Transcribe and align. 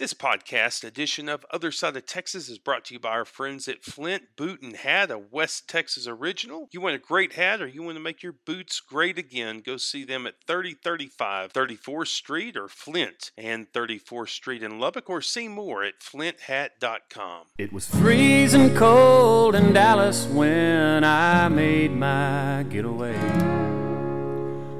This 0.00 0.14
podcast 0.14 0.82
edition 0.82 1.28
of 1.28 1.44
Other 1.50 1.70
Side 1.70 1.94
of 1.94 2.06
Texas 2.06 2.48
is 2.48 2.56
brought 2.56 2.86
to 2.86 2.94
you 2.94 2.98
by 2.98 3.10
our 3.10 3.26
friends 3.26 3.68
at 3.68 3.84
Flint 3.84 4.22
Boot 4.34 4.62
and 4.62 4.74
Hat, 4.74 5.10
a 5.10 5.18
West 5.18 5.68
Texas 5.68 6.06
original. 6.08 6.70
You 6.72 6.80
want 6.80 6.94
a 6.94 6.98
great 6.98 7.34
hat 7.34 7.60
or 7.60 7.66
you 7.66 7.82
want 7.82 7.96
to 7.96 8.02
make 8.02 8.22
your 8.22 8.34
boots 8.46 8.80
great 8.80 9.18
again, 9.18 9.60
go 9.60 9.76
see 9.76 10.04
them 10.04 10.26
at 10.26 10.36
3035 10.46 11.52
34th 11.52 12.06
Street 12.06 12.56
or 12.56 12.66
Flint 12.66 13.30
and 13.36 13.70
34th 13.72 14.30
Street 14.30 14.62
in 14.62 14.80
Lubbock 14.80 15.10
or 15.10 15.20
see 15.20 15.48
more 15.48 15.84
at 15.84 16.00
flinthat.com. 16.00 17.48
It 17.58 17.70
was 17.70 17.86
freezing 17.86 18.74
cold 18.74 19.54
in 19.54 19.74
Dallas 19.74 20.24
when 20.28 21.04
I 21.04 21.50
made 21.50 21.92
my 21.92 22.64
getaway. 22.70 23.18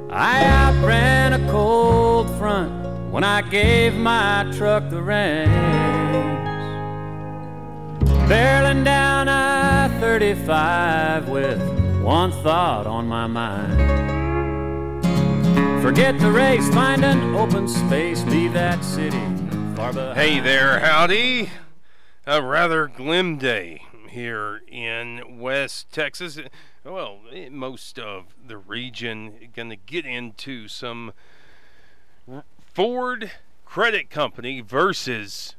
I 0.09 0.45
outran 0.47 1.35
a 1.35 1.51
cold 1.51 2.31
front 2.39 2.90
when 3.11 3.25
I 3.25 3.43
gave 3.43 3.95
my 3.95 4.51
truck 4.57 4.89
the 4.89 5.03
reins. 5.03 5.51
Barreling 8.31 8.85
down 8.85 9.29
I 9.29 9.89
35 9.99 11.29
with 11.29 11.61
one 12.03 12.31
thought 12.31 12.87
on 12.87 13.09
my 13.09 13.27
mind. 13.27 14.01
Forget 15.83 16.21
the 16.21 16.31
race, 16.31 16.69
find 16.71 17.05
an 17.05 17.35
open 17.35 17.67
space, 17.67 18.23
leave 18.27 18.53
that 18.53 18.85
city 18.85 19.19
far 19.75 19.93
behind. 19.93 20.17
Hey 20.17 20.39
there, 20.39 20.79
howdy. 20.79 21.51
A 22.27 22.41
rather 22.41 22.87
glim 22.87 23.39
day 23.39 23.83
here 24.09 24.63
in 24.69 25.41
West 25.41 25.91
Texas. 25.91 26.39
Well, 26.85 27.19
most 27.51 27.99
of 27.99 28.27
the 28.47 28.57
region 28.57 29.51
going 29.55 29.71
to 29.71 29.77
get 29.77 30.07
into 30.07 30.69
some 30.69 31.13
Ford 32.73 33.33
Credit 33.65 34.11
Company 34.11 34.61
versus 34.61 35.57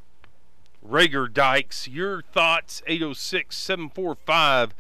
Reagor 0.86 1.32
Dykes. 1.32 1.88
Your 1.90 2.22
thoughts 2.22 2.82
806 2.88 3.58
745 3.58 4.74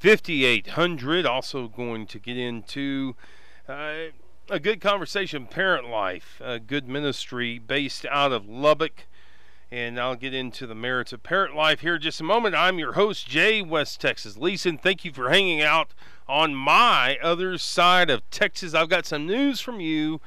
5800. 0.00 1.26
Also, 1.26 1.68
going 1.68 2.06
to 2.06 2.18
get 2.18 2.36
into 2.36 3.14
uh, 3.68 3.94
a 4.50 4.58
good 4.58 4.80
conversation, 4.80 5.46
parent 5.46 5.88
life, 5.88 6.40
a 6.44 6.58
good 6.58 6.88
ministry 6.88 7.60
based 7.60 8.04
out 8.06 8.32
of 8.32 8.48
Lubbock. 8.48 9.06
And 9.70 10.00
I'll 10.00 10.16
get 10.16 10.34
into 10.34 10.66
the 10.66 10.74
merits 10.74 11.12
of 11.12 11.22
parent 11.22 11.54
life 11.54 11.80
here 11.80 11.98
just 11.98 12.20
a 12.20 12.24
moment. 12.24 12.56
I'm 12.56 12.80
your 12.80 12.94
host, 12.94 13.28
Jay 13.28 13.62
West 13.62 14.00
Texas 14.00 14.36
Leeson. 14.36 14.78
Thank 14.78 15.04
you 15.04 15.12
for 15.12 15.30
hanging 15.30 15.62
out 15.62 15.94
on 16.28 16.54
my 16.54 17.16
other 17.22 17.58
side 17.58 18.10
of 18.10 18.28
Texas. 18.30 18.74
I've 18.74 18.88
got 18.88 19.06
some 19.06 19.26
news 19.26 19.60
from 19.60 19.80
you 19.80 20.20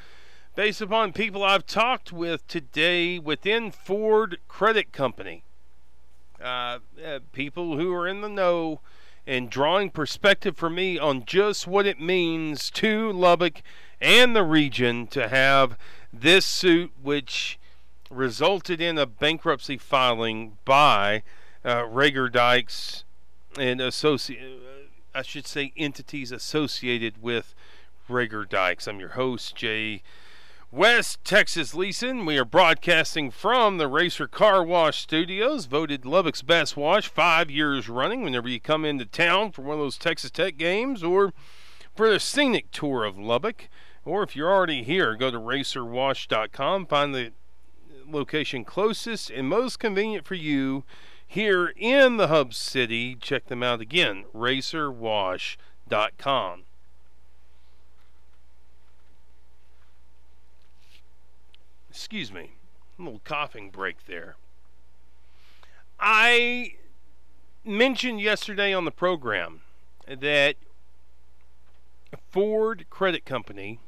based 0.59 0.81
upon 0.81 1.13
people 1.13 1.41
I've 1.41 1.65
talked 1.65 2.11
with 2.11 2.45
today 2.49 3.17
within 3.17 3.71
Ford 3.71 4.39
Credit 4.49 4.91
Company. 4.91 5.41
Uh, 6.37 6.79
uh, 7.01 7.19
people 7.31 7.77
who 7.77 7.93
are 7.93 8.05
in 8.05 8.19
the 8.19 8.27
know 8.27 8.81
and 9.25 9.49
drawing 9.49 9.89
perspective 9.89 10.57
for 10.57 10.69
me 10.69 10.99
on 10.99 11.23
just 11.23 11.65
what 11.65 11.85
it 11.85 12.01
means 12.01 12.69
to 12.71 13.09
Lubbock 13.09 13.61
and 14.01 14.35
the 14.35 14.43
region 14.43 15.07
to 15.07 15.29
have 15.29 15.77
this 16.11 16.45
suit, 16.45 16.91
which 17.01 17.57
resulted 18.09 18.81
in 18.81 18.97
a 18.97 19.05
bankruptcy 19.05 19.77
filing 19.77 20.57
by 20.65 21.23
uh, 21.63 21.83
Reagor 21.83 22.29
Dykes 22.29 23.05
and 23.57 23.79
associate, 23.79 24.41
uh, 24.43 25.17
I 25.17 25.21
should 25.21 25.47
say 25.47 25.71
entities 25.77 26.33
associated 26.33 27.21
with 27.21 27.55
Reagor 28.09 28.49
Dykes. 28.49 28.89
I'm 28.89 28.99
your 28.99 29.11
host, 29.11 29.55
Jay 29.55 30.03
West 30.71 31.23
Texas 31.23 31.73
Leeson. 31.73 32.27
We 32.27 32.37
are 32.37 32.45
broadcasting 32.45 33.31
from 33.31 33.79
the 33.79 33.87
Racer 33.87 34.27
Car 34.27 34.63
Wash 34.63 35.01
Studios, 35.01 35.65
voted 35.65 36.05
Lubbock's 36.05 36.43
best 36.43 36.77
wash 36.77 37.07
five 37.07 37.49
years 37.49 37.89
running. 37.89 38.21
Whenever 38.21 38.47
you 38.47 38.59
come 38.59 38.85
into 38.85 39.05
town 39.05 39.51
for 39.51 39.63
one 39.63 39.79
of 39.79 39.83
those 39.83 39.97
Texas 39.97 40.29
Tech 40.29 40.57
games 40.57 41.03
or 41.03 41.33
for 41.95 42.11
the 42.11 42.19
scenic 42.19 42.69
tour 42.69 43.03
of 43.03 43.17
Lubbock, 43.17 43.67
or 44.05 44.21
if 44.21 44.35
you're 44.35 44.53
already 44.53 44.83
here, 44.83 45.15
go 45.15 45.31
to 45.31 45.39
racerwash.com, 45.39 46.85
find 46.85 47.15
the 47.15 47.31
location 48.07 48.63
closest 48.63 49.31
and 49.31 49.49
most 49.49 49.79
convenient 49.79 50.27
for 50.27 50.35
you 50.35 50.83
here 51.25 51.73
in 51.77 52.17
the 52.17 52.27
hub 52.27 52.53
city. 52.53 53.15
Check 53.15 53.47
them 53.47 53.63
out 53.63 53.81
again, 53.81 54.25
racerwash.com. 54.35 56.65
Excuse 61.99 62.31
me. 62.31 62.51
A 62.97 63.01
little 63.01 63.19
coughing 63.25 63.71
break 63.71 64.05
there. 64.05 64.37
I 65.99 66.75
mentioned 67.65 68.21
yesterday 68.21 68.73
on 68.73 68.85
the 68.85 68.91
program 68.91 69.59
that 70.07 70.55
Ford 72.31 72.85
Credit 72.89 73.25
Company 73.25 73.81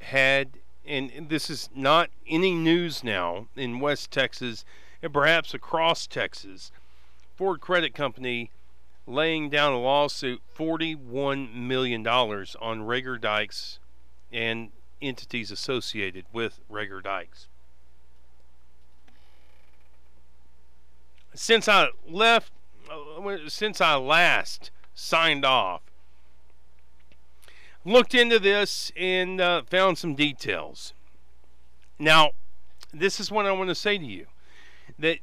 had, 0.00 0.52
and 0.86 1.28
this 1.28 1.50
is 1.50 1.68
not 1.74 2.08
any 2.26 2.54
news 2.54 3.04
now 3.04 3.48
in 3.54 3.80
West 3.80 4.10
Texas 4.10 4.64
and 5.02 5.12
perhaps 5.12 5.52
across 5.52 6.06
Texas, 6.06 6.72
Ford 7.36 7.60
Credit 7.60 7.94
Company 7.94 8.50
laying 9.06 9.50
down 9.50 9.74
a 9.74 9.78
lawsuit 9.78 10.40
$41 10.56 11.54
million 11.54 12.06
on 12.06 12.80
Reagor 12.80 13.20
Dykes 13.20 13.78
and 14.32 14.70
entities 15.02 15.50
associated 15.50 16.24
with 16.32 16.60
Reagor 16.70 17.02
Dykes. 17.02 17.48
Since 21.34 21.68
I 21.68 21.88
left, 22.08 22.52
since 23.48 23.80
I 23.80 23.96
last 23.96 24.70
signed 24.94 25.44
off, 25.44 25.82
looked 27.84 28.14
into 28.14 28.38
this 28.38 28.92
and 28.96 29.40
uh, 29.40 29.62
found 29.62 29.98
some 29.98 30.14
details. 30.14 30.92
Now, 31.98 32.30
this 32.92 33.18
is 33.18 33.30
what 33.30 33.46
I 33.46 33.52
want 33.52 33.68
to 33.68 33.74
say 33.74 33.98
to 33.98 34.04
you 34.04 34.26
that 34.98 35.18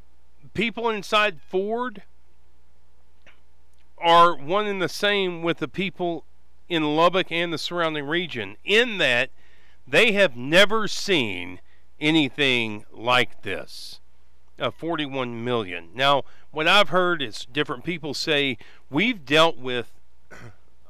people 0.53 0.89
inside 0.89 1.39
Ford 1.41 2.03
are 3.97 4.35
one 4.35 4.65
and 4.65 4.81
the 4.81 4.89
same 4.89 5.41
with 5.43 5.57
the 5.59 5.67
people 5.67 6.23
in 6.67 6.95
Lubbock 6.95 7.31
and 7.31 7.51
the 7.51 7.57
surrounding 7.57 8.05
region, 8.05 8.55
in 8.63 8.97
that 8.99 9.29
they 9.89 10.11
have 10.11 10.35
never 10.35 10.87
seen 10.87 11.59
anything 11.99 12.85
like 12.91 13.41
this. 13.41 13.99
Uh, 14.59 14.71
41 14.71 15.43
million. 15.43 15.89
Now, 15.93 16.23
what 16.51 16.67
I've 16.67 16.89
heard 16.89 17.21
is 17.21 17.47
different 17.51 17.83
people 17.83 18.13
say 18.13 18.57
we've 18.89 19.25
dealt 19.25 19.57
with 19.57 19.93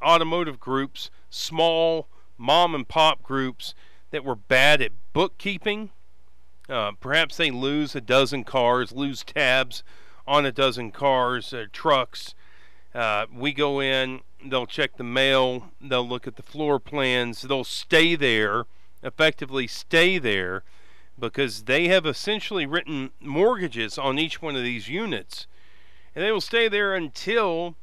automotive 0.04 0.60
groups, 0.60 1.10
small 1.30 2.08
mom 2.38 2.74
and 2.74 2.88
pop 2.88 3.22
groups 3.22 3.76
that 4.12 4.26
were 4.26 4.36
bad 4.36 4.82
at 4.82 4.92
bookkeeping. 5.14 5.92
Uh, 6.68 6.92
perhaps 7.00 7.38
they 7.38 7.52
lose 7.52 7.96
a 7.96 8.02
dozen 8.02 8.44
cars, 8.44 8.92
lose 8.92 9.24
tabs 9.24 9.84
on 10.28 10.46
a 10.46 10.52
dozen 10.52 10.92
cars, 10.92 11.54
or 11.54 11.68
trucks. 11.68 12.34
Uh, 12.94 13.26
we 13.34 13.54
go 13.54 13.80
in, 13.80 14.22
they'll 14.44 14.66
check 14.66 14.98
the 14.98 15.04
mail, 15.04 15.72
they'll 15.80 16.08
look 16.08 16.28
at 16.28 16.36
the 16.36 16.44
floor 16.44 16.80
plans, 16.80 17.44
they'll 17.44 17.64
stay 17.64 18.16
there 18.16 18.66
effectively 19.04 19.68
stay 19.68 20.18
there 20.18 20.64
because 21.20 21.64
they 21.64 21.88
have 21.88 22.06
essentially 22.06 22.66
written 22.66 23.12
mortgages 23.20 23.98
on 23.98 24.18
each 24.18 24.42
one 24.42 24.56
of 24.56 24.64
these 24.64 24.88
units. 24.88 25.48
And 26.16 26.24
they 26.24 26.32
will 26.32 26.42
stay 26.42 26.68
there 26.68 26.96
until 26.96 27.76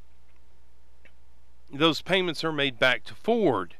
those 1.71 2.01
payments 2.01 2.43
are 2.43 2.51
made 2.51 2.79
back 2.79 3.03
to 3.05 3.15
Ford. 3.15 3.75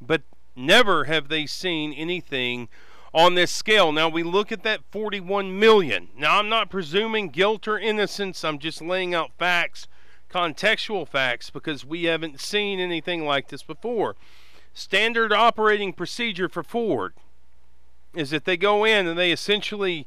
But 0.00 0.22
never 0.56 1.04
have 1.04 1.28
they 1.28 1.46
seen 1.46 1.92
anything 1.92 2.68
on 3.12 3.34
this 3.34 3.50
scale. 3.50 3.92
Now 3.92 4.08
we 4.08 4.22
look 4.22 4.52
at 4.52 4.62
that 4.62 4.80
41 4.90 5.58
million. 5.58 6.08
Now 6.16 6.38
I'm 6.38 6.48
not 6.48 6.70
presuming 6.70 7.28
guilt 7.28 7.66
or 7.66 7.78
innocence. 7.78 8.44
I'm 8.44 8.58
just 8.58 8.80
laying 8.80 9.14
out 9.14 9.32
facts, 9.38 9.88
contextual 10.30 11.06
facts 11.06 11.50
because 11.50 11.84
we 11.84 12.04
haven't 12.04 12.40
seen 12.40 12.78
anything 12.78 13.24
like 13.24 13.48
this 13.48 13.62
before 13.62 14.16
standard 14.72 15.32
operating 15.32 15.92
procedure 15.92 16.48
for 16.48 16.62
Ford 16.62 17.14
is 18.14 18.30
that 18.30 18.44
they 18.44 18.56
go 18.56 18.84
in 18.84 19.06
and 19.06 19.18
they 19.18 19.32
essentially 19.32 20.06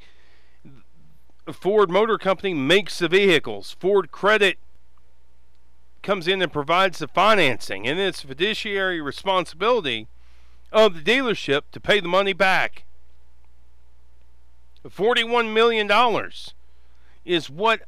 Ford 1.52 1.90
Motor 1.90 2.18
Company 2.18 2.54
makes 2.54 3.00
the 3.00 3.08
vehicles. 3.08 3.76
Ford 3.80 4.12
Credit 4.12 4.58
comes 6.02 6.28
in 6.28 6.42
and 6.42 6.52
provides 6.52 7.00
the 7.00 7.08
financing, 7.08 7.88
and 7.88 8.00
it's 8.00 8.22
fiduciary 8.22 9.02
responsibility 9.02 10.08
of 10.72 10.96
the 10.96 11.02
dealership 11.02 11.64
to 11.72 11.80
pay 11.80 12.00
the 12.00 12.08
money 12.08 12.34
back. 12.34 12.84
$41 14.86 15.54
million 15.54 15.90
is 17.26 17.50
what 17.50 17.82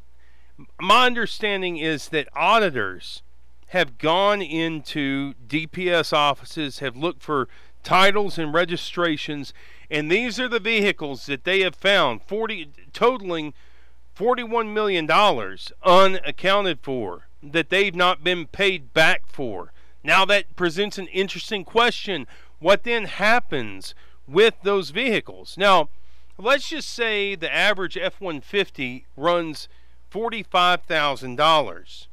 my 0.80 1.06
understanding 1.06 1.78
is 1.78 2.10
that 2.10 2.30
auditors 2.36 3.22
have 3.68 3.98
gone 3.98 4.42
into 4.42 5.34
DPS 5.48 6.14
offices, 6.14 6.80
have 6.80 6.96
looked 6.96 7.22
for 7.22 7.48
titles 7.84 8.38
and 8.38 8.54
registrations, 8.54 9.54
And 9.90 10.10
these 10.10 10.40
are 10.40 10.48
the 10.48 10.60
vehicles 10.60 11.28
that 11.28 11.44
they 11.44 11.62
have 11.62 11.76
found, 11.76 12.24
40 12.24 12.70
totaling 12.92 13.54
41 14.16 14.74
million 14.74 15.06
dollars 15.06 15.72
unaccounted 15.84 16.80
for 16.82 17.28
that 17.44 17.70
they've 17.70 17.96
not 17.96 18.24
been 18.24 18.48
paid 18.48 18.94
back 18.94 19.24
for. 19.28 19.72
Now 20.04 20.26
that 20.26 20.56
presents 20.56 20.98
an 20.98 21.08
interesting 21.08 21.64
question. 21.64 22.26
What 22.60 22.84
then 22.84 23.06
happens 23.06 23.94
with 24.28 24.56
those 24.64 24.90
vehicles? 24.90 25.56
Now, 25.58 25.90
let's 26.38 26.70
just 26.70 26.90
say 26.90 27.36
the 27.36 27.54
average 27.54 27.98
F-150 27.98 29.04
runs 29.16 29.68
$45,000. 30.12 32.08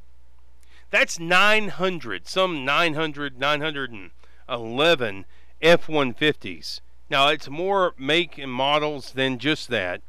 That's 0.93 1.19
900, 1.19 2.27
some 2.27 2.63
900, 2.63 3.39
911 3.39 5.25
F 5.59 5.87
150s. 5.87 6.81
Now, 7.09 7.29
it's 7.29 7.49
more 7.49 7.95
make 7.97 8.37
and 8.37 8.51
models 8.51 9.13
than 9.13 9.39
just 9.39 9.69
that. 9.69 10.03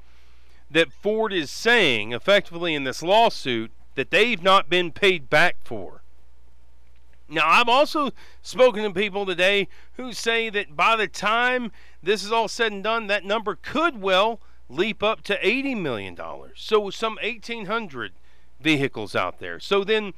That 0.71 0.93
Ford 0.93 1.33
is 1.33 1.51
saying, 1.51 2.13
effectively 2.13 2.75
in 2.75 2.85
this 2.85 3.03
lawsuit, 3.03 3.71
that 3.95 4.11
they've 4.11 4.43
not 4.43 4.69
been 4.69 4.93
paid 4.93 5.31
back 5.31 5.57
for. 5.65 6.03
Now, 7.31 7.49
I've 7.49 7.71
also 7.71 8.11
spoken 8.43 8.83
to 8.83 8.91
people 8.91 9.25
today 9.25 9.69
who 9.95 10.13
say 10.13 10.51
that 10.51 10.77
by 10.77 10.97
the 10.97 11.09
time 11.09 11.73
this 12.03 12.23
is 12.23 12.31
all 12.31 12.47
said 12.47 12.73
and 12.73 12.85
done, 12.85 13.07
that 13.07 13.25
number 13.25 13.57
could 13.57 14.03
well 14.03 14.39
leap 14.69 15.03
up 15.03 15.23
to 15.23 15.39
$80 15.39 15.81
million. 15.81 16.15
So, 16.55 16.91
some 16.91 17.17
1,800 17.23 18.13
vehicles 18.61 19.15
out 19.15 19.39
there. 19.39 19.61
So 19.61 19.85
then 19.85 20.15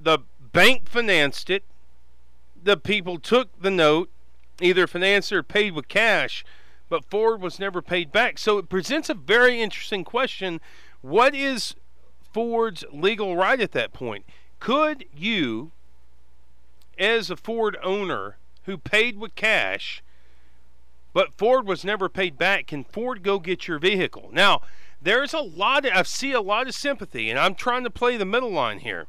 the 0.00 0.20
bank 0.52 0.88
financed 0.88 1.50
it. 1.50 1.64
The 2.60 2.76
people 2.76 3.18
took 3.18 3.48
the 3.60 3.70
note, 3.70 4.10
either 4.60 4.86
financed 4.86 5.32
or 5.32 5.42
paid 5.42 5.72
with 5.74 5.88
cash, 5.88 6.44
but 6.88 7.04
Ford 7.04 7.40
was 7.40 7.58
never 7.58 7.82
paid 7.82 8.10
back. 8.10 8.38
So 8.38 8.58
it 8.58 8.68
presents 8.68 9.08
a 9.08 9.14
very 9.14 9.60
interesting 9.60 10.04
question. 10.04 10.60
What 11.00 11.34
is 11.34 11.74
Ford's 12.32 12.84
legal 12.92 13.36
right 13.36 13.60
at 13.60 13.72
that 13.72 13.92
point? 13.92 14.24
Could 14.60 15.04
you, 15.14 15.70
as 16.98 17.30
a 17.30 17.36
Ford 17.36 17.76
owner 17.82 18.36
who 18.64 18.76
paid 18.76 19.18
with 19.18 19.34
cash, 19.34 20.02
but 21.12 21.32
Ford 21.34 21.66
was 21.66 21.84
never 21.84 22.08
paid 22.08 22.36
back, 22.36 22.66
can 22.66 22.84
Ford 22.84 23.22
go 23.22 23.38
get 23.38 23.68
your 23.68 23.78
vehicle? 23.78 24.30
Now, 24.32 24.62
there's 25.00 25.32
a 25.32 25.40
lot 25.40 25.84
of, 25.84 25.92
I 25.94 26.02
see 26.02 26.32
a 26.32 26.40
lot 26.40 26.66
of 26.66 26.74
sympathy, 26.74 27.30
and 27.30 27.38
I'm 27.38 27.54
trying 27.54 27.84
to 27.84 27.90
play 27.90 28.16
the 28.16 28.24
middle 28.24 28.50
line 28.50 28.80
here 28.80 29.06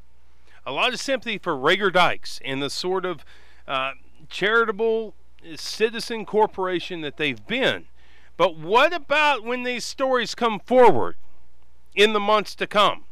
a 0.66 0.72
lot 0.72 0.94
of 0.94 1.00
sympathy 1.00 1.38
for 1.38 1.54
Reagor 1.54 1.92
Dykes 1.92 2.40
and 2.44 2.62
the 2.62 2.70
sort 2.70 3.06
of 3.06 3.24
uh, 3.68 3.92
charitable 4.30 5.14
citizen 5.56 6.26
corporation 6.26 7.02
that 7.02 7.18
they've 7.18 7.46
been. 7.48 7.86
But 8.38 8.58
what 8.58 8.94
about 8.94 9.44
when 9.44 9.64
these 9.64 9.84
stories 9.84 10.36
come 10.36 10.60
forward 10.60 11.16
in 11.96 12.14
the 12.14 12.20
months 12.20 12.56
to 12.56 12.68
come? 12.68 13.04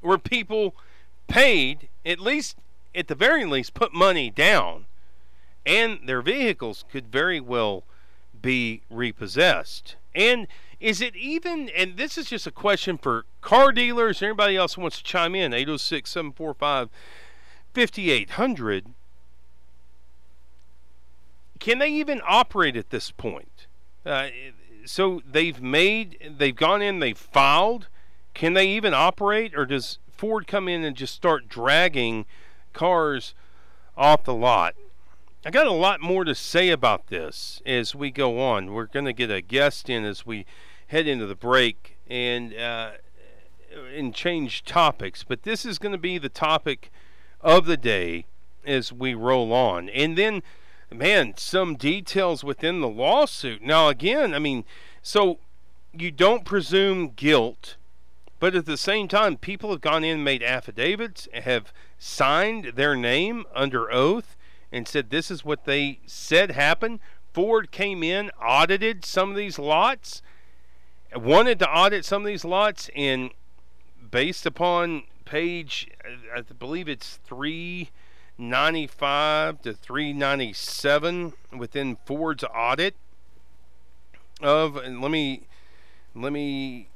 Where 0.00 0.18
people 0.18 0.74
paid, 1.26 1.88
at 2.04 2.20
least, 2.20 2.56
at 2.94 3.08
the 3.08 3.14
very 3.14 3.44
least, 3.44 3.74
put 3.74 3.92
money 3.92 4.30
down, 4.30 4.86
and 5.66 6.00
their 6.06 6.22
vehicles 6.22 6.84
could 6.90 7.10
very 7.10 7.40
well 7.40 7.84
be 8.40 8.82
repossessed. 8.90 9.96
And 10.14 10.46
is 10.80 11.00
it 11.00 11.16
even, 11.16 11.68
and 11.70 11.96
this 11.96 12.18
is 12.18 12.26
just 12.26 12.46
a 12.46 12.50
question 12.50 12.98
for 12.98 13.24
car 13.40 13.72
dealers 13.72 14.22
anybody 14.22 14.56
else 14.56 14.74
who 14.74 14.82
wants 14.82 14.98
to 14.98 15.04
chime 15.04 15.34
in, 15.34 15.52
806 15.52 16.10
745 16.10 16.90
5800. 17.74 18.86
Can 21.58 21.78
they 21.78 21.88
even 21.88 22.20
operate 22.26 22.76
at 22.76 22.90
this 22.90 23.10
point? 23.10 23.66
Uh, 24.04 24.28
so 24.84 25.22
they've 25.30 25.60
made, 25.62 26.34
they've 26.36 26.54
gone 26.54 26.82
in, 26.82 26.98
they've 26.98 27.16
filed. 27.16 27.88
Can 28.34 28.52
they 28.52 28.68
even 28.68 28.92
operate, 28.92 29.54
or 29.56 29.64
does 29.64 29.98
Ford 30.10 30.46
come 30.46 30.68
in 30.68 30.84
and 30.84 30.96
just 30.96 31.14
start 31.14 31.48
dragging 31.48 32.26
cars 32.72 33.34
off 33.96 34.24
the 34.24 34.34
lot? 34.34 34.74
I 35.46 35.50
got 35.50 35.66
a 35.66 35.72
lot 35.72 36.00
more 36.00 36.24
to 36.24 36.34
say 36.34 36.70
about 36.70 37.08
this 37.08 37.60
as 37.66 37.94
we 37.94 38.10
go 38.10 38.40
on. 38.40 38.72
We're 38.72 38.86
going 38.86 39.04
to 39.04 39.12
get 39.12 39.30
a 39.30 39.42
guest 39.42 39.90
in 39.90 40.02
as 40.02 40.24
we 40.24 40.46
head 40.86 41.06
into 41.06 41.26
the 41.26 41.34
break 41.34 41.98
and 42.08 42.54
uh, 42.54 42.92
and 43.94 44.14
change 44.14 44.64
topics. 44.64 45.22
But 45.22 45.42
this 45.42 45.66
is 45.66 45.78
going 45.78 45.92
to 45.92 45.98
be 45.98 46.16
the 46.16 46.30
topic 46.30 46.90
of 47.42 47.66
the 47.66 47.76
day 47.76 48.24
as 48.64 48.90
we 48.90 49.12
roll 49.12 49.52
on, 49.52 49.90
and 49.90 50.16
then, 50.16 50.42
man, 50.90 51.34
some 51.36 51.74
details 51.76 52.42
within 52.42 52.80
the 52.80 52.88
lawsuit. 52.88 53.60
Now, 53.60 53.88
again, 53.88 54.32
I 54.32 54.38
mean, 54.38 54.64
so 55.02 55.40
you 55.92 56.10
don't 56.10 56.46
presume 56.46 57.10
guilt. 57.10 57.76
But 58.40 58.54
at 58.54 58.66
the 58.66 58.78
same 58.78 59.08
time, 59.08 59.36
people 59.36 59.70
have 59.70 59.80
gone 59.80 60.04
in 60.04 60.24
made 60.24 60.42
affidavits, 60.42 61.28
have 61.34 61.72
signed 61.98 62.72
their 62.76 62.96
name 62.96 63.44
under 63.54 63.90
oath, 63.92 64.33
and 64.74 64.86
said 64.88 65.08
this 65.08 65.30
is 65.30 65.44
what 65.44 65.66
they 65.66 66.00
said 66.04 66.50
happened. 66.50 66.98
Ford 67.32 67.70
came 67.70 68.02
in, 68.02 68.32
audited 68.42 69.04
some 69.04 69.30
of 69.30 69.36
these 69.36 69.56
lots, 69.56 70.20
wanted 71.14 71.60
to 71.60 71.70
audit 71.70 72.04
some 72.04 72.22
of 72.22 72.26
these 72.26 72.44
lots, 72.44 72.90
and 72.96 73.30
based 74.10 74.46
upon 74.46 75.04
page, 75.24 75.88
I 76.36 76.40
believe 76.40 76.88
it's 76.88 77.20
395 77.24 79.62
to 79.62 79.74
397 79.74 81.34
within 81.56 81.96
Ford's 82.04 82.42
audit 82.52 82.96
of, 84.40 84.76
and 84.76 85.00
let 85.00 85.12
me 85.12 85.42
let 86.16 86.32
me 86.32 86.88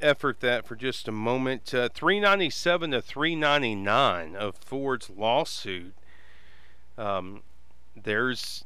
effort 0.00 0.40
that 0.40 0.66
for 0.66 0.74
just 0.74 1.06
a 1.06 1.12
moment. 1.12 1.72
Uh, 1.72 1.88
397 1.94 2.90
to 2.90 3.00
399 3.00 4.34
of 4.34 4.56
Ford's 4.56 5.08
lawsuit 5.10 5.94
um, 7.00 7.42
there's 8.00 8.64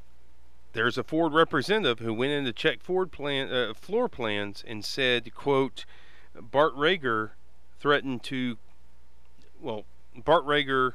there's 0.72 0.98
a 0.98 1.04
Ford 1.04 1.32
representative 1.32 2.00
who 2.00 2.12
went 2.12 2.32
in 2.32 2.44
to 2.44 2.52
check 2.52 2.80
Ford 2.82 3.12
plan 3.12 3.52
uh, 3.52 3.74
floor 3.74 4.08
plans 4.08 4.64
and 4.66 4.84
said, 4.84 5.34
"quote 5.34 5.84
Bart 6.34 6.74
Reagor 6.74 7.30
threatened 7.78 8.22
to, 8.24 8.58
well, 9.60 9.84
Bart 10.16 10.44
Reagor, 10.44 10.94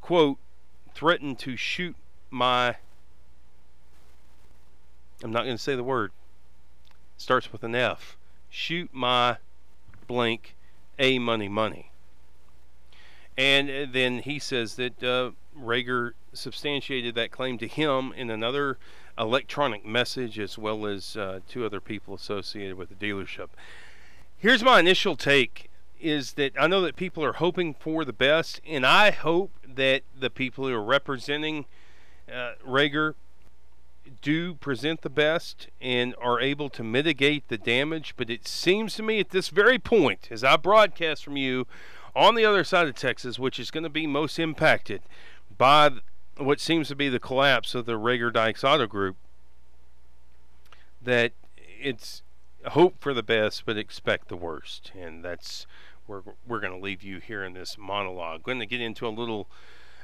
quote, 0.00 0.38
threatened 0.94 1.38
to 1.40 1.56
shoot 1.56 1.96
my. 2.30 2.76
I'm 5.22 5.30
not 5.30 5.44
going 5.44 5.56
to 5.56 5.62
say 5.62 5.76
the 5.76 5.84
word. 5.84 6.12
Starts 7.16 7.52
with 7.52 7.62
an 7.62 7.74
F. 7.74 8.16
Shoot 8.50 8.90
my 8.92 9.38
blank 10.06 10.54
a 10.98 11.18
money 11.18 11.48
money. 11.48 11.90
And 13.36 13.92
then 13.92 14.20
he 14.20 14.38
says 14.38 14.76
that 14.76 15.02
uh, 15.02 15.32
Reagor 15.58 16.12
substantiated 16.32 17.14
that 17.14 17.30
claim 17.30 17.58
to 17.58 17.68
him 17.68 18.12
in 18.16 18.30
another 18.30 18.78
electronic 19.18 19.84
message, 19.84 20.38
as 20.38 20.58
well 20.58 20.86
as 20.86 21.16
uh, 21.16 21.40
two 21.48 21.64
other 21.64 21.80
people 21.80 22.14
associated 22.14 22.76
with 22.76 22.88
the 22.88 22.94
dealership. 22.94 23.48
Here's 24.36 24.62
my 24.62 24.80
initial 24.80 25.16
take: 25.16 25.70
is 26.00 26.32
that 26.32 26.52
I 26.58 26.66
know 26.66 26.80
that 26.82 26.96
people 26.96 27.24
are 27.24 27.34
hoping 27.34 27.74
for 27.74 28.04
the 28.04 28.12
best, 28.12 28.60
and 28.66 28.84
I 28.84 29.10
hope 29.10 29.50
that 29.66 30.02
the 30.18 30.30
people 30.30 30.66
who 30.66 30.74
are 30.74 30.82
representing 30.82 31.66
uh, 32.30 32.52
Reagor 32.66 33.14
do 34.20 34.54
present 34.54 35.02
the 35.02 35.10
best 35.10 35.68
and 35.80 36.14
are 36.20 36.40
able 36.40 36.68
to 36.70 36.82
mitigate 36.82 37.48
the 37.48 37.58
damage. 37.58 38.14
But 38.16 38.30
it 38.30 38.46
seems 38.46 38.94
to 38.96 39.02
me 39.02 39.20
at 39.20 39.30
this 39.30 39.48
very 39.48 39.78
point, 39.78 40.28
as 40.30 40.44
I 40.44 40.56
broadcast 40.56 41.24
from 41.24 41.36
you 41.36 41.66
on 42.14 42.34
the 42.34 42.44
other 42.44 42.64
side 42.64 42.86
of 42.86 42.94
Texas, 42.94 43.38
which 43.38 43.58
is 43.58 43.70
going 43.70 43.82
to 43.84 43.90
be 43.90 44.06
most 44.06 44.38
impacted 44.38 45.02
by 45.56 45.90
what 46.36 46.60
seems 46.60 46.88
to 46.88 46.96
be 46.96 47.08
the 47.08 47.20
collapse 47.20 47.74
of 47.74 47.86
the 47.86 47.98
Reagor 47.98 48.32
Dykes 48.32 48.64
Auto 48.64 48.86
Group, 48.86 49.16
that 51.02 51.32
it's 51.80 52.22
hope 52.68 53.00
for 53.00 53.12
the 53.12 53.22
best 53.22 53.64
but 53.66 53.76
expect 53.76 54.28
the 54.28 54.36
worst. 54.36 54.92
And 54.98 55.24
that's 55.24 55.66
where 56.06 56.22
we're 56.46 56.60
going 56.60 56.72
to 56.72 56.78
leave 56.78 57.02
you 57.02 57.18
here 57.18 57.44
in 57.44 57.52
this 57.52 57.76
monologue. 57.78 58.42
Going 58.42 58.58
to 58.58 58.66
get 58.66 58.80
into 58.80 59.06
a 59.06 59.10
little 59.10 59.48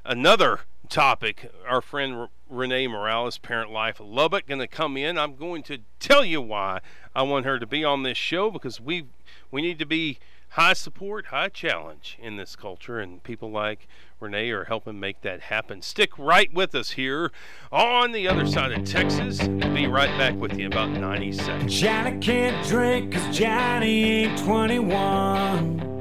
another 0.05 0.61
topic. 0.89 1.51
Our 1.67 1.81
friend 1.81 2.29
Renee 2.49 2.87
Morales, 2.87 3.39
Parent 3.39 3.71
Life 3.71 4.01
Lubbock, 4.01 4.47
going 4.47 4.61
to 4.61 4.67
come 4.67 4.97
in. 4.97 5.19
I'm 5.19 5.37
going 5.37 5.63
to 5.65 5.79
tell 5.99 6.25
you 6.25 6.41
why 6.41 6.81
I 7.15 7.23
want 7.23 7.47
her 7.47 7.59
to 7.59 7.67
be 7.67 7.85
on 7.85 8.03
this 8.03 8.19
show 8.19 8.51
because 8.51 8.81
we 8.81 9.07
we 9.51 9.63
need 9.63 9.79
to 9.79 9.87
be 9.87 10.19
high 10.51 10.73
support, 10.73 11.27
high 11.27 11.49
challenge 11.49 12.19
in 12.21 12.37
this 12.37 12.57
culture, 12.57 12.99
and 12.99 13.23
people 13.23 13.51
like 13.51 13.87
Renee 14.21 14.51
are 14.51 14.65
helping 14.65 15.01
make 15.01 15.23
that 15.23 15.41
happen. 15.43 15.81
Stick 15.83 16.19
right 16.19 16.53
with 16.53 16.75
us 16.75 16.91
here 16.91 17.33
on 17.73 18.13
the 18.13 18.29
other 18.29 18.47
side 18.47 18.73
of 18.73 18.85
Texas. 18.85 19.41
We'll 19.47 19.75
be 19.75 19.87
right 19.87 20.17
back 20.19 20.35
with 20.35 20.59
you 20.59 20.67
in 20.67 20.73
about 20.73 20.91
90 20.91 21.33
seconds. 21.33 21.81
Johnny 21.81 22.19
can't 22.19 22.67
drink 22.67 23.11
because 23.11 23.37
Johnny 23.37 24.25
ain't 24.25 24.39
21. 24.39 26.01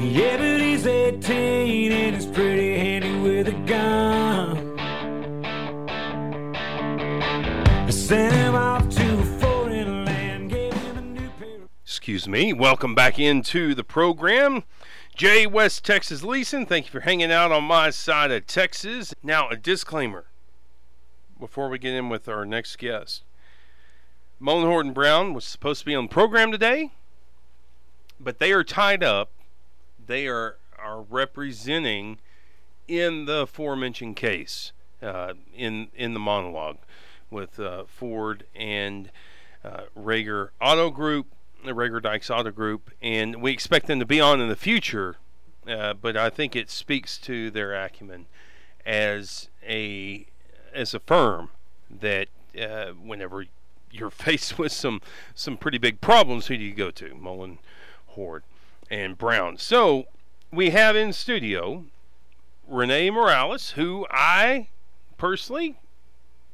Yeah, 0.00 0.36
but 0.36 0.60
he's 0.60 0.86
18 0.86 1.92
and 1.92 2.16
he's 2.16 2.26
pretty 2.26 2.78
handy 2.78 3.18
with 3.20 3.48
a 3.48 3.52
gun. 3.66 4.72
Excuse 12.02 12.26
me, 12.26 12.52
welcome 12.52 12.96
back 12.96 13.20
into 13.20 13.76
the 13.76 13.84
program. 13.84 14.64
Jay 15.14 15.46
West 15.46 15.84
Texas 15.84 16.22
Leeson, 16.22 16.64
thank 16.66 16.86
you 16.86 16.90
for 16.90 17.00
hanging 17.00 17.30
out 17.30 17.52
on 17.52 17.64
my 17.64 17.90
side 17.90 18.30
of 18.30 18.46
Texas. 18.46 19.14
Now, 19.22 19.48
a 19.48 19.56
disclaimer 19.56 20.24
before 21.38 21.68
we 21.68 21.78
get 21.78 21.92
in 21.92 22.08
with 22.08 22.28
our 22.28 22.46
next 22.46 22.76
guest. 22.78 23.22
Mullin 24.40 24.66
Horton 24.66 24.92
Brown 24.92 25.34
was 25.34 25.44
supposed 25.44 25.80
to 25.80 25.86
be 25.86 25.94
on 25.94 26.04
the 26.04 26.08
program 26.08 26.50
today, 26.50 26.92
but 28.18 28.38
they 28.38 28.52
are 28.52 28.64
tied 28.64 29.04
up. 29.04 29.30
They 30.04 30.26
are, 30.26 30.56
are 30.78 31.02
representing 31.02 32.18
in 32.88 33.26
the 33.26 33.42
aforementioned 33.42 34.16
case 34.16 34.72
uh, 35.02 35.34
in 35.54 35.88
in 35.94 36.14
the 36.14 36.20
monologue 36.20 36.78
with 37.30 37.60
uh, 37.60 37.84
Ford 37.86 38.44
and 38.54 39.10
uh, 39.64 39.82
Reagor 39.96 40.50
Auto 40.60 40.90
Group, 40.90 41.26
the 41.64 41.72
Reagor 41.72 42.02
Dykes 42.02 42.30
Auto 42.30 42.50
Group, 42.50 42.90
and 43.00 43.40
we 43.42 43.52
expect 43.52 43.86
them 43.86 43.98
to 44.00 44.06
be 44.06 44.20
on 44.20 44.40
in 44.40 44.48
the 44.48 44.56
future. 44.56 45.16
Uh, 45.66 45.94
but 45.94 46.16
I 46.16 46.28
think 46.28 46.56
it 46.56 46.70
speaks 46.70 47.18
to 47.18 47.50
their 47.50 47.72
acumen 47.74 48.26
as 48.84 49.48
a 49.66 50.26
as 50.74 50.94
a 50.94 51.00
firm 51.00 51.50
that 51.88 52.28
uh, 52.60 52.92
whenever 52.92 53.46
you're 53.90 54.10
faced 54.10 54.58
with 54.58 54.72
some 54.72 55.00
some 55.34 55.56
pretty 55.56 55.78
big 55.78 56.00
problems, 56.00 56.46
who 56.46 56.56
do 56.56 56.64
you 56.64 56.74
go 56.74 56.90
to? 56.90 57.14
Mullin, 57.14 57.58
Hoard, 58.08 58.42
and 58.90 59.16
Brown. 59.16 59.56
So 59.56 60.06
we 60.52 60.70
have 60.70 60.96
in 60.96 61.12
studio 61.12 61.84
Renee 62.66 63.10
Morales, 63.10 63.70
who 63.70 64.06
I 64.10 64.68
personally 65.16 65.76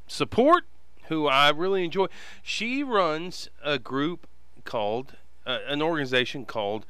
support, 0.07 0.65
who 1.05 1.27
I 1.27 1.51
really 1.51 1.85
enjoy. 1.85 2.07
She 2.43 2.83
runs 2.83 3.49
a 3.65 3.79
group 3.79 4.27
called, 4.69 5.17
uh, 5.47 5.59
an 5.67 5.83
organization 5.83 6.45
called 6.45 6.85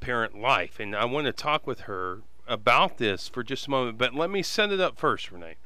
Parent 0.00 0.40
Life. 0.40 0.80
And 0.80 0.96
I 0.96 1.04
want 1.04 1.26
to 1.26 1.32
talk 1.32 1.66
with 1.66 1.80
her 1.80 2.22
about 2.48 2.98
this 2.98 3.28
for 3.28 3.42
just 3.42 3.66
a 3.66 3.70
moment. 3.70 3.98
But 3.98 4.14
let 4.14 4.30
me 4.30 4.42
set 4.42 4.72
it 4.72 4.80
up 4.80 4.98
first, 4.98 5.30
Renee. 5.30 5.56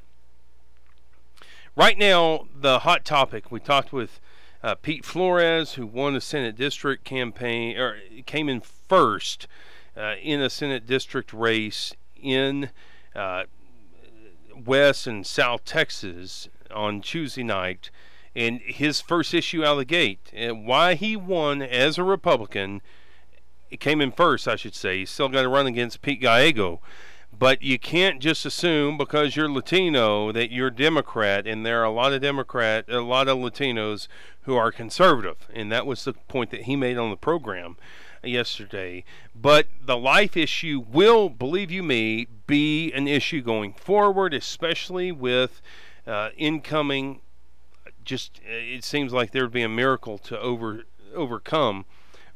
Right 1.75 1.97
now, 1.97 2.47
the 2.53 2.79
hot 2.79 3.05
topic, 3.05 3.51
we 3.51 3.59
talked 3.61 3.93
with 3.93 4.19
uh, 4.61 4.75
Pete 4.75 5.05
Flores, 5.05 5.73
who 5.73 5.87
won 5.87 6.15
a 6.15 6.21
Senate 6.21 6.57
district 6.57 7.05
campaign, 7.05 7.77
or 7.77 7.97
came 8.25 8.49
in 8.49 8.59
first 8.59 9.47
uh, 9.95 10.15
in 10.21 10.41
a 10.41 10.49
Senate 10.49 10.85
district 10.85 11.31
race 11.31 11.93
in 12.21 12.69
uh, 13.15 13.43
West 14.65 15.07
and 15.07 15.25
South 15.25 15.63
Texas 15.63 16.49
on 16.69 17.01
Tuesday 17.01 17.43
night, 17.43 17.89
and 18.39 18.61
his 18.61 19.01
first 19.01 19.33
issue 19.33 19.65
out 19.65 19.73
of 19.73 19.79
the 19.79 19.85
gate, 19.85 20.31
and 20.33 20.65
why 20.65 20.95
he 20.95 21.17
won 21.17 21.61
as 21.61 21.97
a 21.97 22.03
Republican, 22.03 22.81
it 23.69 23.81
came 23.81 23.99
in 23.99 24.13
first, 24.13 24.47
I 24.47 24.55
should 24.55 24.73
say. 24.73 24.99
He's 24.99 25.09
still 25.09 25.27
got 25.27 25.41
to 25.41 25.49
run 25.49 25.67
against 25.67 26.01
Pete 26.01 26.21
Gallego. 26.21 26.79
But 27.37 27.61
you 27.61 27.77
can't 27.77 28.21
just 28.21 28.45
assume 28.45 28.97
because 28.97 29.35
you're 29.35 29.51
Latino 29.51 30.31
that 30.31 30.51
you're 30.51 30.69
Democrat, 30.69 31.45
and 31.45 31.65
there 31.65 31.81
are 31.81 31.85
a 31.85 31.91
lot 31.91 32.13
of 32.13 32.21
Democrat, 32.21 32.85
a 32.87 33.01
lot 33.01 33.27
of 33.27 33.37
Latinos 33.37 34.07
who 34.43 34.55
are 34.55 34.71
conservative, 34.71 35.47
and 35.53 35.69
that 35.71 35.85
was 35.85 36.05
the 36.05 36.13
point 36.13 36.49
that 36.51 36.63
he 36.63 36.77
made 36.77 36.97
on 36.97 37.09
the 37.09 37.17
program 37.17 37.75
yesterday. 38.23 39.03
But 39.35 39.67
the 39.85 39.97
life 39.97 40.37
issue 40.37 40.83
will, 40.89 41.27
believe 41.29 41.71
you 41.71 41.83
me, 41.83 42.27
be 42.47 42.91
an 42.93 43.07
issue 43.07 43.41
going 43.41 43.73
forward, 43.73 44.33
especially 44.33 45.11
with 45.11 45.61
uh, 46.07 46.29
incoming. 46.37 47.19
Just 48.09 48.41
it 48.43 48.83
seems 48.83 49.13
like 49.13 49.29
there 49.29 49.43
would 49.43 49.51
be 49.51 49.61
a 49.61 49.69
miracle 49.69 50.17
to 50.17 50.39
over 50.39 50.81
overcome 51.13 51.85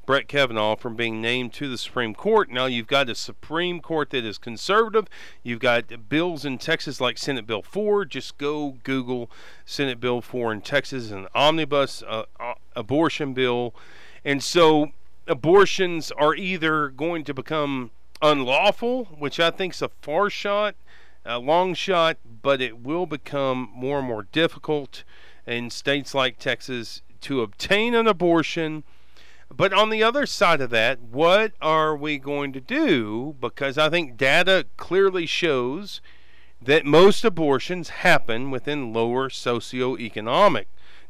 Brett 0.06 0.28
Kavanaugh 0.28 0.76
from 0.76 0.96
being 0.96 1.20
named 1.20 1.52
to 1.54 1.68
the 1.68 1.80
Supreme 1.80 2.14
Court. 2.14 2.52
Now 2.52 2.68
you've 2.68 2.86
got 2.86 3.10
a 3.10 3.16
Supreme 3.16 3.80
Court 3.80 4.12
that 4.12 4.24
is 4.24 4.38
conservative. 4.38 5.08
You've 5.42 5.62
got 5.62 6.10
bills 6.10 6.46
in 6.46 6.60
Texas 6.60 7.02
like 7.02 7.18
Senate 7.18 7.48
Bill 7.48 7.64
4. 7.64 8.06
Just 8.06 8.38
go 8.38 8.78
Google 8.84 9.32
Senate 9.66 10.00
Bill 10.00 10.22
4 10.22 10.54
in 10.54 10.62
Texas, 10.62 11.10
an 11.10 11.26
omnibus 11.34 12.04
uh, 12.04 12.26
uh, 12.40 12.54
abortion 12.76 13.34
bill. 13.34 13.74
And 14.24 14.44
so 14.44 14.92
abortions 15.26 16.12
are 16.12 16.36
either 16.36 16.90
going 16.90 17.24
to 17.24 17.34
become 17.34 17.90
unlawful, 18.22 19.06
which 19.18 19.40
I 19.40 19.50
think 19.50 19.74
is 19.74 19.82
a 19.82 19.90
far 20.04 20.30
shot, 20.30 20.76
a 21.26 21.40
long 21.40 21.74
shot, 21.74 22.18
but 22.44 22.62
it 22.62 22.78
will 22.78 23.08
become 23.08 23.72
more 23.74 23.98
and 23.98 24.08
more 24.08 24.28
difficult 24.32 25.04
in 25.46 25.70
states 25.70 26.14
like 26.14 26.38
Texas 26.38 27.02
to 27.22 27.42
obtain 27.42 27.94
an 27.94 28.08
abortion. 28.08 28.84
But 29.56 29.74
on 29.74 29.90
the 29.90 30.04
other 30.04 30.26
side 30.26 30.62
of 30.62 30.70
that, 30.72 31.02
what 31.02 31.54
are 31.62 31.96
we 31.96 32.18
going 32.18 32.54
to 32.54 32.62
do? 32.62 33.36
Because 33.40 33.78
I 33.78 33.90
think 33.90 34.18
data 34.18 34.66
clearly 34.78 35.26
shows 35.26 36.02
that 36.62 36.86
most 36.86 37.24
abortions 37.26 37.90
happen 37.90 38.50
within 38.50 38.94
lower 38.94 39.30
socioeconomic 39.30 40.66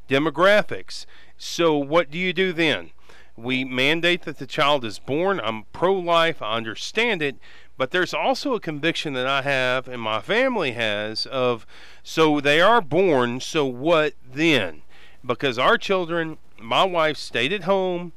demographics. 0.09 1.05
So, 1.37 1.77
what 1.77 2.11
do 2.11 2.17
you 2.17 2.33
do 2.33 2.53
then? 2.53 2.91
We 3.35 3.63
mandate 3.63 4.23
that 4.23 4.37
the 4.37 4.45
child 4.45 4.85
is 4.85 4.99
born. 4.99 5.39
I'm 5.39 5.63
pro 5.73 5.93
life, 5.93 6.41
I 6.41 6.55
understand 6.55 7.21
it, 7.21 7.37
but 7.77 7.91
there's 7.91 8.13
also 8.13 8.53
a 8.53 8.59
conviction 8.59 9.13
that 9.13 9.27
I 9.27 9.41
have 9.41 9.87
and 9.87 10.01
my 10.01 10.21
family 10.21 10.71
has 10.71 11.25
of 11.25 11.65
so 12.03 12.39
they 12.39 12.61
are 12.61 12.81
born, 12.81 13.39
so 13.39 13.65
what 13.65 14.13
then? 14.23 14.83
Because 15.25 15.57
our 15.57 15.77
children, 15.77 16.37
my 16.59 16.83
wife 16.83 17.17
stayed 17.17 17.53
at 17.53 17.63
home 17.63 18.13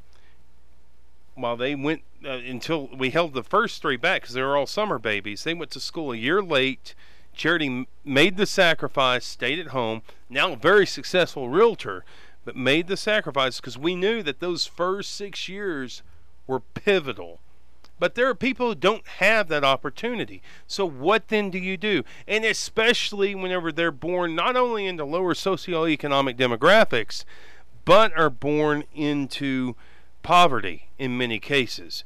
while 1.35 1.57
they 1.57 1.75
went 1.75 2.03
uh, 2.25 2.31
until 2.31 2.89
we 2.97 3.11
held 3.11 3.35
the 3.35 3.43
first 3.43 3.81
three 3.81 3.97
back 3.97 4.23
because 4.23 4.35
they 4.35 4.43
were 4.43 4.57
all 4.57 4.67
summer 4.67 4.99
babies. 4.99 5.45
They 5.45 5.55
went 5.55 5.71
to 5.73 5.81
school 5.81 6.13
a 6.13 6.17
year 6.17 6.43
late. 6.43 6.95
Charity 7.35 7.87
made 8.05 8.37
the 8.37 8.47
sacrifice, 8.47 9.25
stayed 9.25 9.59
at 9.59 9.69
home. 9.69 10.03
Now 10.29 10.53
a 10.53 10.57
very 10.57 10.87
successful 10.87 11.49
realtor 11.49 12.05
but 12.47 12.57
made 12.57 12.87
the 12.87 12.97
sacrifice 12.97 13.61
because 13.61 13.77
we 13.77 13.97
knew 13.97 14.23
that 14.23 14.39
those 14.39 14.67
first 14.67 15.13
six 15.13 15.49
years 15.49 16.03
were 16.47 16.61
pivotal. 16.61 17.41
But 17.99 18.15
there 18.15 18.29
are 18.29 18.35
people 18.35 18.69
who 18.69 18.75
don't 18.75 19.07
have 19.07 19.49
that 19.49 19.65
opportunity. 19.65 20.43
So, 20.67 20.85
what 20.87 21.29
then 21.29 21.51
do 21.51 21.59
you 21.59 21.77
do? 21.77 22.03
And 22.29 22.45
especially 22.45 23.35
whenever 23.35 23.73
they're 23.73 23.91
born 23.91 24.35
not 24.35 24.57
only 24.57 24.87
into 24.87 25.05
lower 25.05 25.35
socioeconomic 25.35 26.37
demographics, 26.37 27.25
but 27.85 28.17
are 28.19 28.31
born 28.31 28.85
into 28.95 29.77
poverty 30.23 30.89
in 30.99 31.17
many 31.17 31.39
cases. 31.39 32.05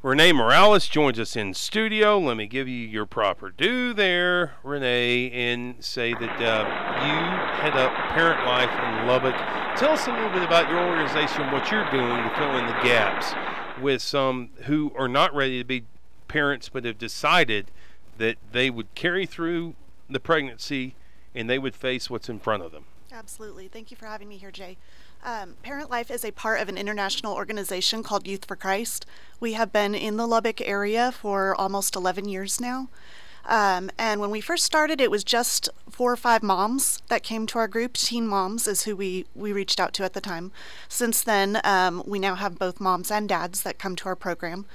Renee 0.00 0.30
Morales 0.30 0.86
joins 0.86 1.18
us 1.18 1.34
in 1.34 1.52
studio. 1.54 2.20
Let 2.20 2.36
me 2.36 2.46
give 2.46 2.68
you 2.68 2.86
your 2.86 3.04
proper 3.04 3.50
due 3.50 3.92
there, 3.92 4.54
Renee, 4.62 5.28
and 5.32 5.82
say 5.82 6.14
that 6.14 6.40
uh, 6.40 6.62
you 7.04 7.60
head 7.60 7.76
up 7.76 7.92
Parent 8.12 8.46
Life 8.46 8.70
in 8.70 9.08
Lubbock. 9.08 9.34
Tell 9.76 9.94
us 9.94 10.06
a 10.06 10.12
little 10.12 10.30
bit 10.30 10.44
about 10.44 10.70
your 10.70 10.78
organization, 10.86 11.50
what 11.50 11.72
you're 11.72 11.90
doing 11.90 12.22
to 12.22 12.32
fill 12.36 12.56
in 12.58 12.66
the 12.66 12.78
gaps 12.84 13.34
with 13.80 14.02
some 14.02 14.50
who 14.64 14.92
are 14.96 15.08
not 15.08 15.34
ready 15.34 15.58
to 15.58 15.64
be 15.64 15.84
parents 16.26 16.68
but 16.68 16.84
have 16.84 16.98
decided 16.98 17.70
that 18.18 18.36
they 18.52 18.70
would 18.70 18.94
carry 18.94 19.26
through 19.26 19.74
the 20.10 20.20
pregnancy 20.20 20.94
and 21.34 21.48
they 21.48 21.58
would 21.58 21.74
face 21.74 22.10
what's 22.10 22.28
in 22.28 22.38
front 22.38 22.62
of 22.62 22.72
them. 22.72 22.84
Absolutely. 23.12 23.68
Thank 23.68 23.90
you 23.90 23.96
for 23.96 24.06
having 24.06 24.28
me 24.28 24.36
here, 24.36 24.50
Jay. 24.50 24.76
Um, 25.24 25.54
Parent 25.62 25.90
Life 25.90 26.10
is 26.10 26.24
a 26.24 26.30
part 26.30 26.60
of 26.60 26.68
an 26.68 26.78
international 26.78 27.34
organization 27.34 28.02
called 28.02 28.26
Youth 28.26 28.44
for 28.44 28.54
Christ. 28.54 29.06
We 29.40 29.54
have 29.54 29.72
been 29.72 29.94
in 29.94 30.16
the 30.16 30.26
Lubbock 30.26 30.60
area 30.60 31.10
for 31.10 31.54
almost 31.54 31.96
11 31.96 32.28
years 32.28 32.60
now. 32.60 32.88
Um, 33.48 33.90
and 33.98 34.20
when 34.20 34.30
we 34.30 34.42
first 34.42 34.64
started, 34.64 35.00
it 35.00 35.10
was 35.10 35.24
just 35.24 35.70
four 35.90 36.12
or 36.12 36.16
five 36.16 36.42
moms 36.42 37.00
that 37.08 37.22
came 37.22 37.46
to 37.48 37.58
our 37.58 37.66
group. 37.66 37.94
Teen 37.94 38.26
moms 38.26 38.68
is 38.68 38.82
who 38.84 38.94
we, 38.94 39.24
we 39.34 39.52
reached 39.52 39.80
out 39.80 39.94
to 39.94 40.04
at 40.04 40.12
the 40.12 40.20
time. 40.20 40.52
Since 40.88 41.22
then, 41.22 41.60
um, 41.64 42.02
we 42.06 42.18
now 42.18 42.34
have 42.34 42.58
both 42.58 42.78
moms 42.78 43.10
and 43.10 43.28
dads 43.28 43.62
that 43.62 43.78
come 43.78 43.96
to 43.96 44.06
our 44.06 44.16
program 44.16 44.66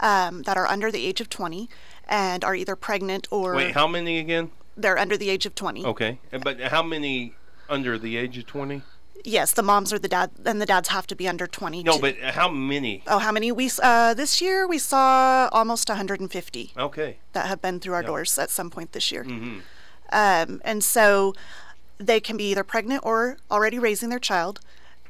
um, 0.00 0.42
that 0.42 0.56
are 0.56 0.66
under 0.66 0.90
the 0.90 1.06
age 1.06 1.20
of 1.20 1.30
20 1.30 1.68
and 2.08 2.44
are 2.44 2.54
either 2.54 2.74
pregnant 2.74 3.28
or. 3.30 3.54
Wait, 3.54 3.74
how 3.74 3.86
many 3.86 4.18
again? 4.18 4.50
They're 4.76 4.98
under 4.98 5.16
the 5.16 5.30
age 5.30 5.46
of 5.46 5.54
20. 5.54 5.86
Okay. 5.86 6.18
But 6.42 6.60
how 6.60 6.82
many 6.82 7.34
under 7.68 7.96
the 7.96 8.16
age 8.16 8.36
of 8.36 8.46
20? 8.46 8.82
Yes, 9.24 9.52
the 9.52 9.62
moms 9.62 9.92
or 9.92 9.98
the 9.98 10.08
dad, 10.08 10.30
and 10.44 10.60
the 10.60 10.66
dads 10.66 10.88
have 10.88 11.06
to 11.08 11.16
be 11.16 11.28
under 11.28 11.46
20. 11.46 11.82
No, 11.82 11.98
but 11.98 12.16
how 12.18 12.48
many? 12.48 13.02
Oh, 13.06 13.18
how 13.18 13.32
many? 13.32 13.50
We 13.50 13.70
uh, 13.82 14.14
this 14.14 14.40
year 14.40 14.66
we 14.66 14.78
saw 14.78 15.48
almost 15.52 15.88
150. 15.88 16.72
Okay. 16.76 17.18
That 17.32 17.46
have 17.46 17.60
been 17.60 17.80
through 17.80 17.94
our 17.94 18.02
yep. 18.02 18.08
doors 18.08 18.38
at 18.38 18.50
some 18.50 18.70
point 18.70 18.92
this 18.92 19.10
year. 19.10 19.24
Mm-hmm. 19.24 19.58
Um, 20.12 20.60
and 20.64 20.84
so 20.84 21.34
they 21.98 22.20
can 22.20 22.36
be 22.36 22.50
either 22.50 22.64
pregnant 22.64 23.04
or 23.04 23.38
already 23.50 23.78
raising 23.78 24.10
their 24.10 24.18
child. 24.18 24.60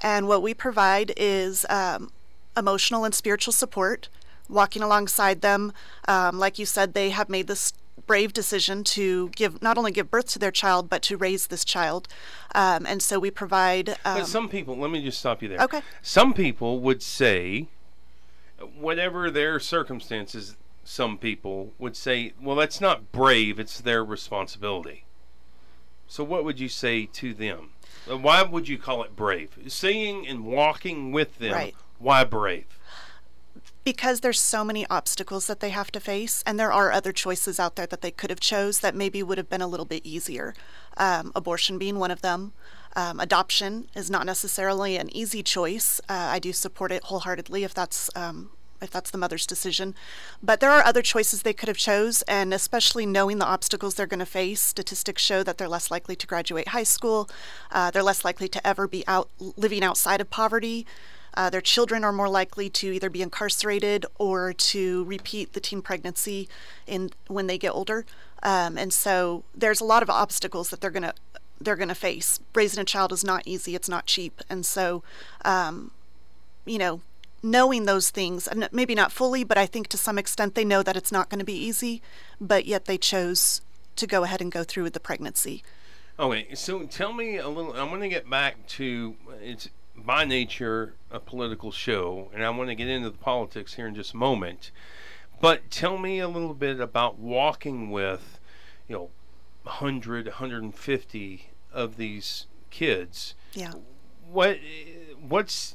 And 0.02 0.28
what 0.28 0.42
we 0.42 0.54
provide 0.54 1.12
is 1.16 1.66
um, 1.68 2.10
emotional 2.56 3.04
and 3.04 3.14
spiritual 3.14 3.52
support, 3.52 4.08
walking 4.48 4.82
alongside 4.82 5.40
them. 5.40 5.72
Um, 6.06 6.38
like 6.38 6.58
you 6.58 6.66
said, 6.66 6.94
they 6.94 7.10
have 7.10 7.28
made 7.28 7.46
this 7.46 7.72
brave 8.06 8.32
decision 8.32 8.84
to 8.84 9.28
give 9.30 9.62
not 9.62 9.76
only 9.78 9.90
give 9.92 10.10
birth 10.10 10.26
to 10.26 10.38
their 10.38 10.50
child 10.50 10.88
but 10.88 11.02
to 11.02 11.16
raise 11.16 11.48
this 11.48 11.64
child, 11.64 12.08
um, 12.54 12.86
and 12.86 13.02
so 13.02 13.18
we 13.18 13.30
provide. 13.30 13.90
Um, 14.04 14.18
But 14.18 14.26
some 14.26 14.48
people, 14.48 14.76
let 14.76 14.90
me 14.90 15.02
just 15.02 15.18
stop 15.18 15.42
you 15.42 15.48
there. 15.48 15.60
Okay. 15.60 15.82
Some 16.02 16.32
people 16.32 16.80
would 16.80 17.02
say, 17.02 17.68
whatever 18.78 19.30
their 19.30 19.58
circumstances, 19.60 20.56
some 20.84 21.18
people 21.18 21.72
would 21.78 21.96
say, 21.96 22.32
well, 22.40 22.56
that's 22.56 22.80
not 22.80 23.12
brave, 23.12 23.58
it's 23.58 23.80
their 23.80 24.04
responsibility. 24.04 25.04
So, 26.08 26.22
what 26.22 26.44
would 26.44 26.60
you 26.60 26.68
say 26.68 27.06
to 27.14 27.34
them? 27.34 27.70
Why 28.06 28.42
would 28.42 28.68
you 28.68 28.78
call 28.78 29.02
it 29.02 29.16
brave? 29.16 29.58
Seeing 29.66 30.26
and 30.26 30.44
walking 30.44 31.10
with 31.10 31.38
them, 31.38 31.52
Right. 31.52 31.74
why 31.98 32.22
brave? 32.22 32.66
Because 33.86 34.18
there's 34.18 34.40
so 34.40 34.64
many 34.64 34.84
obstacles 34.90 35.46
that 35.46 35.60
they 35.60 35.70
have 35.70 35.92
to 35.92 36.00
face 36.00 36.42
and 36.44 36.58
there 36.58 36.72
are 36.72 36.90
other 36.90 37.12
choices 37.12 37.60
out 37.60 37.76
there 37.76 37.86
that 37.86 38.02
they 38.02 38.10
could 38.10 38.30
have 38.30 38.40
chose 38.40 38.80
that 38.80 38.96
maybe 38.96 39.22
would 39.22 39.38
have 39.38 39.48
been 39.48 39.62
a 39.62 39.66
little 39.68 39.86
bit 39.86 40.04
easier. 40.04 40.54
Um, 40.96 41.30
abortion 41.36 41.78
being 41.78 42.00
one 42.00 42.10
of 42.10 42.20
them. 42.20 42.52
Um, 42.96 43.20
adoption 43.20 43.86
is 43.94 44.10
not 44.10 44.26
necessarily 44.26 44.96
an 44.96 45.14
easy 45.14 45.40
choice. 45.40 46.00
Uh, 46.08 46.30
i 46.34 46.40
do 46.40 46.52
support 46.52 46.90
it 46.90 47.04
wholeheartedly 47.04 47.62
if 47.62 47.74
that's 47.74 48.10
um, 48.16 48.50
if 48.82 48.90
that's 48.90 49.12
the 49.12 49.18
mother's 49.18 49.46
decision. 49.46 49.94
But 50.42 50.58
there 50.58 50.72
are 50.72 50.82
other 50.84 51.00
choices 51.00 51.42
they 51.42 51.52
could 51.52 51.68
have 51.68 51.76
chose 51.76 52.22
and 52.22 52.52
especially 52.52 53.06
knowing 53.06 53.38
the 53.38 53.46
obstacles 53.46 53.94
they're 53.94 54.08
going 54.08 54.18
to 54.18 54.26
face 54.26 54.60
statistics 54.60 55.22
show 55.22 55.44
that 55.44 55.58
they're 55.58 55.68
less 55.68 55.92
likely 55.92 56.16
to 56.16 56.26
graduate 56.26 56.68
high 56.68 56.82
school. 56.82 57.30
Uh, 57.70 57.92
they're 57.92 58.02
less 58.02 58.24
likely 58.24 58.48
to 58.48 58.66
ever 58.66 58.88
be 58.88 59.04
out 59.06 59.30
living 59.38 59.84
outside 59.84 60.20
of 60.20 60.28
poverty 60.28 60.84
uh, 61.36 61.50
their 61.50 61.60
children 61.60 62.02
are 62.02 62.12
more 62.12 62.28
likely 62.28 62.70
to 62.70 62.94
either 62.94 63.10
be 63.10 63.22
incarcerated 63.22 64.06
or 64.18 64.52
to 64.52 65.04
repeat 65.04 65.52
the 65.52 65.60
teen 65.60 65.82
pregnancy 65.82 66.48
in 66.86 67.10
when 67.28 67.46
they 67.46 67.58
get 67.58 67.70
older. 67.70 68.06
Um, 68.42 68.78
and 68.78 68.92
so 68.92 69.44
there's 69.54 69.80
a 69.80 69.84
lot 69.84 70.02
of 70.02 70.10
obstacles 70.10 70.70
that 70.70 70.80
they're 70.80 70.90
gonna 70.90 71.14
they're 71.60 71.76
gonna 71.76 71.94
face. 71.94 72.40
Raising 72.54 72.80
a 72.80 72.84
child 72.84 73.12
is 73.12 73.24
not 73.24 73.42
easy. 73.44 73.74
It's 73.74 73.88
not 73.88 74.06
cheap. 74.06 74.40
And 74.48 74.64
so, 74.64 75.02
um, 75.44 75.90
you 76.64 76.78
know, 76.78 77.00
knowing 77.42 77.84
those 77.84 78.10
things, 78.10 78.46
and 78.46 78.68
maybe 78.72 78.94
not 78.94 79.12
fully, 79.12 79.44
but 79.44 79.58
I 79.58 79.66
think 79.66 79.88
to 79.88 79.98
some 79.98 80.18
extent 80.18 80.54
they 80.54 80.64
know 80.64 80.82
that 80.82 80.96
it's 80.96 81.12
not 81.12 81.28
going 81.28 81.38
to 81.38 81.44
be 81.44 81.56
easy. 81.56 82.02
But 82.40 82.66
yet 82.66 82.86
they 82.86 82.98
chose 82.98 83.60
to 83.96 84.06
go 84.06 84.24
ahead 84.24 84.40
and 84.40 84.52
go 84.52 84.64
through 84.64 84.84
with 84.84 84.92
the 84.92 85.00
pregnancy. 85.00 85.62
Okay, 86.18 86.54
so 86.54 86.84
tell 86.84 87.12
me 87.12 87.36
a 87.36 87.48
little. 87.48 87.74
I'm 87.74 87.88
going 87.88 88.00
to 88.00 88.08
get 88.08 88.28
back 88.30 88.66
to 88.68 89.16
it's 89.42 89.68
by 90.04 90.24
nature 90.24 90.94
a 91.10 91.20
political 91.20 91.70
show, 91.70 92.30
and 92.34 92.44
I 92.44 92.50
want 92.50 92.68
to 92.68 92.74
get 92.74 92.88
into 92.88 93.10
the 93.10 93.18
politics 93.18 93.74
here 93.74 93.86
in 93.86 93.94
just 93.94 94.14
a 94.14 94.16
moment. 94.16 94.70
But 95.40 95.70
tell 95.70 95.98
me 95.98 96.18
a 96.18 96.28
little 96.28 96.54
bit 96.54 96.80
about 96.80 97.18
walking 97.18 97.90
with, 97.90 98.40
you 98.88 98.94
know, 98.94 99.10
100, 99.64 100.26
150 100.26 101.50
of 101.72 101.96
these 101.96 102.46
kids. 102.70 103.34
Yeah. 103.52 103.72
What, 104.30 104.58
what's 105.20 105.74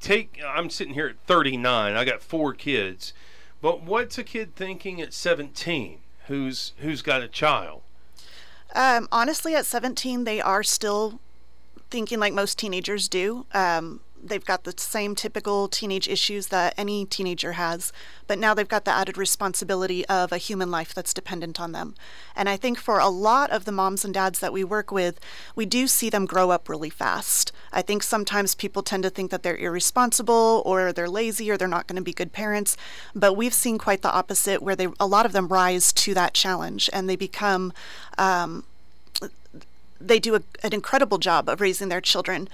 take? 0.00 0.40
I'm 0.46 0.70
sitting 0.70 0.94
here 0.94 1.06
at 1.06 1.18
39. 1.26 1.94
I 1.94 2.04
got 2.04 2.22
four 2.22 2.54
kids, 2.54 3.12
but 3.60 3.82
what's 3.82 4.18
a 4.18 4.24
kid 4.24 4.54
thinking 4.54 5.00
at 5.00 5.12
17 5.12 6.00
who's 6.26 6.72
who's 6.78 7.02
got 7.02 7.22
a 7.22 7.28
child? 7.28 7.82
Um, 8.74 9.08
honestly, 9.10 9.54
at 9.54 9.64
17, 9.66 10.24
they 10.24 10.40
are 10.40 10.62
still 10.62 11.20
thinking 11.90 12.20
like 12.20 12.32
most 12.32 12.58
teenagers 12.58 13.08
do. 13.08 13.46
Um, 13.52 14.00
they've 14.22 14.44
got 14.44 14.64
the 14.64 14.74
same 14.76 15.14
typical 15.14 15.68
teenage 15.68 16.08
issues 16.08 16.48
that 16.48 16.74
any 16.76 17.04
teenager 17.04 17.52
has, 17.52 17.92
but 18.26 18.38
now 18.38 18.54
they've 18.54 18.68
got 18.68 18.84
the 18.84 18.90
added 18.90 19.16
responsibility 19.16 20.04
of 20.06 20.32
a 20.32 20.38
human 20.38 20.70
life 20.70 20.94
that's 20.94 21.14
dependent 21.14 21.60
on 21.60 21.72
them. 21.72 21.94
And 22.34 22.48
I 22.48 22.56
think 22.56 22.78
for 22.78 22.98
a 22.98 23.08
lot 23.08 23.50
of 23.50 23.64
the 23.64 23.72
moms 23.72 24.04
and 24.04 24.12
dads 24.12 24.40
that 24.40 24.52
we 24.52 24.64
work 24.64 24.90
with, 24.90 25.20
we 25.54 25.66
do 25.66 25.86
see 25.86 26.10
them 26.10 26.26
grow 26.26 26.50
up 26.50 26.68
really 26.68 26.90
fast. 26.90 27.52
I 27.72 27.82
think 27.82 28.02
sometimes 28.02 28.54
people 28.54 28.82
tend 28.82 29.02
to 29.04 29.10
think 29.10 29.30
that 29.30 29.42
they're 29.42 29.56
irresponsible 29.56 30.62
or 30.64 30.92
they're 30.92 31.08
lazy 31.08 31.50
or 31.50 31.56
they're 31.56 31.68
not 31.68 31.86
going 31.86 31.96
to 31.96 32.02
be 32.02 32.12
good 32.12 32.32
parents, 32.32 32.76
but 33.14 33.34
we've 33.34 33.54
seen 33.54 33.78
quite 33.78 34.02
the 34.02 34.12
opposite 34.12 34.62
where 34.62 34.76
they 34.76 34.88
a 35.00 35.06
lot 35.06 35.26
of 35.26 35.32
them 35.32 35.48
rise 35.48 35.92
to 35.92 36.14
that 36.14 36.34
challenge 36.34 36.88
and 36.92 37.08
they 37.08 37.16
become 37.16 37.72
um, 38.16 38.64
they 40.00 40.18
do 40.18 40.34
a, 40.34 40.42
an 40.62 40.72
incredible 40.72 41.18
job 41.18 41.48
of 41.48 41.60
raising 41.60 41.88
their 41.88 42.00
children 42.00 42.48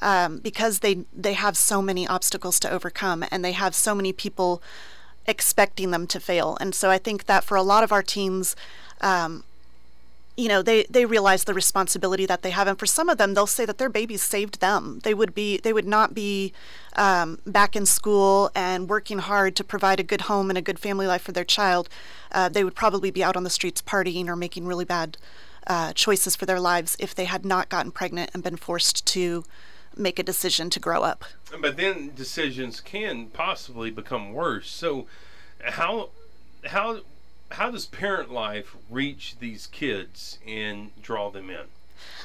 um, 0.00 0.38
because 0.38 0.80
they 0.80 1.04
they 1.16 1.34
have 1.34 1.56
so 1.56 1.80
many 1.80 2.06
obstacles 2.06 2.58
to 2.60 2.70
overcome 2.70 3.24
and 3.30 3.44
they 3.44 3.52
have 3.52 3.74
so 3.74 3.94
many 3.94 4.12
people 4.12 4.62
expecting 5.26 5.92
them 5.92 6.06
to 6.08 6.20
fail. 6.20 6.58
And 6.60 6.74
so 6.74 6.90
I 6.90 6.98
think 6.98 7.26
that 7.26 7.44
for 7.44 7.56
a 7.56 7.62
lot 7.62 7.84
of 7.84 7.92
our 7.92 8.02
teens, 8.02 8.56
um, 9.00 9.44
you 10.36 10.48
know, 10.48 10.62
they 10.62 10.84
they 10.88 11.04
realize 11.04 11.44
the 11.44 11.54
responsibility 11.54 12.24
that 12.26 12.42
they 12.42 12.50
have, 12.50 12.66
and 12.66 12.78
for 12.78 12.86
some 12.86 13.08
of 13.08 13.18
them, 13.18 13.34
they'll 13.34 13.46
say 13.46 13.66
that 13.66 13.78
their 13.78 13.90
babies 13.90 14.22
saved 14.22 14.60
them. 14.60 15.00
They 15.04 15.12
would 15.12 15.34
be 15.34 15.58
they 15.58 15.72
would 15.74 15.86
not 15.86 16.14
be 16.14 16.52
um, 16.96 17.38
back 17.46 17.76
in 17.76 17.84
school 17.84 18.50
and 18.54 18.88
working 18.88 19.18
hard 19.18 19.54
to 19.56 19.64
provide 19.64 20.00
a 20.00 20.02
good 20.02 20.22
home 20.22 20.50
and 20.50 20.56
a 20.56 20.62
good 20.62 20.78
family 20.78 21.06
life 21.06 21.22
for 21.22 21.32
their 21.32 21.44
child. 21.44 21.88
Uh, 22.32 22.48
they 22.48 22.64
would 22.64 22.74
probably 22.74 23.10
be 23.10 23.22
out 23.22 23.36
on 23.36 23.44
the 23.44 23.50
streets 23.50 23.82
partying 23.82 24.26
or 24.26 24.34
making 24.34 24.66
really 24.66 24.86
bad 24.86 25.18
uh, 25.66 25.92
choices 25.92 26.36
for 26.36 26.46
their 26.46 26.60
lives 26.60 26.96
if 26.98 27.14
they 27.14 27.24
had 27.24 27.44
not 27.44 27.68
gotten 27.68 27.92
pregnant 27.92 28.30
and 28.34 28.42
been 28.42 28.56
forced 28.56 29.06
to 29.06 29.44
make 29.96 30.18
a 30.18 30.22
decision 30.22 30.70
to 30.70 30.80
grow 30.80 31.02
up. 31.02 31.24
But 31.60 31.76
then 31.76 32.12
decisions 32.14 32.80
can 32.80 33.26
possibly 33.26 33.90
become 33.90 34.32
worse. 34.32 34.70
So, 34.70 35.06
how 35.62 36.10
how 36.66 37.00
how 37.52 37.70
does 37.70 37.86
parent 37.86 38.32
life 38.32 38.76
reach 38.90 39.36
these 39.38 39.66
kids 39.66 40.38
and 40.46 40.90
draw 41.02 41.30
them 41.30 41.50
in? 41.50 41.66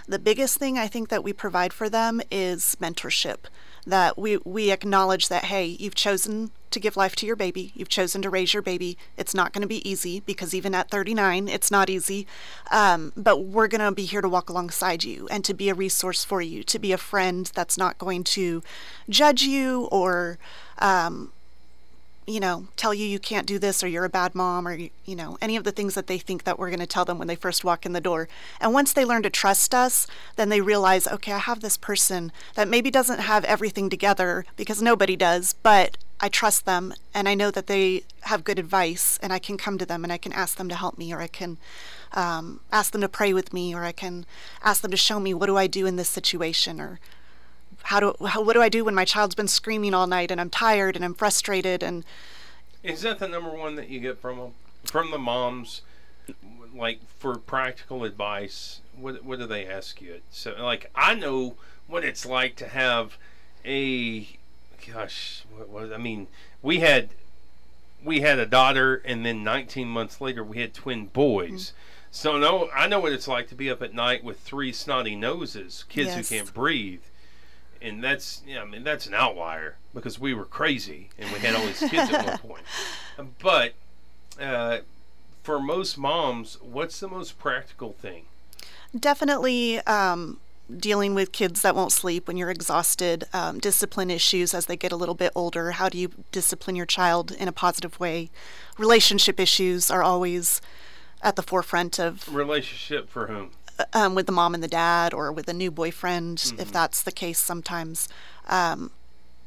The 0.07 0.19
biggest 0.19 0.57
thing 0.57 0.77
I 0.77 0.87
think 0.87 1.09
that 1.09 1.23
we 1.23 1.33
provide 1.33 1.73
for 1.73 1.89
them 1.89 2.21
is 2.31 2.77
mentorship. 2.81 3.39
That 3.85 4.17
we, 4.17 4.37
we 4.37 4.71
acknowledge 4.71 5.29
that, 5.29 5.45
hey, 5.45 5.65
you've 5.65 5.95
chosen 5.95 6.51
to 6.71 6.79
give 6.79 6.97
life 6.97 7.15
to 7.17 7.25
your 7.25 7.35
baby, 7.35 7.71
you've 7.75 7.89
chosen 7.89 8.21
to 8.21 8.29
raise 8.29 8.53
your 8.53 8.61
baby. 8.61 8.97
It's 9.17 9.33
not 9.33 9.53
going 9.53 9.61
to 9.61 9.67
be 9.67 9.87
easy 9.87 10.19
because 10.21 10.53
even 10.53 10.75
at 10.75 10.89
39, 10.89 11.47
it's 11.47 11.71
not 11.71 11.89
easy. 11.89 12.27
Um, 12.71 13.13
but 13.15 13.43
we're 13.43 13.67
going 13.67 13.81
to 13.81 13.91
be 13.91 14.05
here 14.05 14.21
to 14.21 14.29
walk 14.29 14.49
alongside 14.49 15.03
you 15.03 15.27
and 15.29 15.43
to 15.45 15.53
be 15.53 15.69
a 15.69 15.73
resource 15.73 16.23
for 16.23 16.41
you, 16.41 16.63
to 16.63 16.79
be 16.79 16.91
a 16.91 16.97
friend 16.97 17.51
that's 17.53 17.77
not 17.77 17.97
going 17.97 18.23
to 18.25 18.63
judge 19.09 19.43
you 19.43 19.87
or 19.91 20.37
um, 20.79 21.31
you 22.27 22.41
know, 22.41 22.67
tell 22.75 22.93
you 22.93 23.05
you 23.05 23.19
can't 23.19 23.47
do 23.47 23.57
this 23.57 23.81
or 23.81 23.87
you're 23.87 24.03
a 24.03 24.09
bad 24.09 24.35
mom 24.35 24.67
or, 24.67 24.77
you 24.77 25.15
know, 25.15 25.37
any 25.41 25.55
of 25.55 25.63
the 25.63 25.71
things 25.71 25.95
that 25.95 26.07
they 26.07 26.17
think 26.17 26.43
that 26.43 26.59
we're 26.59 26.69
going 26.69 26.81
to 26.81 26.85
tell 26.85 27.05
them 27.05 27.17
when 27.17 27.29
they 27.29 27.35
first 27.35 27.63
walk 27.63 27.85
in 27.85 27.93
the 27.93 28.01
door. 28.01 28.27
And 28.59 28.73
once 28.73 28.91
they 28.91 29.05
learn 29.05 29.23
to 29.23 29.29
trust 29.29 29.73
us, 29.73 30.05
then 30.35 30.49
they 30.49 30.59
realize, 30.59 31.07
okay, 31.07 31.31
I 31.31 31.37
have 31.37 31.61
this 31.61 31.77
person 31.77 32.33
that 32.55 32.67
maybe 32.67 32.91
doesn't 32.91 33.19
have 33.19 33.45
everything 33.45 33.89
together 33.89 34.45
because 34.57 34.81
nobody 34.81 35.15
does, 35.15 35.53
but 35.53 35.97
I 36.19 36.29
trust 36.29 36.65
them 36.65 36.93
and 37.13 37.29
I 37.29 37.35
know 37.35 37.51
that 37.51 37.67
they 37.67 38.03
have 38.21 38.43
good 38.43 38.57
advice 38.57 39.19
and 39.21 39.31
I 39.31 39.39
can 39.39 39.57
come 39.57 39.77
to 39.77 39.85
them 39.85 40.03
and 40.03 40.11
I 40.11 40.17
can 40.17 40.33
ask 40.33 40.57
them 40.57 40.67
to 40.69 40.75
help 40.75 40.97
me 40.97 41.13
or 41.13 41.21
I 41.21 41.27
can 41.27 41.57
um, 42.13 42.61
ask 42.71 42.91
them 42.91 43.01
to 43.01 43.09
pray 43.09 43.33
with 43.33 43.53
me 43.53 43.75
or 43.75 43.83
I 43.83 43.91
can 43.91 44.25
ask 44.63 44.81
them 44.81 44.91
to 44.91 44.97
show 44.97 45.19
me 45.19 45.33
what 45.33 45.45
do 45.45 45.57
I 45.57 45.67
do 45.67 45.85
in 45.85 45.95
this 45.95 46.09
situation 46.09 46.81
or 46.81 46.99
how 47.83 47.99
do 47.99 48.15
how, 48.25 48.41
what 48.41 48.53
do 48.53 48.61
I 48.61 48.69
do 48.69 48.83
when 48.83 48.95
my 48.95 49.05
child's 49.05 49.35
been 49.35 49.47
screaming 49.47 49.93
all 49.93 50.07
night 50.07 50.31
and 50.31 50.41
I'm 50.41 50.49
tired 50.49 50.95
and 50.95 51.05
I'm 51.05 51.13
frustrated 51.13 51.83
and 51.83 52.03
Is 52.83 53.01
that 53.01 53.19
the 53.19 53.27
number 53.27 53.51
one 53.51 53.75
that 53.75 53.89
you 53.89 53.99
get 53.99 54.19
from 54.19 54.37
them? 54.37 54.53
From 54.85 55.11
the 55.11 55.17
moms, 55.17 55.81
like 56.73 56.99
for 57.19 57.37
practical 57.37 58.03
advice, 58.03 58.81
what 58.95 59.23
what 59.23 59.39
do 59.39 59.45
they 59.45 59.65
ask 59.65 60.01
you? 60.01 60.21
So, 60.31 60.55
like, 60.57 60.89
I 60.95 61.13
know 61.13 61.55
what 61.87 62.03
it's 62.03 62.25
like 62.25 62.55
to 62.57 62.67
have 62.67 63.17
a, 63.65 64.27
gosh, 64.93 65.43
what 65.55 65.69
was 65.69 65.91
I 65.91 65.97
mean? 65.97 66.27
We 66.61 66.79
had 66.79 67.09
we 68.03 68.21
had 68.21 68.39
a 68.39 68.45
daughter, 68.45 69.01
and 69.05 69.25
then 69.25 69.43
19 69.43 69.87
months 69.87 70.21
later, 70.21 70.43
we 70.43 70.59
had 70.59 70.73
twin 70.73 71.07
boys. 71.07 71.73
So 72.11 72.37
no, 72.37 72.69
I 72.73 72.87
know 72.87 72.99
what 72.99 73.11
it's 73.11 73.27
like 73.27 73.47
to 73.49 73.55
be 73.55 73.69
up 73.69 73.81
at 73.81 73.93
night 73.93 74.23
with 74.23 74.39
three 74.39 74.71
snotty 74.71 75.15
noses, 75.15 75.83
kids 75.89 76.09
Yes. 76.15 76.29
who 76.29 76.35
can't 76.37 76.53
breathe, 76.53 77.01
and 77.81 78.03
that's 78.03 78.41
yeah, 78.47 78.61
I 78.61 78.65
mean 78.65 78.83
that's 78.83 79.07
an 79.07 79.13
outlier 79.13 79.75
because 79.93 80.19
we 80.19 80.33
were 80.33 80.45
crazy 80.45 81.09
and 81.19 81.29
we 81.31 81.39
had 81.39 81.55
all 81.55 81.65
these 81.65 81.79
kids 81.79 82.11
at 82.11 82.25
one 82.25 82.37
point. 82.37 82.63
But 83.41 83.73
uh, 84.39 84.79
for 85.41 85.59
most 85.59 85.97
moms, 85.97 86.57
what's 86.61 86.99
the 86.99 87.07
most 87.07 87.39
practical 87.39 87.93
thing? 87.93 88.25
definitely 88.97 89.79
um, 89.81 90.39
dealing 90.75 91.15
with 91.15 91.31
kids 91.31 91.61
that 91.61 91.75
won't 91.75 91.91
sleep 91.91 92.27
when 92.27 92.37
you're 92.37 92.49
exhausted, 92.49 93.23
um, 93.33 93.59
discipline 93.59 94.09
issues 94.09 94.53
as 94.53 94.65
they 94.65 94.75
get 94.75 94.91
a 94.91 94.95
little 94.95 95.15
bit 95.15 95.31
older. 95.35 95.71
How 95.71 95.89
do 95.89 95.97
you 95.97 96.09
discipline 96.31 96.75
your 96.75 96.85
child 96.85 97.31
in 97.31 97.47
a 97.47 97.51
positive 97.51 97.99
way? 97.99 98.29
Relationship 98.77 99.39
issues 99.39 99.89
are 99.89 100.03
always 100.03 100.61
at 101.21 101.35
the 101.35 101.43
forefront 101.43 101.99
of 101.99 102.33
Relationship 102.33 103.09
for 103.09 103.27
whom? 103.27 103.51
um, 103.93 104.15
with 104.15 104.25
the 104.25 104.31
mom 104.31 104.53
and 104.53 104.63
the 104.63 104.67
dad 104.67 105.13
or 105.13 105.31
with 105.31 105.47
a 105.47 105.53
new 105.53 105.71
boyfriend 105.71 106.53
if 106.57 106.71
that's 106.71 107.01
the 107.01 107.11
case 107.11 107.39
sometimes 107.39 108.09
um, 108.47 108.91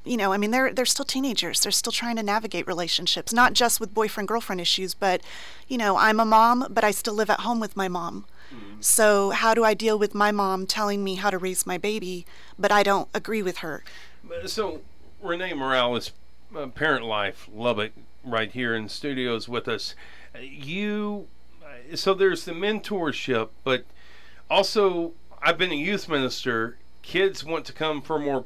you 0.05 0.17
know, 0.17 0.33
I 0.33 0.39
mean, 0.39 0.51
they're 0.51 0.73
they're 0.73 0.87
still 0.87 1.05
teenagers. 1.05 1.61
They're 1.61 1.73
still 1.73 1.93
trying 1.93 2.17
to 2.17 2.23
navigate 2.23 2.67
relationships, 2.67 3.33
not 3.33 3.53
just 3.53 3.81
with 3.81 3.93
boyfriend 3.93 4.29
girlfriend 4.29 4.61
issues, 4.61 4.95
but, 4.95 5.21
you 5.69 5.77
know, 5.77 5.97
I'm 5.97 6.19
a 6.19 6.25
mom, 6.25 6.67
but 6.71 6.85
I 6.85 6.91
still 6.91 7.15
live 7.15 7.29
at 7.31 7.41
home 7.41 7.61
with 7.61 7.77
my 7.77 7.89
mom. 7.89 8.25
So 8.81 9.31
how 9.31 9.55
do 9.55 9.65
I 9.65 9.75
deal 9.75 9.99
with 9.99 10.15
my 10.15 10.33
mom 10.33 10.67
telling 10.67 11.05
me 11.05 11.17
how 11.17 11.31
to 11.31 11.39
raise 11.39 11.67
my 11.67 11.79
baby, 11.79 12.27
but 12.59 12.73
I 12.73 12.83
don't 12.83 13.09
agree 13.15 13.43
with 13.43 13.59
her? 13.59 13.85
So 14.47 14.81
Renee 15.23 15.55
Morales, 15.55 16.13
uh, 16.57 16.67
Parent 16.69 17.05
Life 17.05 17.49
Lubbock, 17.53 17.93
right 18.25 18.51
here 18.51 18.75
in 18.75 18.89
studios 18.89 19.49
with 19.49 19.69
us. 19.69 19.95
You, 20.41 21.27
uh, 21.63 21.97
so 21.97 22.15
there's 22.15 22.45
the 22.45 22.53
mentorship, 22.53 23.51
but 23.65 23.85
also 24.51 25.13
I've 25.43 25.59
been 25.59 25.73
a 25.73 25.77
youth 25.77 26.09
minister. 26.09 26.77
Kids 27.03 27.45
want 27.45 27.65
to 27.67 27.73
come 27.73 28.03
for 28.03 28.19
more 28.19 28.45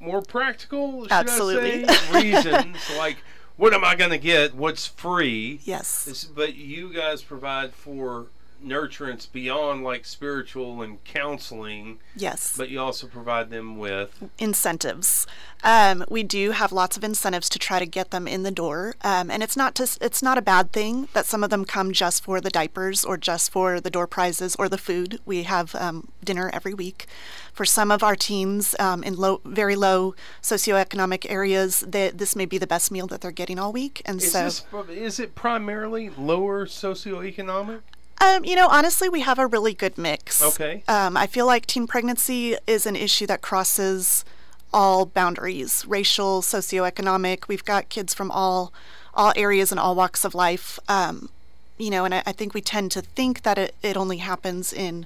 more 0.00 0.20
practical, 0.20 1.04
should 1.04 1.12
Absolutely. 1.12 1.86
I 1.86 1.94
say, 1.94 2.22
reasons 2.22 2.76
like 2.98 3.18
what 3.56 3.72
am 3.72 3.84
I 3.84 3.94
going 3.94 4.10
to 4.10 4.18
get? 4.18 4.54
What's 4.54 4.86
free? 4.86 5.60
Yes. 5.62 6.24
But 6.34 6.56
you 6.56 6.92
guys 6.92 7.22
provide 7.22 7.74
for 7.74 8.26
nurturance 8.64 9.30
beyond 9.30 9.84
like 9.84 10.04
spiritual 10.04 10.82
and 10.82 11.02
counseling. 11.04 11.98
Yes. 12.16 12.56
But 12.56 12.70
you 12.70 12.80
also 12.80 13.06
provide 13.06 13.50
them 13.50 13.78
with 13.78 14.28
incentives. 14.38 15.26
Um, 15.64 16.04
we 16.08 16.22
do 16.22 16.50
have 16.50 16.72
lots 16.72 16.96
of 16.96 17.04
incentives 17.04 17.48
to 17.50 17.58
try 17.58 17.78
to 17.78 17.86
get 17.86 18.10
them 18.10 18.26
in 18.26 18.42
the 18.42 18.50
door, 18.50 18.96
um, 19.02 19.30
and 19.30 19.42
it's 19.42 19.56
not 19.56 19.74
just 19.76 20.02
it's 20.02 20.22
not 20.22 20.36
a 20.36 20.42
bad 20.42 20.72
thing 20.72 21.08
that 21.12 21.26
some 21.26 21.44
of 21.44 21.50
them 21.50 21.64
come 21.64 21.92
just 21.92 22.24
for 22.24 22.40
the 22.40 22.50
diapers 22.50 23.04
or 23.04 23.16
just 23.16 23.52
for 23.52 23.80
the 23.80 23.90
door 23.90 24.08
prizes 24.08 24.56
or 24.58 24.68
the 24.68 24.78
food. 24.78 25.20
We 25.24 25.44
have 25.44 25.74
um, 25.76 26.08
dinner 26.24 26.50
every 26.52 26.74
week. 26.74 27.06
For 27.52 27.64
some 27.64 27.90
of 27.90 28.02
our 28.02 28.16
teens 28.16 28.74
um, 28.80 29.04
in 29.04 29.14
low, 29.14 29.40
very 29.44 29.76
low 29.76 30.14
socioeconomic 30.40 31.30
areas, 31.30 31.84
they, 31.86 32.10
this 32.10 32.34
may 32.34 32.46
be 32.46 32.58
the 32.58 32.66
best 32.66 32.90
meal 32.90 33.06
that 33.08 33.20
they're 33.20 33.30
getting 33.30 33.58
all 33.58 33.72
week, 33.72 34.02
and 34.04 34.20
is 34.20 34.32
so 34.32 34.44
this, 34.44 34.64
is 34.88 35.20
it 35.20 35.34
primarily 35.34 36.10
lower 36.10 36.66
socioeconomic? 36.66 37.82
Um, 38.20 38.44
you 38.44 38.54
know, 38.54 38.68
honestly, 38.68 39.08
we 39.08 39.20
have 39.20 39.38
a 39.38 39.46
really 39.46 39.74
good 39.74 39.98
mix. 39.98 40.42
Okay. 40.42 40.84
Um, 40.86 41.16
I 41.16 41.26
feel 41.26 41.46
like 41.46 41.66
teen 41.66 41.86
pregnancy 41.86 42.56
is 42.66 42.86
an 42.86 42.94
issue 42.94 43.26
that 43.26 43.42
crosses 43.42 44.24
all 44.72 45.06
boundaries, 45.06 45.84
racial, 45.86 46.40
socioeconomic. 46.40 47.48
We've 47.48 47.64
got 47.64 47.88
kids 47.88 48.14
from 48.14 48.30
all 48.30 48.72
all 49.14 49.32
areas 49.36 49.70
and 49.70 49.78
all 49.78 49.94
walks 49.94 50.24
of 50.24 50.34
life. 50.34 50.78
Um, 50.88 51.28
you 51.76 51.90
know, 51.90 52.04
and 52.04 52.14
I, 52.14 52.22
I, 52.24 52.32
think 52.32 52.54
we 52.54 52.62
tend 52.62 52.90
to 52.92 53.02
think 53.02 53.42
that 53.42 53.58
it, 53.58 53.74
it 53.82 53.94
only 53.94 54.18
happens 54.18 54.72
in 54.72 55.04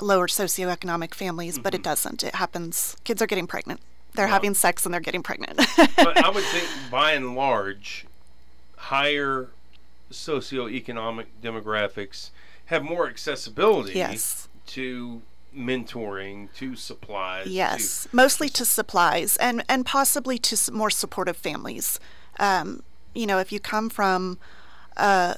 lower 0.00 0.26
socioeconomic 0.26 1.14
families, 1.14 1.54
mm-hmm. 1.54 1.62
but 1.62 1.74
it 1.74 1.78
mm-hmm. 1.78 1.90
doesn't. 1.90 2.24
It 2.24 2.34
happens. 2.36 2.96
Kids 3.04 3.22
are 3.22 3.26
getting 3.26 3.46
pregnant. 3.46 3.80
They're 4.14 4.26
well, 4.26 4.34
having 4.34 4.54
sex 4.54 4.84
and 4.84 4.92
they're 4.92 5.00
getting 5.00 5.22
pregnant. 5.22 5.60
but 5.76 6.24
I 6.24 6.28
would 6.28 6.44
think, 6.52 6.68
by 6.90 7.12
and 7.12 7.36
large, 7.36 8.06
higher 8.76 9.48
socioeconomic 10.10 11.26
demographics 11.42 12.30
have 12.66 12.82
more 12.82 13.08
accessibility 13.08 13.94
yes. 13.94 14.48
to 14.66 15.22
mentoring 15.54 16.52
to 16.52 16.74
supplies 16.74 17.46
yes 17.46 18.08
to, 18.10 18.16
mostly 18.16 18.48
to 18.48 18.64
supplies 18.64 19.36
and 19.36 19.64
and 19.68 19.86
possibly 19.86 20.36
to 20.36 20.72
more 20.72 20.90
supportive 20.90 21.36
families 21.36 22.00
um, 22.40 22.82
you 23.14 23.24
know 23.24 23.38
if 23.38 23.52
you 23.52 23.60
come 23.60 23.88
from 23.88 24.36
a, 24.96 25.36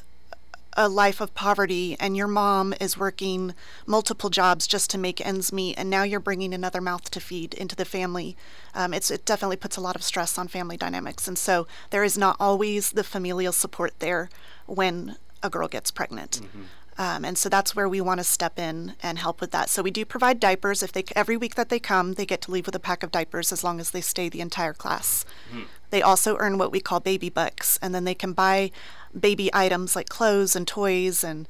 a 0.77 0.89
life 0.89 1.21
of 1.21 1.35
poverty 1.35 1.97
and 1.99 2.17
your 2.17 2.29
mom 2.29 2.75
is 2.81 2.99
working 2.99 3.55
multiple 3.87 4.31
jobs 4.31 4.67
just 4.67 4.91
to 4.91 4.99
make 4.99 5.25
ends 5.25 5.53
meet 5.53 5.75
and 5.77 5.91
now 5.91 6.03
you're 6.03 6.21
bringing 6.21 6.53
another 6.55 6.81
mouth 6.81 7.11
to 7.11 7.21
feed 7.21 7.55
into 7.55 7.75
the 7.75 7.85
family 7.85 8.37
um, 8.75 8.93
it 8.93 9.11
definitely 9.25 9.57
puts 9.57 9.77
a 9.77 9.81
lot 9.81 9.97
of 9.97 10.03
stress 10.03 10.39
on 10.39 10.47
family 10.47 10.77
dynamics 10.77 11.27
and 11.27 11.39
so 11.39 11.67
there 11.91 12.05
is 12.05 12.19
not 12.19 12.37
always 12.39 12.91
the 12.91 13.05
familial 13.05 13.53
support 13.53 13.99
there 13.99 14.29
when 14.67 15.17
a 15.43 15.51
girl 15.51 15.69
gets 15.69 15.91
pregnant. 15.91 16.41
Mm-hmm. 16.43 16.63
Um, 16.99 17.25
and 17.25 17.37
so 17.37 17.49
that's 17.49 17.77
where 17.77 17.89
we 17.89 18.01
want 18.01 18.21
to 18.21 18.25
step 18.25 18.59
in 18.59 18.95
and 19.03 19.19
help 19.19 19.41
with 19.41 19.51
that. 19.51 19.69
So 19.69 19.83
we 19.83 19.91
do 19.91 20.05
provide 20.05 20.41
diapers. 20.41 20.83
If 20.83 20.93
they 20.93 21.05
every 21.15 21.37
week 21.37 21.55
that 21.57 21.69
they 21.69 21.79
come, 21.79 22.15
they 22.15 22.27
get 22.27 22.41
to 22.43 22.51
leave 22.51 22.67
with 22.67 22.75
a 22.75 22.81
pack 22.81 23.03
of 23.03 23.11
diapers 23.11 23.53
as 23.53 23.63
long 23.63 23.81
as 23.81 23.91
they 23.91 24.01
stay 24.01 24.29
the 24.29 24.41
entire 24.41 24.73
class. 24.73 25.25
Mm-hmm. 25.51 25.63
They 25.91 26.03
also 26.03 26.37
earn 26.39 26.59
what 26.59 26.73
we 26.73 26.81
call 26.81 27.01
baby 27.01 27.31
bucks, 27.31 27.79
and 27.81 27.95
then 27.95 28.05
they 28.05 28.15
can 28.15 28.33
buy 28.33 28.71
baby 29.19 29.51
items 29.53 29.95
like 29.95 30.09
clothes 30.09 30.57
and 30.57 30.67
toys 30.67 31.23
and 31.23 31.47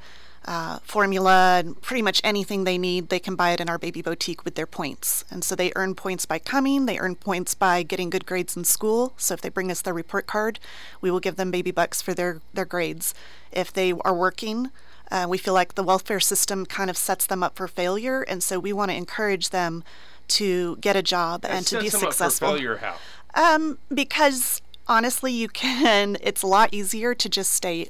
uh, 0.46 0.78
formula 0.84 1.58
and 1.58 1.80
pretty 1.82 2.02
much 2.02 2.20
anything 2.22 2.64
they 2.64 2.78
need. 2.78 3.08
They 3.08 3.18
can 3.18 3.34
buy 3.34 3.50
it 3.50 3.60
in 3.60 3.68
our 3.68 3.78
baby 3.78 4.02
boutique 4.02 4.44
with 4.44 4.54
their 4.54 4.66
points. 4.66 5.24
And 5.30 5.42
so 5.42 5.56
they 5.56 5.72
earn 5.74 5.94
points 5.94 6.24
by 6.26 6.38
coming. 6.38 6.86
They 6.86 6.98
earn 6.98 7.16
points 7.16 7.54
by 7.54 7.82
getting 7.82 8.10
good 8.10 8.26
grades 8.26 8.56
in 8.56 8.64
school. 8.64 9.12
So 9.16 9.34
if 9.34 9.40
they 9.40 9.48
bring 9.48 9.70
us 9.70 9.82
their 9.82 9.94
report 9.94 10.26
card, 10.26 10.60
we 11.00 11.10
will 11.10 11.20
give 11.20 11.36
them 11.36 11.50
baby 11.50 11.72
bucks 11.72 12.00
for 12.00 12.14
their 12.14 12.40
their 12.54 12.64
grades. 12.64 13.14
If 13.50 13.72
they 13.72 13.92
are 13.92 14.14
working 14.14 14.70
uh, 15.10 15.26
we 15.28 15.38
feel 15.38 15.54
like 15.54 15.74
the 15.74 15.82
welfare 15.82 16.20
system 16.20 16.66
kind 16.66 16.90
of 16.90 16.96
sets 16.96 17.26
them 17.26 17.42
up 17.42 17.56
for 17.56 17.68
failure, 17.68 18.22
and 18.22 18.42
so 18.42 18.58
we 18.58 18.72
want 18.72 18.90
to 18.90 18.96
encourage 18.96 19.50
them 19.50 19.84
to 20.28 20.76
get 20.76 20.96
a 20.96 21.02
job 21.02 21.42
that 21.42 21.50
and 21.52 21.66
to 21.66 21.80
be 21.80 21.88
successful. 21.88 22.48
failure 22.48 22.76
how? 22.76 22.96
Um, 23.34 23.78
because 23.92 24.62
honestly, 24.88 25.32
you 25.32 25.48
can. 25.48 26.16
It's 26.26 26.42
a 26.42 26.46
lot 26.46 26.72
easier 26.72 27.14
to 27.14 27.28
just 27.28 27.52
stay 27.52 27.88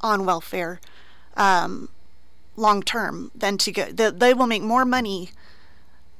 on 0.00 0.26
welfare 0.26 0.80
um, 1.36 1.88
long 2.56 2.82
term 2.82 3.30
than 3.34 3.56
to 3.58 3.72
go. 3.72 3.84
The, 3.86 4.10
they 4.10 4.34
will 4.34 4.46
make 4.46 4.62
more 4.62 4.84
money 4.84 5.30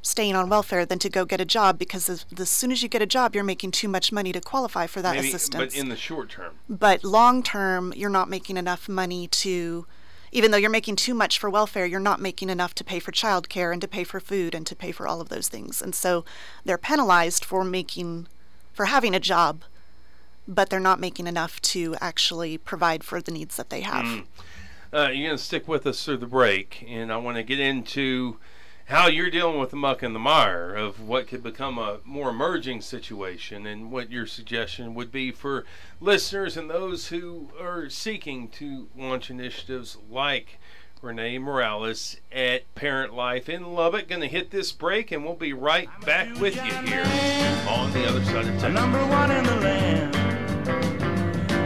staying 0.00 0.36
on 0.36 0.48
welfare 0.50 0.84
than 0.84 0.98
to 0.98 1.08
go 1.08 1.24
get 1.24 1.40
a 1.40 1.44
job 1.44 1.78
because 1.78 2.08
as, 2.10 2.26
as, 2.38 2.50
soon 2.50 2.70
as 2.70 2.82
you 2.82 2.88
get 2.88 3.00
a 3.00 3.06
job, 3.06 3.34
you're 3.34 3.42
making 3.42 3.70
too 3.70 3.88
much 3.88 4.12
money 4.12 4.32
to 4.32 4.40
qualify 4.40 4.86
for 4.86 5.00
that 5.00 5.16
Maybe, 5.16 5.28
assistance. 5.28 5.74
But 5.74 5.80
in 5.80 5.88
the 5.88 5.96
short 5.96 6.28
term. 6.30 6.54
But 6.68 7.04
long 7.04 7.42
term, 7.42 7.92
you're 7.96 8.10
not 8.10 8.28
making 8.28 8.56
enough 8.56 8.88
money 8.88 9.28
to 9.28 9.86
even 10.34 10.50
though 10.50 10.58
you're 10.58 10.68
making 10.68 10.96
too 10.96 11.14
much 11.14 11.38
for 11.38 11.48
welfare, 11.48 11.86
you're 11.86 12.00
not 12.00 12.20
making 12.20 12.50
enough 12.50 12.74
to 12.74 12.84
pay 12.84 12.98
for 12.98 13.12
childcare 13.12 13.72
and 13.72 13.80
to 13.80 13.86
pay 13.86 14.02
for 14.02 14.18
food 14.18 14.52
and 14.52 14.66
to 14.66 14.74
pay 14.74 14.90
for 14.90 15.06
all 15.06 15.20
of 15.20 15.28
those 15.28 15.48
things. 15.48 15.80
And 15.80 15.94
so 15.94 16.24
they're 16.64 16.76
penalized 16.76 17.44
for 17.44 17.64
making, 17.64 18.26
for 18.72 18.86
having 18.86 19.14
a 19.14 19.20
job, 19.20 19.62
but 20.48 20.70
they're 20.70 20.80
not 20.80 20.98
making 20.98 21.28
enough 21.28 21.62
to 21.62 21.94
actually 22.00 22.58
provide 22.58 23.04
for 23.04 23.22
the 23.22 23.30
needs 23.30 23.56
that 23.56 23.70
they 23.70 23.82
have. 23.82 24.04
Mm. 24.04 24.26
Uh, 24.92 25.08
you're 25.12 25.28
going 25.28 25.38
to 25.38 25.42
stick 25.42 25.68
with 25.68 25.86
us 25.86 26.04
through 26.04 26.16
the 26.16 26.26
break, 26.26 26.84
and 26.88 27.12
I 27.12 27.16
want 27.16 27.36
to 27.36 27.44
get 27.44 27.60
into 27.60 28.36
how 28.86 29.06
you're 29.06 29.30
dealing 29.30 29.58
with 29.58 29.70
the 29.70 29.76
muck 29.76 30.02
and 30.02 30.14
the 30.14 30.20
mire 30.20 30.74
of 30.74 31.00
what 31.00 31.26
could 31.26 31.42
become 31.42 31.78
a 31.78 31.98
more 32.04 32.28
emerging 32.30 32.82
situation 32.82 33.66
and 33.66 33.90
what 33.90 34.10
your 34.10 34.26
suggestion 34.26 34.94
would 34.94 35.10
be 35.10 35.30
for 35.30 35.64
listeners 36.00 36.56
and 36.56 36.68
those 36.68 37.08
who 37.08 37.48
are 37.58 37.88
seeking 37.88 38.46
to 38.48 38.88
launch 38.96 39.30
initiatives 39.30 39.96
like 40.10 40.58
Renee 41.00 41.38
Morales 41.38 42.18
at 42.30 42.74
Parent 42.74 43.14
Life 43.14 43.48
in 43.48 43.74
Lubbock. 43.74 44.08
Going 44.08 44.20
to 44.20 44.28
hit 44.28 44.50
this 44.50 44.70
break 44.72 45.10
and 45.12 45.24
we'll 45.24 45.34
be 45.34 45.54
right 45.54 45.88
back 46.04 46.38
with 46.38 46.56
you 46.56 46.72
here 46.86 47.06
on 47.68 47.90
the 47.92 48.06
other 48.06 48.22
side 48.24 48.46
of 48.46 48.60
Texas. 48.60 48.74
Number 48.74 49.04
one 49.06 49.30
in 49.30 49.44
the 49.44 49.56
land, 49.56 50.14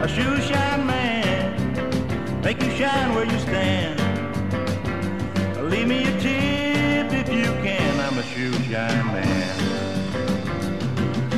a 0.03 0.07
shoe 0.07 0.41
shine 0.41 0.85
man, 0.85 2.41
make 2.41 2.61
you 2.63 2.71
shine 2.71 3.13
where 3.13 3.25
you 3.25 3.39
stand. 3.39 3.99
Leave 5.69 5.87
me 5.87 6.05
a 6.05 6.19
tear 6.21 6.58
Shine 8.69 9.05
man. 9.07 9.57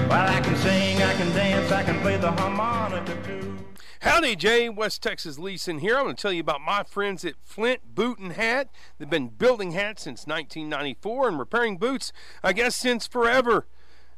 While 0.09 0.27
I 0.27 0.41
can 0.41 0.53
sing, 0.57 1.01
I 1.01 1.13
can 1.13 1.29
dance, 1.33 1.71
I 1.71 1.81
can 1.81 1.97
play 2.01 2.17
the 2.17 2.29
harmonica 2.29 3.15
too. 3.23 3.55
Howdy, 4.01 4.35
Jay. 4.35 4.67
West 4.67 5.01
Texas 5.01 5.39
Leeson 5.39 5.79
here. 5.79 5.95
I'm 5.95 6.03
going 6.03 6.17
to 6.17 6.21
tell 6.21 6.33
you 6.33 6.41
about 6.41 6.59
my 6.59 6.83
friends 6.83 7.23
at 7.23 7.35
Flint 7.41 7.95
Boot 7.95 8.19
and 8.19 8.33
Hat. 8.33 8.67
They've 8.97 9.09
been 9.09 9.29
building 9.29 9.71
hats 9.71 10.03
since 10.03 10.27
1994 10.27 11.29
and 11.29 11.39
repairing 11.39 11.77
boots, 11.77 12.11
I 12.43 12.51
guess, 12.51 12.75
since 12.75 13.07
forever. 13.07 13.65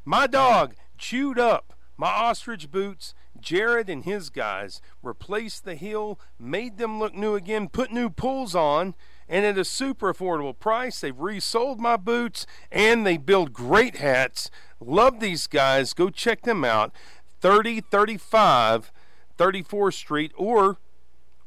My 0.04 0.26
dog 0.26 0.74
chewed 0.98 1.38
up 1.38 1.76
my 1.98 2.10
ostrich 2.10 2.72
boots. 2.72 3.14
Jared 3.40 3.90
and 3.90 4.06
his 4.06 4.32
guys 4.32 4.82
replaced 5.04 5.66
the 5.66 5.76
heel, 5.76 6.20
made 6.40 6.78
them 6.78 6.98
look 6.98 7.14
new 7.14 7.36
again, 7.36 7.70
put 7.70 7.92
new 7.92 8.10
pulls 8.10 8.56
on, 8.56 8.96
and 9.28 9.46
at 9.46 9.58
a 9.58 9.66
super 9.66 10.14
affordable 10.14 10.58
price. 10.58 11.00
They've 11.00 11.18
resold 11.18 11.80
my 11.80 11.98
boots 11.98 12.46
and 12.72 13.06
they 13.06 13.18
build 13.18 13.54
great 13.54 13.98
hats. 13.98 14.50
Love 14.80 15.20
these 15.20 15.48
guys. 15.48 15.94
Go 15.94 16.10
check 16.10 16.44
them 16.44 16.64
out. 16.64 16.92
3035 17.42 18.92
34th 19.38 19.94
Street 19.94 20.32
or 20.36 20.78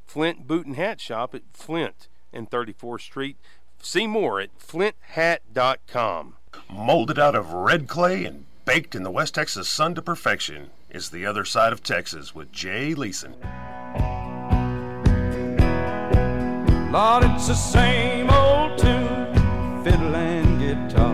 Flint 0.07 0.47
Boot 0.47 0.67
and 0.67 0.77
Hat 0.77 1.01
Shop 1.01 1.35
at 1.35 1.43
Flint 1.53 2.09
and 2.33 2.51
34th 2.51 3.01
Street. 3.01 3.37
See 3.81 4.07
more 4.07 4.41
at 4.41 4.59
flinthat.com. 4.59 6.35
Molded 6.71 7.19
out 7.19 7.35
of 7.35 7.53
red 7.53 7.87
clay 7.89 8.25
and 8.25 8.47
baked 8.65 8.95
in 8.95 9.03
the 9.03 9.11
West 9.11 9.35
Texas 9.35 9.69
sun 9.69 9.95
to 9.95 10.03
perfection 10.03 10.71
is 10.91 11.11
the 11.11 11.27
other 11.27 11.45
side 11.45 11.73
of 11.73 11.83
Texas 11.83 12.35
with 12.35 12.51
Jay 12.53 12.95
Leeson. 12.95 13.35
Lord, 16.97 17.25
it's 17.25 17.49
the 17.49 17.55
same 17.55 18.31
old 18.31 18.79
tune, 18.79 19.85
fiddle 19.85 20.17
and 20.17 20.59
guitar. 20.59 21.13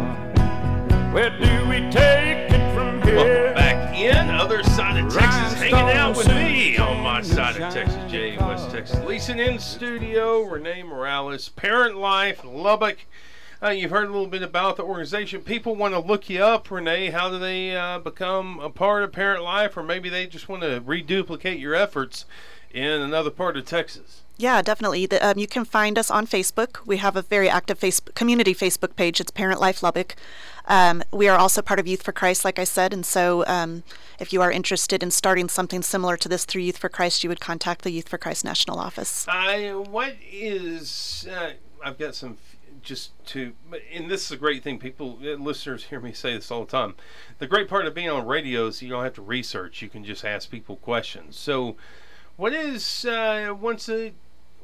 Where 1.12 1.30
do 1.30 1.68
we 1.68 1.90
take 1.90 2.52
it 2.52 2.72
from 2.72 3.02
here? 3.02 3.16
Welcome 3.16 3.54
back 3.54 3.98
in. 3.98 4.30
Other 4.30 4.62
side 4.62 5.04
of 5.04 5.12
Texas, 5.12 5.54
hanging 5.54 5.96
out 5.96 6.16
with 6.16 6.28
me 6.28 6.78
on 6.78 7.02
my 7.02 7.20
side 7.20 7.60
of 7.60 7.74
Texas, 7.74 7.98
Jay, 8.08 8.38
West 8.38 8.70
Texas. 8.70 9.00
Leeson 9.00 9.40
in 9.40 9.58
studio, 9.58 10.42
Renee 10.42 10.84
Morales, 10.84 11.48
Parent 11.48 11.96
Life, 11.96 12.44
Lubbock. 12.44 12.98
Uh, 13.60 13.70
you've 13.70 13.90
heard 13.90 14.06
a 14.06 14.12
little 14.12 14.28
bit 14.28 14.44
about 14.44 14.76
the 14.76 14.84
organization. 14.84 15.40
People 15.40 15.74
want 15.74 15.94
to 15.94 15.98
look 15.98 16.30
you 16.30 16.44
up, 16.44 16.70
Renee. 16.70 17.10
How 17.10 17.28
do 17.28 17.40
they 17.40 17.76
uh, 17.76 17.98
become 17.98 18.60
a 18.60 18.70
part 18.70 19.02
of 19.02 19.10
Parent 19.10 19.42
Life, 19.42 19.76
or 19.76 19.82
maybe 19.82 20.08
they 20.08 20.28
just 20.28 20.48
want 20.48 20.62
to 20.62 20.80
reduplicate 20.86 21.58
your 21.58 21.74
efforts 21.74 22.24
in 22.70 23.00
another 23.00 23.30
part 23.30 23.56
of 23.56 23.64
Texas? 23.64 24.21
Yeah, 24.42 24.60
definitely. 24.60 25.06
The, 25.06 25.24
um, 25.24 25.38
you 25.38 25.46
can 25.46 25.64
find 25.64 25.96
us 25.96 26.10
on 26.10 26.26
Facebook. 26.26 26.84
We 26.84 26.96
have 26.96 27.14
a 27.14 27.22
very 27.22 27.48
active 27.48 27.78
Facebook 27.78 28.16
community 28.16 28.52
Facebook 28.56 28.96
page. 28.96 29.20
It's 29.20 29.30
Parent 29.30 29.60
Life 29.60 29.84
Lubbock. 29.84 30.16
Um, 30.66 31.04
we 31.12 31.28
are 31.28 31.38
also 31.38 31.62
part 31.62 31.78
of 31.78 31.86
Youth 31.86 32.02
for 32.02 32.10
Christ, 32.10 32.44
like 32.44 32.58
I 32.58 32.64
said, 32.64 32.92
and 32.92 33.06
so 33.06 33.46
um, 33.46 33.84
if 34.18 34.32
you 34.32 34.42
are 34.42 34.50
interested 34.50 35.00
in 35.00 35.12
starting 35.12 35.48
something 35.48 35.80
similar 35.80 36.16
to 36.16 36.28
this 36.28 36.44
through 36.44 36.62
Youth 36.62 36.78
for 36.78 36.88
Christ, 36.88 37.22
you 37.22 37.28
would 37.28 37.38
contact 37.38 37.82
the 37.82 37.92
Youth 37.92 38.08
for 38.08 38.18
Christ 38.18 38.44
National 38.44 38.80
Office. 38.80 39.26
I 39.28 39.74
what 39.74 40.16
is 40.28 41.28
uh, 41.30 41.52
I've 41.84 41.98
got 41.98 42.16
some 42.16 42.38
just 42.82 43.12
to 43.26 43.52
and 43.92 44.10
this 44.10 44.24
is 44.24 44.32
a 44.32 44.36
great 44.36 44.64
thing 44.64 44.76
people 44.76 45.20
uh, 45.22 45.34
listeners 45.34 45.84
hear 45.84 46.00
me 46.00 46.12
say 46.12 46.34
this 46.34 46.50
all 46.50 46.64
the 46.64 46.70
time 46.72 46.96
the 47.38 47.46
great 47.46 47.68
part 47.68 47.86
of 47.86 47.94
being 47.94 48.10
on 48.10 48.26
radio 48.26 48.66
is 48.66 48.82
you 48.82 48.88
don't 48.88 49.04
have 49.04 49.14
to 49.14 49.22
research 49.22 49.80
you 49.82 49.88
can 49.88 50.04
just 50.04 50.24
ask 50.24 50.50
people 50.50 50.74
questions 50.74 51.38
so 51.38 51.76
what 52.36 52.52
is 52.52 53.04
uh, 53.04 53.54
once 53.56 53.88
a 53.88 54.12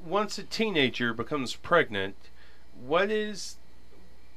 once 0.05 0.39
a 0.39 0.43
teenager 0.43 1.13
becomes 1.13 1.55
pregnant 1.55 2.17
what 2.81 3.11
is 3.11 3.57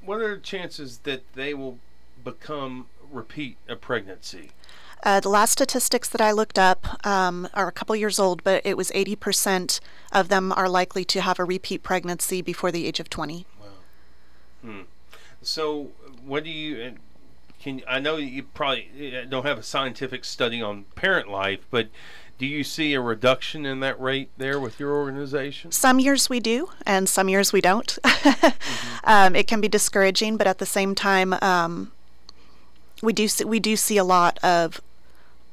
what 0.03 0.19
are 0.19 0.35
the 0.35 0.41
chances 0.41 0.99
that 0.99 1.21
they 1.33 1.53
will 1.53 1.77
become 2.23 2.87
repeat 3.11 3.57
a 3.67 3.75
pregnancy 3.75 4.51
uh, 5.03 5.19
the 5.19 5.29
last 5.29 5.51
statistics 5.51 6.07
that 6.09 6.21
I 6.21 6.31
looked 6.31 6.59
up 6.59 7.03
um, 7.05 7.47
are 7.55 7.67
a 7.67 7.71
couple 7.71 7.95
years 7.95 8.19
old, 8.19 8.43
but 8.43 8.61
it 8.63 8.77
was 8.77 8.91
80% 8.91 9.79
of 10.11 10.27
them 10.27 10.51
are 10.51 10.69
likely 10.69 11.03
to 11.05 11.21
have 11.21 11.39
a 11.39 11.43
repeat 11.43 11.81
pregnancy 11.81 12.43
before 12.43 12.71
the 12.71 12.85
age 12.85 12.99
of 12.99 13.09
20. 13.09 13.47
Hmm. 14.61 14.81
So, 15.41 15.89
what 16.23 16.43
do 16.43 16.51
you 16.51 16.93
can? 17.59 17.81
I 17.87 17.99
know 17.99 18.17
you 18.17 18.43
probably 18.43 19.17
uh, 19.17 19.25
don't 19.27 19.45
have 19.45 19.57
a 19.57 19.63
scientific 19.63 20.23
study 20.23 20.61
on 20.61 20.85
parent 20.95 21.29
life, 21.29 21.61
but 21.71 21.89
do 22.41 22.47
you 22.47 22.63
see 22.63 22.95
a 22.95 22.99
reduction 22.99 23.67
in 23.67 23.81
that 23.81 24.01
rate 24.01 24.31
there 24.35 24.59
with 24.59 24.79
your 24.79 24.95
organization? 24.95 25.71
Some 25.71 25.99
years 25.99 26.27
we 26.27 26.39
do, 26.39 26.71
and 26.87 27.07
some 27.07 27.29
years 27.29 27.53
we 27.53 27.61
don't. 27.61 27.99
mm-hmm. 28.03 28.97
um, 29.03 29.35
it 29.35 29.45
can 29.45 29.61
be 29.61 29.67
discouraging, 29.67 30.37
but 30.37 30.47
at 30.47 30.57
the 30.57 30.65
same 30.65 30.95
time, 30.95 31.35
um, 31.43 31.91
we 33.03 33.13
do 33.13 33.27
see, 33.27 33.43
we 33.43 33.59
do 33.59 33.75
see 33.75 33.97
a 33.97 34.03
lot 34.03 34.39
of 34.43 34.81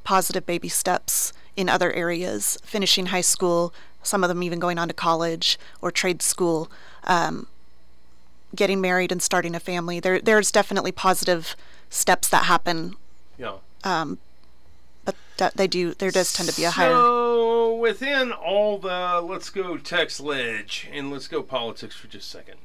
positive 0.02 0.46
baby 0.46 0.70
steps 0.70 1.34
in 1.56 1.68
other 1.68 1.92
areas, 1.92 2.56
finishing 2.62 3.06
high 3.06 3.20
school, 3.20 3.74
some 4.02 4.24
of 4.24 4.28
them 4.28 4.42
even 4.42 4.58
going 4.58 4.78
on 4.78 4.88
to 4.88 4.94
college 4.94 5.58
or 5.82 5.90
trade 5.90 6.22
school. 6.22 6.70
Um, 7.04 7.48
getting 8.56 8.80
married 8.80 9.12
and 9.12 9.20
starting 9.20 9.54
a 9.54 9.60
family. 9.60 10.00
There, 10.00 10.22
there's 10.22 10.50
definitely 10.50 10.92
positive 10.92 11.54
steps 11.90 12.30
that 12.30 12.44
happen. 12.44 12.94
Yeah. 13.36 13.56
Um, 13.84 14.16
they 15.38 15.66
do. 15.66 15.94
There 15.94 16.10
does 16.10 16.32
tend 16.32 16.48
to 16.48 16.56
be 16.56 16.64
a 16.64 16.70
higher. 16.70 16.90
So 16.90 17.74
within 17.76 18.32
all 18.32 18.78
the, 18.78 19.20
let's 19.22 19.50
go 19.50 19.76
text 19.76 20.20
ledge 20.20 20.88
and 20.92 21.10
let's 21.10 21.28
go 21.28 21.42
politics 21.42 21.96
for 21.96 22.06
just 22.06 22.34
a 22.34 22.38
second. 22.38 22.58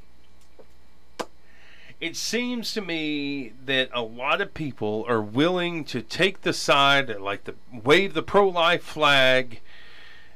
It 2.02 2.18
seems 2.18 2.74
to 2.74 2.82
me 2.82 3.54
that 3.66 3.90
a 3.94 4.02
lot 4.02 4.42
of 4.42 4.54
people 4.54 5.06
are 5.08 5.22
willing 5.22 5.86
to 5.86 6.02
take 6.02 6.42
the 6.42 6.52
side, 6.52 7.18
like 7.20 7.46
the 7.46 7.56
wave 7.72 8.14
the 8.14 8.24
pro-life 8.24 8.84
flag, 8.84 9.62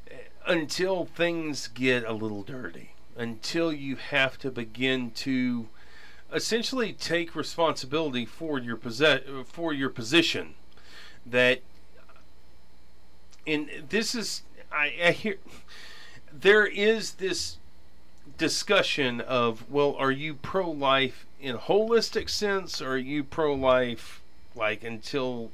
eh, 0.10 0.16
until 0.46 1.06
things 1.06 1.68
get 1.68 2.06
a 2.06 2.14
little 2.14 2.44
dirty 2.44 2.92
until 3.18 3.74
you 3.74 3.96
have 3.96 4.38
to 4.38 4.52
begin 4.52 5.12
to 5.12 5.68
essentially 6.32 6.94
take 6.94 7.36
responsibility 7.36 8.26
for 8.26 8.60
your 8.60 8.78
possess 8.78 9.22
for 9.46 9.74
your 9.74 9.90
position 9.90 10.54
that 11.26 11.62
and 13.48 13.70
this 13.90 14.14
is 14.14 14.44
I, 14.72 14.94
I 15.04 15.12
hear 15.12 15.38
there 16.32 16.68
is 16.68 17.14
this 17.14 17.58
discussion 18.38 19.22
of 19.22 19.70
well 19.72 19.96
are 19.98 20.12
you 20.12 20.36
pro-life 20.36 21.26
in 21.42 21.56
a 21.56 21.60
holistic 21.60 22.30
sense 22.30 22.82
or 22.82 22.92
are 22.92 22.98
you 22.98 23.24
pro-life 23.24 24.22
like 24.56 24.84
until 24.84 25.50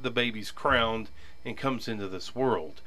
the 0.00 0.10
baby's 0.10 0.50
crowned 0.50 1.08
and 1.44 1.56
comes 1.56 1.88
into 1.88 2.06
this 2.06 2.34
world 2.34 2.80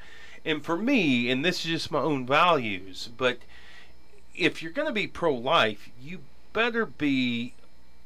and 0.46 0.64
for 0.64 0.78
me 0.78 1.30
and 1.30 1.44
this 1.44 1.66
is 1.66 1.72
just 1.72 1.92
my 1.92 2.00
own 2.00 2.26
values 2.26 3.10
but 3.18 3.40
if 4.36 4.62
you're 4.62 4.72
going 4.72 4.88
to 4.88 4.94
be 4.94 5.08
pro 5.08 5.34
life, 5.34 5.90
you 6.02 6.20
better 6.54 6.86
be 6.86 7.54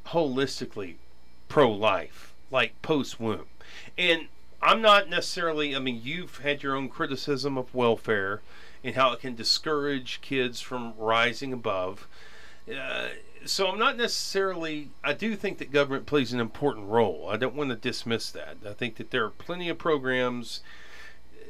holistically 0.07 0.95
pro 1.47 1.71
life, 1.71 2.33
like 2.51 2.81
post 2.81 3.19
womb. 3.19 3.45
And 3.97 4.27
I'm 4.61 4.81
not 4.81 5.09
necessarily, 5.09 5.75
I 5.75 5.79
mean, 5.79 6.01
you've 6.03 6.39
had 6.39 6.63
your 6.63 6.75
own 6.75 6.89
criticism 6.89 7.57
of 7.57 7.73
welfare 7.73 8.41
and 8.83 8.95
how 8.95 9.11
it 9.11 9.19
can 9.19 9.35
discourage 9.35 10.19
kids 10.21 10.61
from 10.61 10.93
rising 10.97 11.53
above. 11.53 12.07
Uh, 12.67 13.09
so 13.45 13.67
I'm 13.67 13.79
not 13.79 13.97
necessarily, 13.97 14.89
I 15.03 15.13
do 15.13 15.35
think 15.35 15.59
that 15.59 15.71
government 15.71 16.05
plays 16.05 16.33
an 16.33 16.39
important 16.39 16.87
role. 16.87 17.27
I 17.29 17.37
don't 17.37 17.55
want 17.55 17.69
to 17.69 17.75
dismiss 17.75 18.31
that. 18.31 18.57
I 18.67 18.73
think 18.73 18.95
that 18.95 19.11
there 19.11 19.25
are 19.25 19.29
plenty 19.29 19.69
of 19.69 19.77
programs, 19.77 20.61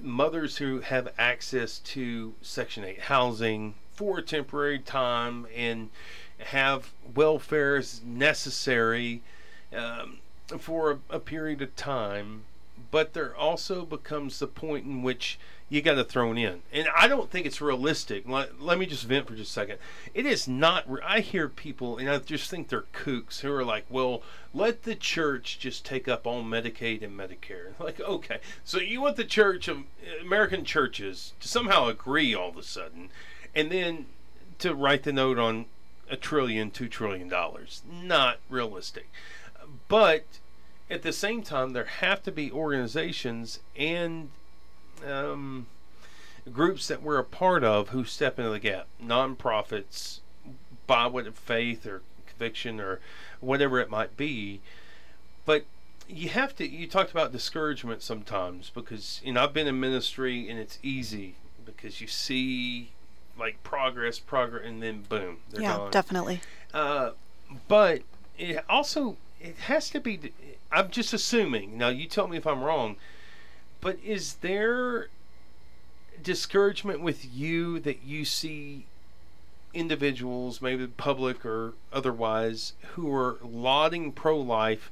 mothers 0.01 0.57
who 0.57 0.81
have 0.81 1.13
access 1.17 1.79
to 1.79 2.33
Section 2.41 2.83
8 2.83 3.01
housing, 3.01 3.75
for 3.97 4.19
a 4.19 4.21
temporary 4.21 4.77
time 4.77 5.47
and 5.55 5.89
have 6.37 6.91
welfare 7.15 7.77
as 7.77 8.01
necessary 8.03 9.23
um, 9.75 10.19
for 10.59 10.91
a, 10.91 11.15
a, 11.15 11.19
period 11.19 11.63
of 11.63 11.75
time. 11.75 12.43
But 12.89 13.13
there 13.13 13.35
also 13.35 13.85
becomes 13.85 14.39
the 14.39 14.47
point 14.47 14.85
in 14.85 15.03
which 15.03 15.39
you 15.69 15.81
got 15.81 15.95
to 15.95 16.03
throw 16.03 16.31
in. 16.31 16.61
And 16.71 16.87
I 16.95 17.07
don't 17.07 17.29
think 17.29 17.45
it's 17.45 17.59
realistic. 17.59 18.27
Let, 18.27 18.61
let 18.61 18.79
me 18.79 18.85
just 18.85 19.03
vent 19.03 19.27
for 19.27 19.35
just 19.35 19.49
a 19.49 19.53
second. 19.53 19.79
It 20.13 20.25
is 20.25 20.47
not. 20.47 20.85
I 21.03 21.19
hear 21.19 21.49
people, 21.49 21.97
and 21.97 22.09
I 22.09 22.17
just 22.19 22.49
think 22.49 22.69
they're 22.69 22.85
kooks 22.93 23.41
who 23.41 23.51
are 23.51 23.65
like, 23.65 23.85
well, 23.89 24.21
let 24.53 24.83
the 24.83 24.95
church 24.95 25.59
just 25.59 25.85
take 25.85 26.07
up 26.07 26.25
all 26.25 26.43
Medicaid 26.43 27.03
and 27.03 27.17
Medicare. 27.17 27.73
Like, 27.79 27.99
okay. 27.99 28.39
So 28.63 28.79
you 28.79 29.01
want 29.01 29.17
the 29.17 29.23
church, 29.23 29.69
um, 29.69 29.87
American 30.21 30.65
churches, 30.65 31.33
to 31.39 31.47
somehow 31.47 31.87
agree 31.87 32.33
all 32.33 32.49
of 32.49 32.57
a 32.57 32.63
sudden 32.63 33.09
and 33.57 33.71
then 33.71 34.05
to 34.59 34.75
write 34.75 35.01
the 35.03 35.11
note 35.11 35.39
on 35.39 35.65
a 36.09 36.15
trillion, 36.15 36.69
two 36.69 36.87
trillion 36.87 37.27
dollars. 37.27 37.81
Not 37.91 38.39
realistic. 38.49 39.09
But 39.87 40.23
at 40.89 41.01
the 41.01 41.13
same 41.13 41.41
time, 41.41 41.73
there 41.73 41.85
have 41.85 42.23
to 42.23 42.31
be 42.31 42.51
organizations 42.51 43.59
and 43.75 44.29
um, 45.05 45.67
groups 46.51 46.87
that 46.87 47.01
we're 47.01 47.19
a 47.19 47.23
part 47.23 47.63
of 47.63 47.89
who 47.89 48.03
step 48.03 48.39
into 48.39 48.51
the 48.51 48.59
gap. 48.59 48.87
Nonprofits, 49.03 50.19
by 50.85 51.07
what 51.07 51.31
faith 51.35 51.85
or 51.85 52.01
conviction 52.25 52.79
or 52.79 52.99
whatever 53.39 53.79
it 53.79 53.89
might 53.89 54.15
be. 54.15 54.61
But 55.45 55.65
you 56.07 56.29
have 56.29 56.55
to. 56.57 56.67
You 56.67 56.87
talked 56.87 57.11
about 57.11 57.31
discouragement 57.31 58.01
sometimes 58.01 58.71
because 58.73 59.21
you 59.23 59.33
know 59.33 59.43
I've 59.43 59.53
been 59.53 59.67
in 59.67 59.79
ministry 59.79 60.49
and 60.49 60.59
it's 60.59 60.79
easy 60.81 61.35
because 61.65 61.99
you 62.01 62.07
see 62.07 62.91
like 63.37 63.61
progress, 63.63 64.19
progress, 64.19 64.65
and 64.65 64.81
then 64.81 65.03
boom, 65.07 65.37
they're 65.51 65.61
yeah, 65.61 65.77
gone. 65.77 65.91
definitely. 65.91 66.41
Uh, 66.73 67.11
but 67.67 68.01
it 68.37 68.63
also 68.69 69.17
it 69.39 69.55
has 69.57 69.89
to 69.91 69.99
be. 69.99 70.31
I'm 70.77 70.91
just 70.91 71.13
assuming. 71.13 71.77
Now 71.77 71.89
you 71.89 72.07
tell 72.07 72.27
me 72.27 72.37
if 72.37 72.45
I'm 72.45 72.63
wrong. 72.63 72.97
But 73.81 73.97
is 74.03 74.35
there 74.35 75.07
discouragement 76.21 77.01
with 77.01 77.25
you 77.33 77.79
that 77.79 78.03
you 78.03 78.25
see 78.25 78.85
individuals, 79.73 80.61
maybe 80.61 80.87
public 80.87 81.45
or 81.45 81.73
otherwise, 81.91 82.73
who 82.93 83.13
are 83.13 83.37
lauding 83.43 84.11
pro-life 84.11 84.91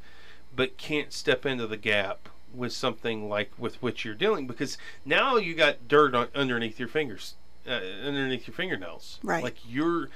but 0.56 0.78
can't 0.78 1.12
step 1.12 1.45
into 1.45 1.67
the 1.67 1.78
gap 1.78 2.30
with 2.54 2.71
something 2.71 3.28
like 3.28 3.52
with 3.58 3.82
which 3.82 4.06
you're 4.06 4.15
dealing 4.15 4.48
because 4.48 4.78
now 5.04 5.36
you 5.36 5.54
got 5.54 5.88
dirt 5.88 6.15
on, 6.15 6.30
underneath 6.34 6.80
your 6.80 6.88
fingers 6.88 7.36
uh, 7.67 7.82
underneath 8.04 8.48
your 8.48 8.54
fingernails. 8.54 9.19
Right. 9.24 9.43
Like 9.43 9.58
you're 9.67 10.10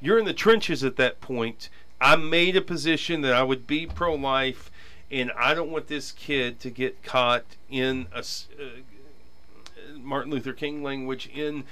you're 0.00 0.18
in 0.18 0.26
the 0.26 0.34
trenches 0.34 0.84
at 0.84 0.96
that 0.96 1.20
point. 1.20 1.70
I 2.00 2.16
made 2.16 2.56
a 2.56 2.60
position 2.60 3.22
that 3.22 3.32
I 3.32 3.42
would 3.42 3.66
be 3.66 3.86
pro-life, 3.86 4.70
and 5.10 5.32
I 5.32 5.54
don't 5.54 5.70
want 5.70 5.86
this 5.86 6.12
kid 6.12 6.60
to 6.60 6.70
get 6.70 7.02
caught 7.02 7.44
in 7.70 8.08
a 8.12 8.18
uh, 8.18 9.94
Martin 9.96 10.30
Luther 10.30 10.52
King 10.52 10.82
language 10.82 11.28
in 11.32 11.64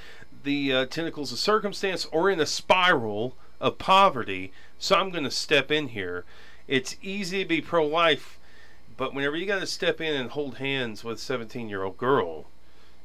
the 0.42 0.72
uh, 0.72 0.86
tentacles 0.86 1.32
of 1.32 1.38
circumstance 1.38 2.06
or 2.06 2.30
in 2.30 2.40
a 2.40 2.46
spiral 2.46 3.36
of 3.60 3.78
poverty. 3.78 4.52
So 4.78 4.96
I'm 4.96 5.10
going 5.10 5.24
to 5.24 5.30
step 5.30 5.70
in 5.70 5.88
here. 5.88 6.24
It's 6.68 6.96
easy 7.02 7.42
to 7.42 7.48
be 7.48 7.60
pro-life 7.60 8.38
But 8.96 9.14
whenever 9.14 9.36
you 9.36 9.46
got 9.46 9.60
to 9.60 9.66
step 9.66 10.00
in 10.00 10.14
and 10.14 10.30
hold 10.30 10.56
hands 10.56 11.04
with 11.04 11.18
a 11.18 11.20
17 11.20 11.68
year 11.68 11.82
old 11.82 11.98
girl 11.98 12.46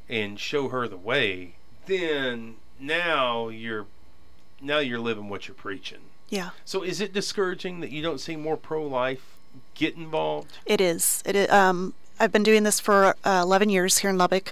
and 0.07 0.39
show 0.39 0.69
her 0.69 0.87
the 0.87 0.97
way, 0.97 1.55
then 1.85 2.55
now 2.79 3.49
you're 3.49 3.87
now 4.61 4.79
you're 4.79 4.99
living 4.99 5.27
what 5.27 5.47
you're 5.47 5.55
preaching. 5.55 5.99
Yeah. 6.29 6.51
So 6.63 6.81
is 6.83 7.01
it 7.01 7.13
discouraging 7.13 7.81
that 7.81 7.91
you 7.91 8.01
don't 8.01 8.19
see 8.19 8.35
more 8.35 8.57
pro 8.57 8.85
life 8.85 9.37
get 9.75 9.95
involved? 9.95 10.57
It 10.65 10.81
is. 10.81 11.21
It 11.25 11.35
is. 11.35 11.49
Um, 11.51 11.93
I've 12.19 12.31
been 12.31 12.43
doing 12.43 12.61
this 12.63 12.79
for 12.79 13.15
uh, 13.23 13.41
11 13.43 13.69
years 13.69 13.97
here 13.99 14.09
in 14.11 14.17
Lubbock, 14.17 14.51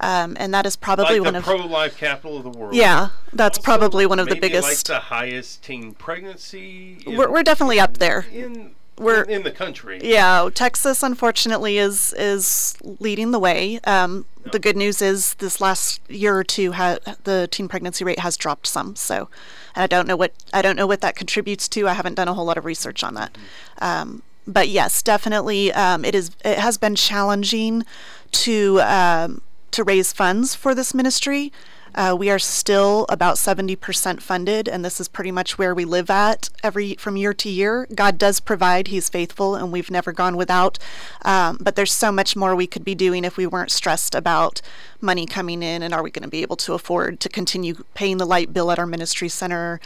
um, 0.00 0.38
and 0.40 0.54
that 0.54 0.64
is 0.64 0.74
probably 0.74 1.18
like 1.20 1.26
one 1.26 1.36
of 1.36 1.44
the 1.44 1.50
pro 1.54 1.66
life 1.66 1.98
capital 1.98 2.38
of 2.38 2.44
the 2.44 2.50
world. 2.58 2.74
yeah, 2.74 3.10
that's 3.34 3.58
Also, 3.58 3.64
probably 3.64 4.06
one 4.06 4.18
of 4.18 4.28
the 4.28 4.36
biggest. 4.36 4.66
Like 4.66 4.78
the 4.84 5.00
highest 5.06 5.62
teen 5.62 5.92
pregnancy. 5.92 7.02
in- 7.06 7.16
we're, 7.18 7.30
we're 7.30 7.42
definitely 7.42 7.78
up 7.78 7.98
there. 7.98 8.24
in 8.32 8.70
we're- 8.96 9.30
in, 9.30 9.42
the 9.42 9.50
country. 9.50 10.00
Yeah, 10.02 10.48
Texas 10.54 11.02
unfortunately 11.02 11.76
is 11.76 12.14
is 12.16 12.76
leading 12.82 13.32
the 13.32 13.38
way. 13.38 13.80
Um, 13.84 14.24
the 14.52 14.58
good 14.58 14.76
news 14.78 15.02
is 15.02 15.34
this 15.34 15.60
last 15.60 16.00
year 16.10 16.34
or 16.38 16.44
two, 16.44 16.72
ha- 16.72 16.98
the 17.24 17.48
teen 17.50 17.68
pregnancy 17.68 18.02
rate 18.04 18.20
has 18.20 18.38
dropped 18.38 18.66
some. 18.66 18.96
So, 18.96 19.28
I 19.76 19.86
don't 19.86 20.08
know 20.08 20.16
what 20.16 20.32
I 20.54 20.62
don't 20.62 20.76
know 20.76 20.86
what 20.86 21.02
that 21.02 21.16
contributes 21.16 21.68
to. 21.68 21.86
I 21.86 21.92
haven't 21.92 22.14
done 22.14 22.28
a 22.28 22.34
whole 22.34 22.46
lot 22.46 22.56
of 22.56 22.64
research 22.64 23.04
on 23.04 23.12
that. 23.14 23.36
Um, 23.82 24.22
but 24.46 24.68
yes, 24.68 25.02
definitely, 25.02 25.72
um, 25.72 26.04
it 26.04 26.14
is. 26.14 26.30
It 26.44 26.58
has 26.58 26.78
been 26.78 26.94
challenging 26.94 27.84
to 28.32 28.80
um, 28.80 29.42
to 29.70 29.84
raise 29.84 30.12
funds 30.12 30.54
for 30.54 30.74
this 30.74 30.94
ministry. 30.94 31.52
Uh, 31.94 32.14
we 32.16 32.30
are 32.30 32.38
still 32.38 33.04
about 33.08 33.34
70% 33.34 34.20
funded, 34.20 34.68
and 34.68 34.84
this 34.84 35.00
is 35.00 35.08
pretty 35.08 35.32
much 35.32 35.58
where 35.58 35.74
we 35.74 35.84
live 35.84 36.08
at 36.08 36.48
every 36.62 36.94
from 36.94 37.16
year 37.16 37.34
to 37.34 37.48
year. 37.48 37.88
God 37.94 38.16
does 38.16 38.38
provide; 38.38 38.88
He's 38.88 39.08
faithful, 39.08 39.56
and 39.56 39.72
we've 39.72 39.90
never 39.90 40.12
gone 40.12 40.36
without. 40.36 40.78
Um, 41.24 41.58
but 41.60 41.74
there's 41.76 41.92
so 41.92 42.12
much 42.12 42.36
more 42.36 42.54
we 42.54 42.66
could 42.66 42.84
be 42.84 42.94
doing 42.94 43.24
if 43.24 43.36
we 43.36 43.46
weren't 43.46 43.72
stressed 43.72 44.14
about 44.14 44.62
money 45.00 45.26
coming 45.26 45.62
in, 45.62 45.82
and 45.82 45.92
are 45.92 46.02
we 46.02 46.10
going 46.10 46.22
to 46.22 46.28
be 46.28 46.42
able 46.42 46.56
to 46.56 46.74
afford 46.74 47.18
to 47.20 47.28
continue 47.28 47.82
paying 47.94 48.18
the 48.18 48.26
light 48.26 48.52
bill 48.52 48.70
at 48.70 48.78
our 48.78 48.86
ministry 48.86 49.28
center, 49.28 49.80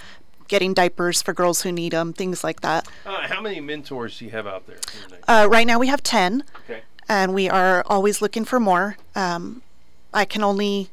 getting 0.49 0.75
diapers 0.75 1.23
for 1.23 1.33
girls 1.33 1.63
who 1.63 1.73
need 1.73 1.93
them, 1.93 2.13
things 2.13 2.45
like 2.45 2.61
that. 2.61 2.89
Uh, 3.05 3.27
how 3.29 3.41
many 3.41 3.61
mentors 3.61 4.19
do 4.19 4.25
you 4.25 4.31
have 4.31 4.47
out 4.47 4.67
there? 4.67 4.79
Uh, 5.27 5.47
right 5.51 5.67
now, 5.67 5.79
we 5.79 5.87
have 5.89 6.03
10 6.03 6.45
okay. 6.65 6.83
and 7.09 7.35
we 7.35 7.49
are 7.49 7.83
always 7.87 8.21
looking 8.21 8.45
for 8.45 8.61
more. 8.61 8.97
Um, 9.15 9.63
I 10.13 10.25
can 10.25 10.43
only 10.43 10.91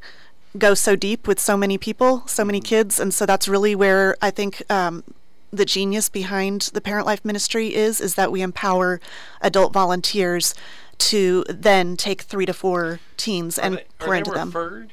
go 0.58 0.74
so 0.74 0.96
deep 0.96 1.26
with 1.26 1.40
so 1.40 1.56
many 1.56 1.78
people, 1.78 2.24
so 2.26 2.44
many 2.44 2.60
kids, 2.60 2.98
and 2.98 3.14
so 3.14 3.24
that's 3.26 3.48
really 3.48 3.74
where 3.74 4.16
I 4.20 4.30
think 4.30 4.62
um, 4.70 5.04
the 5.52 5.64
genius 5.64 6.08
behind 6.08 6.70
the 6.74 6.80
Parent 6.80 7.06
Life 7.06 7.24
Ministry 7.24 7.74
is: 7.74 8.00
is 8.00 8.16
that 8.16 8.32
we 8.32 8.42
empower 8.42 9.00
adult 9.40 9.72
volunteers 9.72 10.54
to 10.98 11.44
then 11.48 11.96
take 11.96 12.22
three 12.22 12.46
to 12.46 12.52
four 12.52 13.00
teens 13.16 13.58
Are 13.58 13.62
and 13.64 13.76
they, 13.78 13.86
pour 13.98 14.14
into 14.14 14.30
them. 14.30 14.48
referred? 14.48 14.92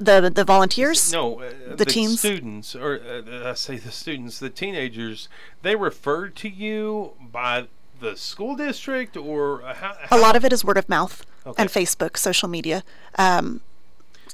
The 0.00 0.30
the 0.34 0.44
volunteers. 0.44 1.12
No, 1.12 1.40
uh, 1.40 1.76
The 1.76 1.84
teens? 1.84 2.18
students, 2.20 2.74
or 2.74 3.00
uh, 3.00 3.50
I 3.50 3.54
say 3.54 3.76
the 3.76 3.92
students, 3.92 4.38
the 4.38 4.50
teenagers. 4.50 5.28
They 5.62 5.76
referred 5.76 6.34
to 6.36 6.48
you 6.48 7.12
by 7.20 7.66
the 8.00 8.16
school 8.16 8.56
district, 8.56 9.16
or 9.16 9.62
uh, 9.62 9.74
how, 9.74 9.96
A 10.10 10.18
lot 10.18 10.36
of 10.36 10.44
it 10.44 10.52
is 10.52 10.64
word 10.64 10.76
of 10.78 10.88
mouth 10.88 11.24
Okay. 11.46 11.62
and 11.62 11.70
Facebook, 11.70 12.16
social 12.16 12.48
media. 12.48 12.82
Um, 13.16 13.60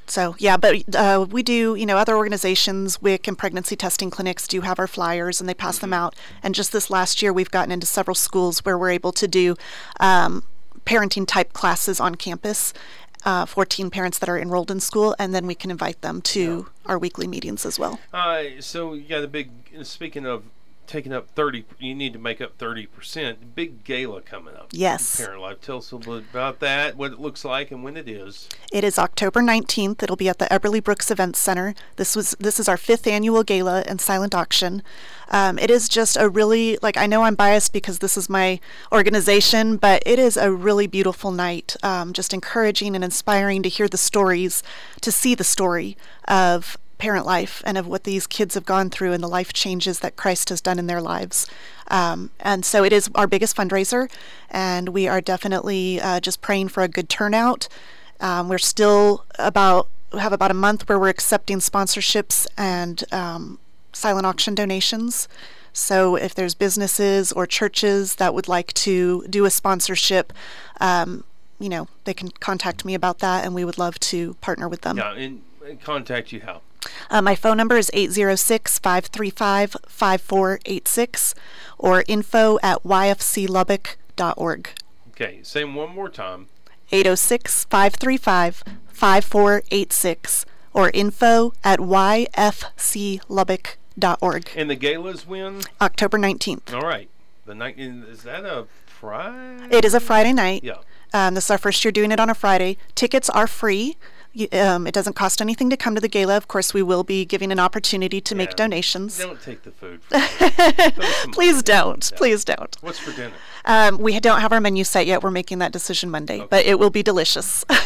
so 0.07 0.35
yeah, 0.39 0.57
but 0.57 0.95
uh, 0.95 1.25
we 1.29 1.43
do, 1.43 1.75
you 1.75 1.85
know, 1.85 1.97
other 1.97 2.17
organizations, 2.17 3.01
WIC 3.01 3.27
and 3.27 3.37
pregnancy 3.37 3.75
testing 3.75 4.09
clinics 4.09 4.47
do 4.47 4.61
have 4.61 4.79
our 4.79 4.87
flyers 4.87 5.39
and 5.39 5.47
they 5.47 5.53
pass 5.53 5.77
them 5.77 5.93
out. 5.93 6.15
And 6.43 6.55
just 6.55 6.71
this 6.73 6.89
last 6.89 7.21
year, 7.21 7.31
we've 7.31 7.51
gotten 7.51 7.71
into 7.71 7.85
several 7.87 8.15
schools 8.15 8.59
where 8.65 8.77
we're 8.77 8.89
able 8.89 9.11
to 9.13 9.27
do 9.27 9.55
um, 9.99 10.43
parenting 10.85 11.25
type 11.27 11.53
classes 11.53 11.99
on 11.99 12.15
campus. 12.15 12.73
Uh, 13.23 13.45
for 13.45 13.65
teen 13.65 13.91
parents 13.91 14.17
that 14.17 14.27
are 14.27 14.39
enrolled 14.39 14.71
in 14.71 14.79
school, 14.79 15.15
and 15.19 15.33
then 15.33 15.45
we 15.45 15.53
can 15.53 15.69
invite 15.69 16.01
them 16.01 16.21
to 16.21 16.67
our 16.87 16.97
weekly 16.97 17.27
meetings 17.27 17.67
as 17.67 17.77
well. 17.77 17.99
Uh, 18.11 18.43
so 18.59 18.93
yeah, 18.93 19.17
got 19.17 19.23
a 19.23 19.27
big. 19.27 19.51
Speaking 19.83 20.25
of 20.25 20.43
taking 20.91 21.13
up 21.13 21.29
thirty, 21.29 21.65
you 21.79 21.95
need 21.95 22.11
to 22.13 22.19
make 22.19 22.41
up 22.41 22.57
thirty 22.57 22.85
percent. 22.85 23.55
Big 23.55 23.83
gala 23.83 24.21
coming 24.21 24.55
up. 24.55 24.67
Yes. 24.71 25.15
Parent 25.17 25.41
Life. 25.41 25.61
Tell 25.61 25.77
us 25.77 25.91
a 25.91 25.95
little 25.95 26.19
bit 26.19 26.25
about 26.29 26.59
that, 26.59 26.97
what 26.97 27.13
it 27.13 27.19
looks 27.19 27.45
like, 27.45 27.71
and 27.71 27.83
when 27.83 27.95
it 27.95 28.09
is. 28.09 28.49
It 28.71 28.83
is 28.83 28.99
October 28.99 29.41
19th. 29.41 30.03
It'll 30.03 30.15
be 30.15 30.27
at 30.27 30.39
the 30.39 30.45
Eberly 30.45 30.83
Brooks 30.83 31.09
Events 31.09 31.39
Center. 31.39 31.73
This 31.95 32.15
was 32.15 32.35
this 32.39 32.59
is 32.59 32.67
our 32.67 32.77
fifth 32.77 33.07
annual 33.07 33.43
gala 33.43 33.83
and 33.87 34.01
silent 34.01 34.35
auction. 34.35 34.83
Um, 35.29 35.57
it 35.57 35.71
is 35.71 35.87
just 35.87 36.17
a 36.17 36.27
really 36.27 36.77
like 36.81 36.97
I 36.97 37.07
know 37.07 37.23
I'm 37.23 37.35
biased 37.35 37.71
because 37.71 37.99
this 37.99 38.17
is 38.17 38.29
my 38.29 38.59
organization, 38.91 39.77
but 39.77 40.03
it 40.05 40.19
is 40.19 40.35
a 40.35 40.51
really 40.51 40.87
beautiful 40.87 41.31
night. 41.31 41.77
Um, 41.81 42.11
just 42.11 42.33
encouraging 42.33 42.95
and 42.95 43.03
inspiring 43.03 43.63
to 43.63 43.69
hear 43.69 43.87
the 43.87 43.97
stories, 43.97 44.61
to 44.99 45.11
see 45.11 45.35
the 45.35 45.45
story 45.45 45.95
of 46.27 46.77
parent 47.01 47.25
life 47.25 47.63
and 47.65 47.79
of 47.79 47.87
what 47.87 48.03
these 48.03 48.27
kids 48.27 48.53
have 48.53 48.63
gone 48.63 48.87
through 48.91 49.11
and 49.11 49.23
the 49.23 49.27
life 49.27 49.51
changes 49.53 50.01
that 50.01 50.15
Christ 50.15 50.49
has 50.49 50.61
done 50.61 50.77
in 50.77 50.85
their 50.85 51.01
lives. 51.01 51.47
Um, 51.87 52.29
and 52.39 52.63
so 52.63 52.83
it 52.83 52.93
is 52.93 53.09
our 53.15 53.25
biggest 53.25 53.57
fundraiser, 53.57 54.07
and 54.51 54.89
we 54.89 55.07
are 55.07 55.19
definitely 55.19 55.99
uh, 55.99 56.19
just 56.19 56.41
praying 56.41 56.67
for 56.67 56.83
a 56.83 56.87
good 56.87 57.09
turnout. 57.09 57.67
Um, 58.19 58.49
we're 58.49 58.59
still 58.59 59.25
about 59.39 59.87
have 60.13 60.31
about 60.31 60.51
a 60.51 60.53
month 60.53 60.87
where 60.87 60.99
we're 60.99 61.09
accepting 61.09 61.57
sponsorships 61.57 62.45
and 62.55 63.03
um, 63.11 63.57
silent 63.93 64.27
auction 64.27 64.53
donations. 64.53 65.27
So 65.73 66.15
if 66.15 66.35
there's 66.35 66.53
businesses 66.53 67.31
or 67.31 67.47
churches 67.47 68.15
that 68.15 68.33
would 68.35 68.47
like 68.47 68.73
to 68.73 69.25
do 69.27 69.45
a 69.45 69.49
sponsorship, 69.49 70.33
um, 70.79 71.23
you 71.59 71.69
know, 71.69 71.87
they 72.03 72.13
can 72.13 72.29
contact 72.29 72.85
me 72.85 72.93
about 72.93 73.19
that, 73.19 73.43
and 73.43 73.55
we 73.55 73.65
would 73.65 73.79
love 73.79 73.99
to 74.11 74.35
partner 74.35 74.69
with 74.69 74.81
them. 74.81 74.97
Yeah, 74.97 75.13
and 75.13 75.41
contact 75.81 76.31
you 76.31 76.41
how? 76.41 76.61
Uh, 77.09 77.21
my 77.21 77.35
phone 77.35 77.57
number 77.57 77.77
is 77.77 77.91
806 77.93 78.79
535 78.79 79.77
5486 79.87 81.35
or 81.77 82.03
info 82.07 82.57
at 82.63 82.81
yfclubbock.org. 82.83 84.69
Okay, 85.09 85.39
say 85.43 85.63
one 85.63 85.93
more 85.93 86.09
time. 86.09 86.47
806 86.91 87.65
535 87.65 88.63
5486 88.87 90.45
or 90.73 90.89
info 90.93 91.53
at 91.63 91.79
yfclubbock.org. 91.79 94.49
And 94.55 94.69
the 94.69 94.75
gala's 94.75 95.27
when? 95.27 95.61
October 95.79 96.17
19th. 96.17 96.73
All 96.73 96.81
right. 96.81 97.09
The 97.45 97.55
night 97.55 97.79
is 97.79 98.23
that 98.23 98.45
a 98.45 98.67
Friday? 98.85 99.75
It 99.75 99.83
is 99.83 99.93
a 99.93 99.99
Friday 99.99 100.33
night. 100.33 100.63
Yeah. 100.63 100.75
Um, 101.13 101.33
this 101.33 101.45
is 101.45 101.51
our 101.51 101.57
first 101.57 101.83
year 101.83 101.91
doing 101.91 102.11
it 102.11 102.19
on 102.19 102.29
a 102.29 102.35
Friday. 102.35 102.77
Tickets 102.95 103.29
are 103.29 103.47
free. 103.47 103.97
You- 104.33 104.47
Um, 104.53 104.87
it 104.87 104.93
doesn't 104.93 105.13
cost 105.15 105.41
anything 105.41 105.69
to 105.69 105.77
come 105.77 105.93
to 105.95 106.01
the 106.01 106.07
gala. 106.07 106.37
Of 106.37 106.47
course, 106.47 106.73
we 106.73 106.81
will 106.81 107.03
be 107.03 107.25
giving 107.25 107.51
an 107.51 107.59
opportunity 107.59 108.21
to 108.21 108.33
Yeah. 108.33 108.37
make 108.37 108.55
donations. 108.55 109.17
Don't 109.17 109.41
take 109.41 109.63
the 109.63 109.71
food. 109.71 110.01
From 110.03 110.21
me. 110.21 110.27
Throw 110.91 111.05
some 111.23 111.31
Please 111.31 111.61
don't. 111.63 112.09
Yeah. 112.11 112.17
Please 112.17 112.45
don't. 112.45 112.77
What's 112.81 112.99
for 112.99 113.11
dinner? 113.11 113.33
Um, 113.65 113.97
we 113.97 114.19
don't 114.19 114.39
have 114.41 114.51
our 114.53 114.61
menu 114.61 114.83
set 114.85 115.05
yet. 115.05 115.21
We're 115.21 115.31
making 115.31 115.59
that 115.59 115.71
decision 115.73 116.09
Monday, 116.09 116.45
but 116.49 116.65
it 116.65 116.79
will 116.79 116.89
be 116.89 117.03
delicious. 117.03 117.65
All 117.69 117.77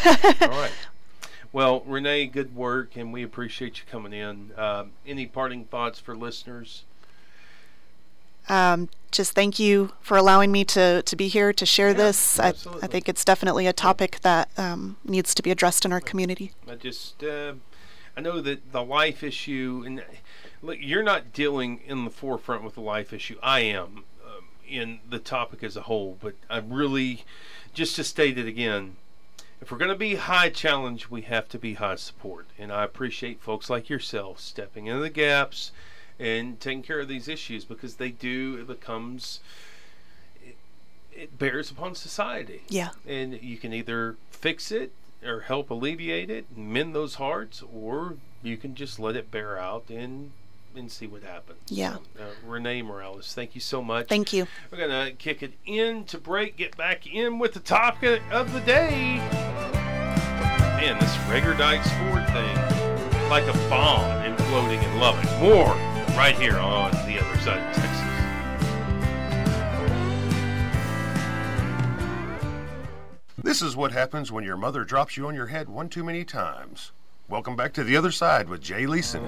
right. 0.48 0.70
Well, 1.52 1.82
Renee, 1.86 2.26
good 2.26 2.54
work, 2.54 2.96
and 2.96 3.14
we 3.14 3.22
appreciate 3.22 3.78
you 3.78 3.84
coming 3.90 4.12
in. 4.12 4.50
Um, 4.58 4.90
any 5.06 5.24
parting 5.24 5.64
thoughts 5.64 5.98
for 5.98 6.14
listeners? 6.14 6.84
Um, 8.48 8.88
just 9.10 9.32
thank 9.32 9.58
you 9.58 9.92
for 10.00 10.16
allowing 10.16 10.52
me 10.52 10.64
to, 10.64 11.02
to 11.02 11.16
be 11.16 11.28
here 11.28 11.52
to 11.52 11.66
share 11.66 11.88
Yeah, 11.88 11.94
this. 11.94 12.38
I. 12.38 12.48
I 12.48 12.86
think 12.86 13.08
it's 13.08 13.24
definitely 13.24 13.66
a 13.66 13.72
topic 13.72 14.20
that 14.22 14.50
um, 14.58 14.96
needs 15.04 15.34
to 15.34 15.42
be 15.42 15.50
addressed 15.50 15.84
in 15.84 15.92
our 15.92 16.00
community. 16.00 16.52
I 16.68 16.74
just, 16.74 17.22
uh, 17.24 17.54
I 18.16 18.20
know 18.20 18.40
that 18.40 18.72
the 18.72 18.82
life 18.82 19.22
issue, 19.22 19.82
and 19.86 20.04
look, 20.62 20.78
you're 20.80 21.02
not 21.02 21.32
dealing 21.32 21.80
in 21.86 22.04
the 22.04 22.10
forefront 22.10 22.62
with 22.62 22.74
the 22.74 22.80
life 22.80 23.12
issue. 23.12 23.38
I 23.42 23.60
am 23.60 24.04
um, 24.24 24.44
in 24.68 25.00
the 25.08 25.18
topic 25.18 25.62
as 25.62 25.76
a 25.76 25.82
whole, 25.82 26.18
but 26.20 26.34
I 26.50 26.58
really, 26.58 27.24
just 27.72 27.96
to 27.96 28.04
state 28.04 28.38
it 28.38 28.46
again, 28.46 28.96
if 29.60 29.72
we're 29.72 29.78
going 29.78 29.90
to 29.90 29.96
be 29.96 30.16
high 30.16 30.50
challenge, 30.50 31.08
we 31.08 31.22
have 31.22 31.48
to 31.48 31.58
be 31.58 31.74
high 31.74 31.96
support. 31.96 32.46
And 32.58 32.70
I 32.70 32.84
appreciate 32.84 33.40
folks 33.40 33.70
like 33.70 33.88
yourself 33.88 34.40
stepping 34.40 34.86
into 34.86 35.00
the 35.00 35.10
gaps 35.10 35.72
and 36.18 36.58
taking 36.60 36.82
care 36.82 37.00
of 37.00 37.08
these 37.08 37.28
issues 37.28 37.64
because 37.64 37.96
they 37.96 38.10
do, 38.10 38.56
it 38.60 38.66
becomes, 38.66 39.40
it, 40.44 40.56
it 41.14 41.38
bears 41.38 41.70
upon 41.70 41.94
society 41.94 42.62
Yeah. 42.68 42.90
and 43.06 43.40
you 43.42 43.56
can 43.58 43.72
either 43.72 44.16
fix 44.30 44.70
it 44.72 44.92
or 45.24 45.40
help 45.40 45.70
alleviate 45.70 46.30
it 46.30 46.46
and 46.54 46.68
mend 46.72 46.94
those 46.94 47.14
hearts 47.16 47.62
or 47.74 48.14
you 48.42 48.56
can 48.56 48.74
just 48.74 48.98
let 48.98 49.16
it 49.16 49.30
bear 49.30 49.58
out 49.58 49.84
and 49.90 50.30
and 50.76 50.92
see 50.92 51.06
what 51.06 51.22
happens 51.22 51.58
Yeah. 51.68 51.96
So, 52.16 52.22
uh, 52.22 52.26
renee 52.46 52.82
morales 52.82 53.32
thank 53.32 53.54
you 53.54 53.62
so 53.62 53.80
much 53.82 54.08
Thank 54.08 54.34
you. 54.34 54.46
we're 54.70 54.76
gonna 54.78 55.12
kick 55.12 55.42
it 55.42 55.54
in 55.64 56.04
to 56.04 56.18
break 56.18 56.56
get 56.58 56.76
back 56.76 57.06
in 57.06 57.38
with 57.38 57.54
the 57.54 57.60
topic 57.60 58.20
of 58.30 58.52
the 58.52 58.60
day 58.60 59.16
man 60.76 60.98
this 61.00 61.16
Reagor 61.28 61.56
Dykes 61.56 61.88
Ford 61.92 62.26
thing 62.28 63.28
like 63.30 63.44
a 63.44 63.54
bomb 63.70 64.04
imploding 64.22 64.82
in 64.84 65.00
Lubbock 65.00 65.24
more 65.40 65.74
right 66.16 66.38
here 66.38 66.56
on 66.56 66.90
the 67.06 67.18
other 67.22 67.38
side 67.40 67.58
of 67.58 67.76
Texas 67.76 68.06
This 73.36 73.60
is 73.60 73.76
what 73.76 73.92
happens 73.92 74.32
when 74.32 74.42
your 74.42 74.56
mother 74.56 74.82
drops 74.82 75.16
you 75.16 75.28
on 75.28 75.34
your 75.34 75.46
head 75.46 75.68
one 75.68 75.88
too 75.88 76.02
many 76.02 76.24
times. 76.24 76.92
Welcome 77.28 77.54
back 77.54 77.72
to 77.74 77.84
the 77.84 77.96
other 77.96 78.10
side 78.10 78.48
with 78.48 78.60
Jay 78.60 78.86
Leeson. 78.86 79.22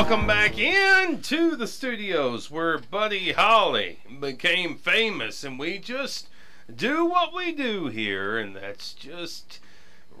Welcome 0.00 0.26
back 0.26 0.58
into 0.58 1.54
the 1.56 1.66
studios 1.66 2.50
where 2.50 2.78
Buddy 2.78 3.32
Holly 3.32 3.98
became 4.18 4.78
famous, 4.78 5.44
and 5.44 5.58
we 5.58 5.76
just 5.76 6.26
do 6.74 7.04
what 7.04 7.34
we 7.34 7.52
do 7.52 7.88
here, 7.88 8.38
and 8.38 8.56
that's 8.56 8.94
just 8.94 9.60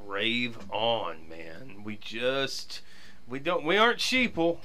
rave 0.04 0.58
on, 0.70 1.26
man. 1.30 1.82
We 1.82 1.96
just 1.96 2.82
we 3.26 3.38
don't 3.38 3.64
we 3.64 3.78
aren't 3.78 4.00
sheeple. 4.00 4.58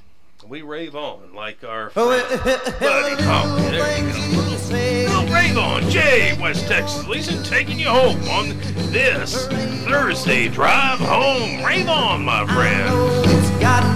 We 0.45 0.61
rave 0.61 0.97
on 0.97 1.34
like 1.34 1.63
our 1.63 1.91
friend 1.91 2.41
Buddy 2.82 3.24
Holly. 3.24 3.61
There 3.72 4.05
you 4.05 4.11
go. 4.11 4.36
Little 4.36 5.34
rave 5.34 5.57
on, 5.57 5.89
Jay, 5.89 6.38
West 6.41 6.68
Texas. 6.68 7.07
Listen, 7.07 7.41
taking 7.41 7.80
you 7.80 7.88
home 7.88 8.22
on 8.28 8.49
this 8.91 9.47
Thursday 9.88 10.49
drive 10.49 10.99
home. 10.99 11.63
Rave 11.63 11.88
on, 11.88 12.26
my 12.26 12.45
friend. 12.47 13.95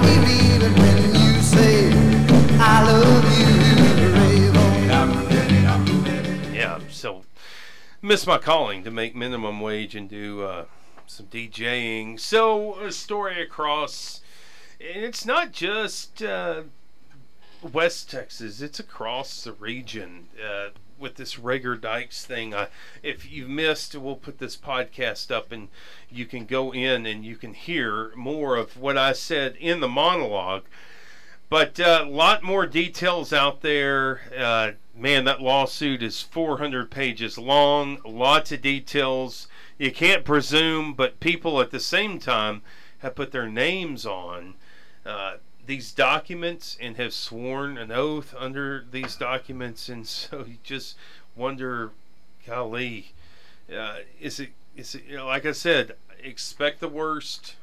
I 2.62 2.84
love 2.84 3.24
you. 3.39 3.49
Yeah, 6.53 6.80
so 6.89 7.24
miss 8.01 8.28
my 8.28 8.38
calling 8.38 8.84
to 8.84 8.91
make 8.91 9.16
minimum 9.16 9.62
wage 9.62 9.95
and 9.95 10.10
do 10.10 10.43
uh, 10.43 10.66
some 11.07 11.28
DJing. 11.28 12.20
So 12.20 12.78
a 12.80 12.91
story 12.91 13.41
across, 13.41 14.20
and 14.82 15.05
it's 15.05 15.26
not 15.26 15.53
just 15.53 16.22
uh, 16.22 16.64
West 17.62 18.12
Texas; 18.12 18.62
it's 18.62 18.80
across 18.80 19.43
the 19.43 19.53
region. 19.53 20.28
Uh, 20.43 20.72
with 20.97 21.16
this 21.16 21.36
Reagor 21.36 21.80
Dykes 21.80 22.26
thing, 22.26 22.53
if 23.01 23.32
you've 23.32 23.47
missed, 23.49 23.95
we'll 23.95 24.18
put 24.18 24.39
this 24.39 24.57
podcast 24.57 25.32
up, 25.32 25.53
and 25.53 25.70
you 26.12 26.26
can 26.26 26.43
go 26.43 26.74
in 26.74 27.05
and 27.05 27.24
you 27.24 27.38
can 27.38 27.53
hear 27.53 28.12
more 28.18 28.57
of 28.57 28.76
what 28.76 28.97
I 28.97 29.14
said 29.14 29.55
in 29.62 29.80
the 29.80 29.88
monologue. 29.88 30.66
But 31.50 31.80
a 31.80 32.04
uh, 32.04 32.06
lot 32.06 32.43
more 32.43 32.68
details 32.68 33.34
out 33.34 33.62
there. 33.62 34.22
Uh, 34.38 34.72
man, 34.95 35.26
that 35.26 35.41
lawsuit 35.41 36.04
is 36.04 36.22
400 36.22 36.91
pages 36.91 37.39
long, 37.39 38.00
lots 38.06 38.52
of 38.52 38.62
details. 38.62 39.47
You 39.80 39.91
can't 39.91 40.24
presume, 40.24 40.93
but 40.93 41.20
people 41.20 41.60
at 41.60 41.72
the 41.72 41.80
same 41.80 42.20
time 42.20 42.62
have 43.00 43.16
put 43.16 43.32
their 43.32 43.50
names 43.50 44.06
on 44.06 44.56
uh, 45.06 45.38
these 45.66 45.91
documents 45.91 46.78
and 46.80 46.97
have 46.97 47.14
sworn 47.14 47.80
an 47.80 47.91
oath 47.91 48.36
under 48.38 48.86
these 48.91 49.16
documents. 49.16 49.89
And 49.89 50.06
so 50.08 50.45
you 50.47 50.58
just 50.64 50.97
wonder, 51.36 51.91
golly, 52.45 53.14
uh, 53.76 54.00
is 54.22 54.39
it, 54.39 54.50
is 54.76 54.93
it, 54.93 55.04
you 55.08 55.18
know, 55.18 55.26
like 55.26 55.47
I 55.47 55.54
said, 55.54 55.95
expect 56.22 56.80
the 56.80 56.88
worst 56.88 57.56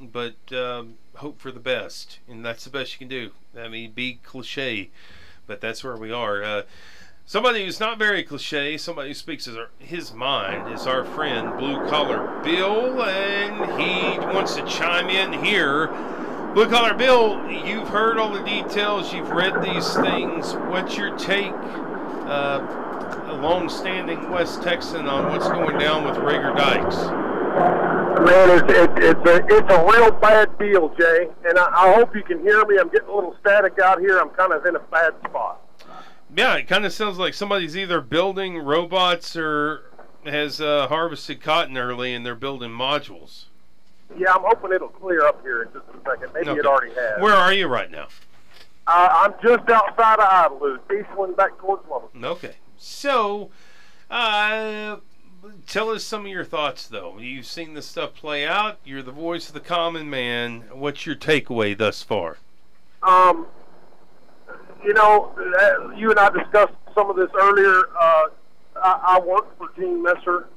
but 0.00 0.34
um, 0.52 0.94
hope 1.16 1.40
for 1.40 1.52
the 1.52 1.60
best, 1.60 2.18
and 2.28 2.44
that's 2.44 2.64
the 2.64 2.70
best 2.70 2.92
you 2.92 2.98
can 2.98 3.08
do. 3.08 3.30
I 3.58 3.68
mean, 3.68 3.92
be 3.92 4.20
cliche, 4.22 4.90
but 5.46 5.60
that's 5.60 5.84
where 5.84 5.96
we 5.96 6.10
are. 6.10 6.42
Uh, 6.42 6.62
somebody 7.26 7.64
who's 7.64 7.80
not 7.80 7.98
very 7.98 8.22
cliche, 8.22 8.76
somebody 8.76 9.08
who 9.08 9.14
speaks 9.14 9.44
his, 9.44 9.56
his 9.78 10.12
mind, 10.12 10.72
is 10.72 10.86
our 10.86 11.04
friend 11.04 11.58
Blue 11.58 11.86
Collar 11.88 12.40
Bill, 12.42 13.02
and 13.02 13.80
he 13.80 14.18
wants 14.34 14.56
to 14.56 14.64
chime 14.66 15.08
in 15.08 15.44
here. 15.44 15.88
Blue 16.54 16.68
Collar 16.68 16.94
Bill, 16.94 17.48
you've 17.48 17.88
heard 17.88 18.18
all 18.18 18.32
the 18.32 18.42
details, 18.42 19.12
you've 19.12 19.30
read 19.30 19.62
these 19.62 19.94
things. 19.96 20.54
What's 20.70 20.96
your 20.96 21.16
take, 21.16 21.52
uh, 21.52 23.26
a 23.26 23.38
long-standing 23.40 24.30
West 24.30 24.62
Texan, 24.62 25.06
on 25.06 25.30
what's 25.30 25.48
going 25.48 25.78
down 25.78 26.04
with 26.04 26.16
Reagor 26.16 26.56
Dykes? 26.56 27.29
Man, 28.24 28.50
it's 28.50 28.72
it, 28.72 28.90
it's 28.96 29.30
a 29.30 29.46
it's 29.46 29.72
a 29.72 29.84
real 29.84 30.10
bad 30.12 30.58
deal, 30.58 30.94
Jay. 30.98 31.28
And 31.44 31.58
I, 31.58 31.86
I 31.86 31.94
hope 31.94 32.14
you 32.14 32.22
can 32.22 32.40
hear 32.40 32.64
me. 32.66 32.78
I'm 32.78 32.88
getting 32.90 33.08
a 33.08 33.14
little 33.14 33.36
static 33.40 33.78
out 33.78 34.00
here. 34.00 34.18
I'm 34.18 34.30
kind 34.30 34.52
of 34.52 34.64
in 34.66 34.76
a 34.76 34.80
bad 34.80 35.14
spot. 35.26 35.60
Yeah, 36.36 36.56
it 36.56 36.68
kind 36.68 36.84
of 36.84 36.92
sounds 36.92 37.18
like 37.18 37.34
somebody's 37.34 37.76
either 37.76 38.00
building 38.00 38.58
robots 38.58 39.36
or 39.36 39.90
has 40.24 40.60
uh, 40.60 40.86
harvested 40.88 41.40
cotton 41.40 41.76
early 41.76 42.14
and 42.14 42.24
they're 42.24 42.34
building 42.34 42.70
modules. 42.70 43.46
Yeah, 44.16 44.34
I'm 44.34 44.42
hoping 44.42 44.72
it'll 44.72 44.88
clear 44.88 45.26
up 45.26 45.40
here 45.42 45.62
in 45.62 45.72
just 45.72 45.86
a 45.88 46.10
second. 46.10 46.32
Maybe 46.34 46.58
it 46.58 46.66
already 46.66 46.92
has. 46.94 47.20
Where 47.20 47.34
are 47.34 47.52
you 47.52 47.66
right 47.68 47.90
now? 47.90 48.08
Uh, 48.86 49.08
I'm 49.12 49.34
just 49.42 49.68
outside 49.70 50.18
of 50.18 50.28
Idlewood, 50.30 50.80
eastland 50.92 51.36
back 51.36 51.56
towards 51.58 51.88
Lubbock. 51.88 52.10
Okay. 52.22 52.56
So, 52.76 53.50
uh, 54.10 54.96
tell 55.66 55.90
us 55.90 56.04
some 56.04 56.22
of 56.22 56.28
your 56.28 56.44
thoughts, 56.44 56.86
though. 56.86 57.18
You've 57.18 57.46
seen 57.46 57.74
this 57.74 57.86
stuff 57.86 58.14
play 58.14 58.46
out. 58.46 58.78
You're 58.84 59.02
the 59.02 59.12
voice 59.12 59.48
of 59.48 59.54
the 59.54 59.60
common 59.60 60.10
man. 60.10 60.64
What's 60.72 61.06
your 61.06 61.16
takeaway 61.16 61.76
thus 61.76 62.02
far? 62.02 62.38
Um, 63.02 63.46
you 64.84 64.92
know, 64.94 65.32
you 65.96 66.10
and 66.10 66.18
I 66.18 66.30
discussed 66.30 66.74
some 66.94 67.10
of 67.10 67.16
this 67.16 67.30
earlier. 67.38 67.88
Uh, 67.98 68.24
I, 68.76 69.00
I 69.02 69.20
worked 69.20 69.58
for 69.58 69.68
Gene 69.76 70.02
Messer 70.02 70.48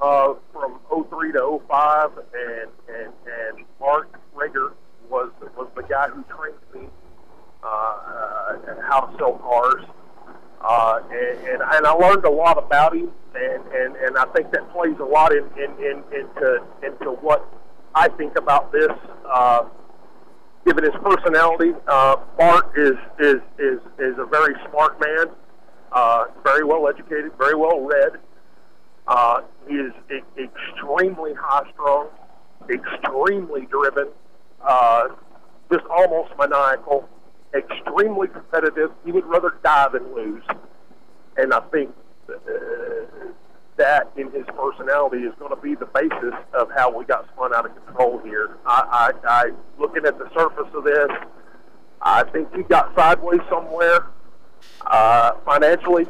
uh, 0.00 0.34
from 0.52 0.78
03 0.88 1.32
to 1.32 1.60
05, 1.68 2.10
and 2.16 2.70
and 2.88 3.12
and 3.26 3.64
Mark 3.80 4.18
Reagor 4.34 4.72
was 5.08 5.30
was 5.56 5.68
the 5.74 5.82
guy 5.82 6.08
who 6.08 6.24
trained 6.24 6.56
me 6.74 6.88
uh, 7.62 7.66
uh, 7.66 8.56
how 8.88 9.00
to 9.00 9.16
sell 9.18 9.34
cars. 9.34 9.84
Uh, 10.66 11.00
and, 11.10 11.62
and 11.62 11.86
I 11.86 11.92
learned 11.92 12.24
a 12.24 12.30
lot 12.30 12.56
about 12.56 12.96
him, 12.96 13.10
and, 13.34 13.62
and, 13.72 13.96
and 13.96 14.16
I 14.16 14.24
think 14.34 14.50
that 14.52 14.72
plays 14.72 14.96
a 14.98 15.04
lot 15.04 15.32
in, 15.32 15.44
in, 15.56 15.70
in 15.78 16.02
into 16.10 16.62
into 16.82 17.10
what 17.20 17.46
I 17.94 18.08
think 18.08 18.38
about 18.38 18.72
this. 18.72 18.90
Uh, 19.30 19.64
given 20.64 20.84
his 20.84 20.94
personality, 21.02 21.72
uh, 21.86 22.16
Bart 22.38 22.72
is 22.78 22.96
is 23.18 23.40
is 23.58 23.78
is 23.98 24.18
a 24.18 24.24
very 24.24 24.54
smart 24.70 24.98
man, 25.00 25.26
uh, 25.92 26.24
very 26.42 26.64
well 26.64 26.88
educated, 26.88 27.32
very 27.36 27.54
well 27.54 27.80
read. 27.80 28.12
Uh, 29.06 29.42
he 29.68 29.74
is 29.74 29.92
e- 30.10 30.42
extremely 30.42 31.34
high 31.34 31.70
strung, 31.74 32.08
extremely 32.70 33.66
driven, 33.66 34.08
uh, 34.66 35.08
just 35.70 35.84
almost 35.90 36.32
maniacal, 36.38 37.06
extremely 37.54 38.28
competitive. 38.28 38.90
He 39.04 39.12
would 39.12 39.26
rather 39.26 39.54
die 39.62 39.88
than 39.88 40.14
lose, 40.14 40.44
and 41.36 41.52
I 41.52 41.60
think. 41.60 41.94
Uh, 42.28 42.34
that 43.76 44.08
in 44.16 44.30
his 44.30 44.44
personality 44.56 45.24
is 45.24 45.34
going 45.38 45.50
to 45.50 45.60
be 45.60 45.74
the 45.74 45.86
basis 45.86 46.34
of 46.52 46.70
how 46.76 46.96
we 46.96 47.04
got 47.04 47.26
spun 47.30 47.52
out 47.52 47.66
of 47.66 47.86
control 47.86 48.18
here. 48.18 48.56
I, 48.64 49.12
I, 49.26 49.28
I 49.28 49.50
looking 49.80 50.06
at 50.06 50.18
the 50.18 50.30
surface 50.32 50.72
of 50.74 50.84
this, 50.84 51.10
I 52.00 52.22
think 52.24 52.54
he 52.54 52.62
got 52.62 52.94
sideways 52.94 53.40
somewhere 53.48 54.06
uh, 54.86 55.32
financially. 55.44 56.06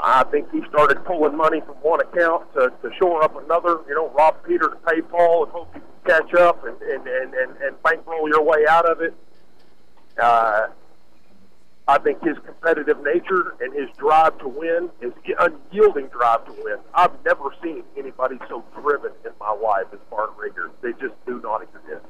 I 0.00 0.24
think 0.24 0.50
he 0.52 0.60
started 0.68 1.02
pulling 1.06 1.36
money 1.36 1.60
from 1.62 1.76
one 1.76 2.00
account 2.00 2.52
to, 2.54 2.70
to 2.82 2.90
shore 2.98 3.22
up 3.24 3.34
another. 3.42 3.80
You 3.88 3.94
know, 3.94 4.10
rob 4.10 4.36
Peter 4.46 4.68
to 4.68 4.76
pay 4.86 5.00
Paul 5.00 5.44
and 5.44 5.52
hope 5.52 5.74
you 5.74 5.80
catch 6.06 6.34
up 6.34 6.64
and, 6.66 6.80
and, 6.82 7.06
and, 7.06 7.34
and, 7.34 7.56
and 7.62 7.82
bankroll 7.82 8.28
your 8.28 8.42
way 8.42 8.66
out 8.68 8.84
of 8.84 9.00
it. 9.00 9.14
Uh, 10.20 10.68
I 11.88 11.98
think 11.98 12.20
his 12.24 12.36
competitive 12.44 13.00
nature 13.04 13.54
and 13.60 13.72
his 13.72 13.88
drive 13.96 14.36
to 14.38 14.48
win, 14.48 14.90
his 15.00 15.12
unyielding 15.38 16.08
drive 16.08 16.44
to 16.46 16.52
win. 16.64 16.78
I've 16.94 17.12
never 17.24 17.50
seen 17.62 17.84
anybody 17.96 18.38
so 18.48 18.64
driven 18.80 19.12
in 19.24 19.30
my 19.38 19.52
life 19.52 19.86
as 19.92 20.00
Bart 20.10 20.36
Reagor. 20.36 20.70
They 20.82 20.92
just 20.94 21.14
do 21.26 21.40
not 21.42 21.62
exist. 21.62 22.04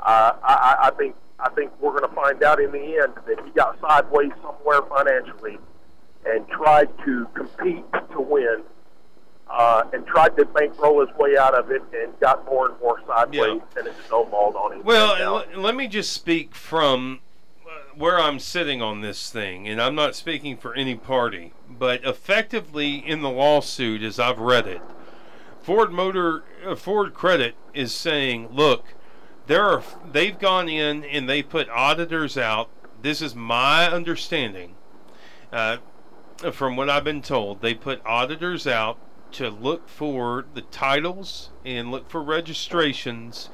Uh, 0.00 0.32
I, 0.42 0.76
I- 0.82 0.88
I 0.88 0.90
think 0.92 1.14
I 1.40 1.50
think 1.50 1.72
we're 1.80 1.90
going 1.98 2.08
to 2.08 2.14
find 2.14 2.42
out 2.42 2.60
in 2.60 2.70
the 2.72 2.78
end 3.02 3.12
that 3.26 3.44
he 3.44 3.50
got 3.52 3.78
sideways 3.80 4.30
somewhere 4.42 4.82
financially 4.88 5.58
and 6.24 6.46
tried 6.48 6.88
to 7.04 7.26
compete 7.34 7.84
to 8.12 8.20
win. 8.20 8.62
Uh, 9.50 9.83
and 9.94 10.04
tried 10.06 10.36
to 10.36 10.44
bankroll 10.46 11.06
his 11.06 11.16
way 11.16 11.36
out 11.38 11.54
of 11.54 11.70
it 11.70 11.82
and 11.94 12.18
got 12.18 12.44
more 12.46 12.68
and 12.68 12.80
more 12.80 13.00
sideways 13.06 13.62
and 13.76 13.86
it 13.86 13.94
snowballed 14.08 14.56
on 14.56 14.72
him. 14.72 14.82
Well, 14.84 15.14
l- 15.16 15.60
let 15.60 15.76
me 15.76 15.86
just 15.86 16.12
speak 16.12 16.54
from 16.54 17.20
uh, 17.64 17.94
where 17.94 18.18
I'm 18.18 18.40
sitting 18.40 18.82
on 18.82 19.00
this 19.00 19.30
thing, 19.30 19.68
and 19.68 19.80
I'm 19.80 19.94
not 19.94 20.16
speaking 20.16 20.56
for 20.56 20.74
any 20.74 20.96
party, 20.96 21.52
but 21.68 22.04
effectively 22.04 22.96
in 22.96 23.22
the 23.22 23.30
lawsuit, 23.30 24.02
as 24.02 24.18
I've 24.18 24.40
read 24.40 24.66
it, 24.66 24.82
Ford 25.62 25.92
Motor 25.92 26.44
uh, 26.66 26.74
Ford 26.74 27.14
Credit 27.14 27.54
is 27.72 27.94
saying, 27.94 28.48
look, 28.50 28.94
there 29.46 29.62
are 29.62 29.82
they've 30.10 30.38
gone 30.38 30.68
in 30.68 31.04
and 31.04 31.28
they 31.28 31.42
put 31.42 31.68
auditors 31.70 32.36
out. 32.36 32.68
This 33.00 33.22
is 33.22 33.34
my 33.34 33.88
understanding. 33.90 34.74
Uh, 35.52 35.76
from 36.52 36.74
what 36.74 36.90
I've 36.90 37.04
been 37.04 37.22
told, 37.22 37.60
they 37.60 37.74
put 37.74 38.04
auditors 38.04 38.66
out 38.66 38.98
to 39.34 39.50
look 39.50 39.88
for 39.88 40.44
the 40.54 40.62
titles 40.62 41.50
and 41.64 41.90
look 41.90 42.08
for 42.10 42.22
registrations. 42.22 43.48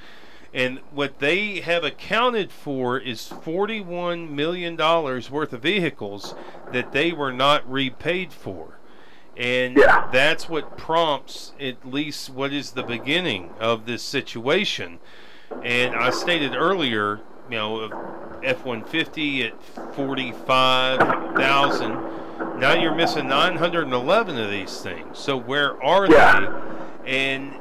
And 0.53 0.81
what 0.91 1.21
they 1.21 1.61
have 1.61 1.85
accounted 1.85 2.51
for 2.51 2.99
is 2.99 3.31
$41 3.33 4.31
million 4.31 4.77
worth 4.77 5.53
of 5.53 5.63
vehicles 5.63 6.35
that 6.73 6.91
they 6.93 7.13
were 7.13 7.33
not 7.33 7.71
repaid 7.71 8.33
for. 8.33 8.79
And 9.37 9.77
Yeah. 9.77 10.09
that's 10.13 10.49
what 10.49 10.77
prompts 10.77 11.53
at 11.61 11.89
least 11.89 12.31
what 12.31 12.53
is 12.53 12.73
the 12.73 12.83
beginning 12.83 13.51
of 13.61 13.87
this 13.87 14.03
situation. 14.03 14.99
And 15.63 15.95
I 15.95 16.11
stated 16.11 16.55
earlier, 16.55 17.21
you 17.49 17.57
know, 17.57 17.85
F 18.45 18.65
150 18.65 19.45
at 19.45 19.63
45,000. 19.95 21.97
Now 22.59 22.75
you're 22.75 22.95
missing 22.95 23.29
911 23.29 24.39
of 24.39 24.51
these 24.51 24.81
things. 24.81 25.19
So 25.19 25.37
where 25.37 25.83
are 25.83 26.07
Yeah. 26.07 26.41
they? 27.05 27.11
And 27.11 27.55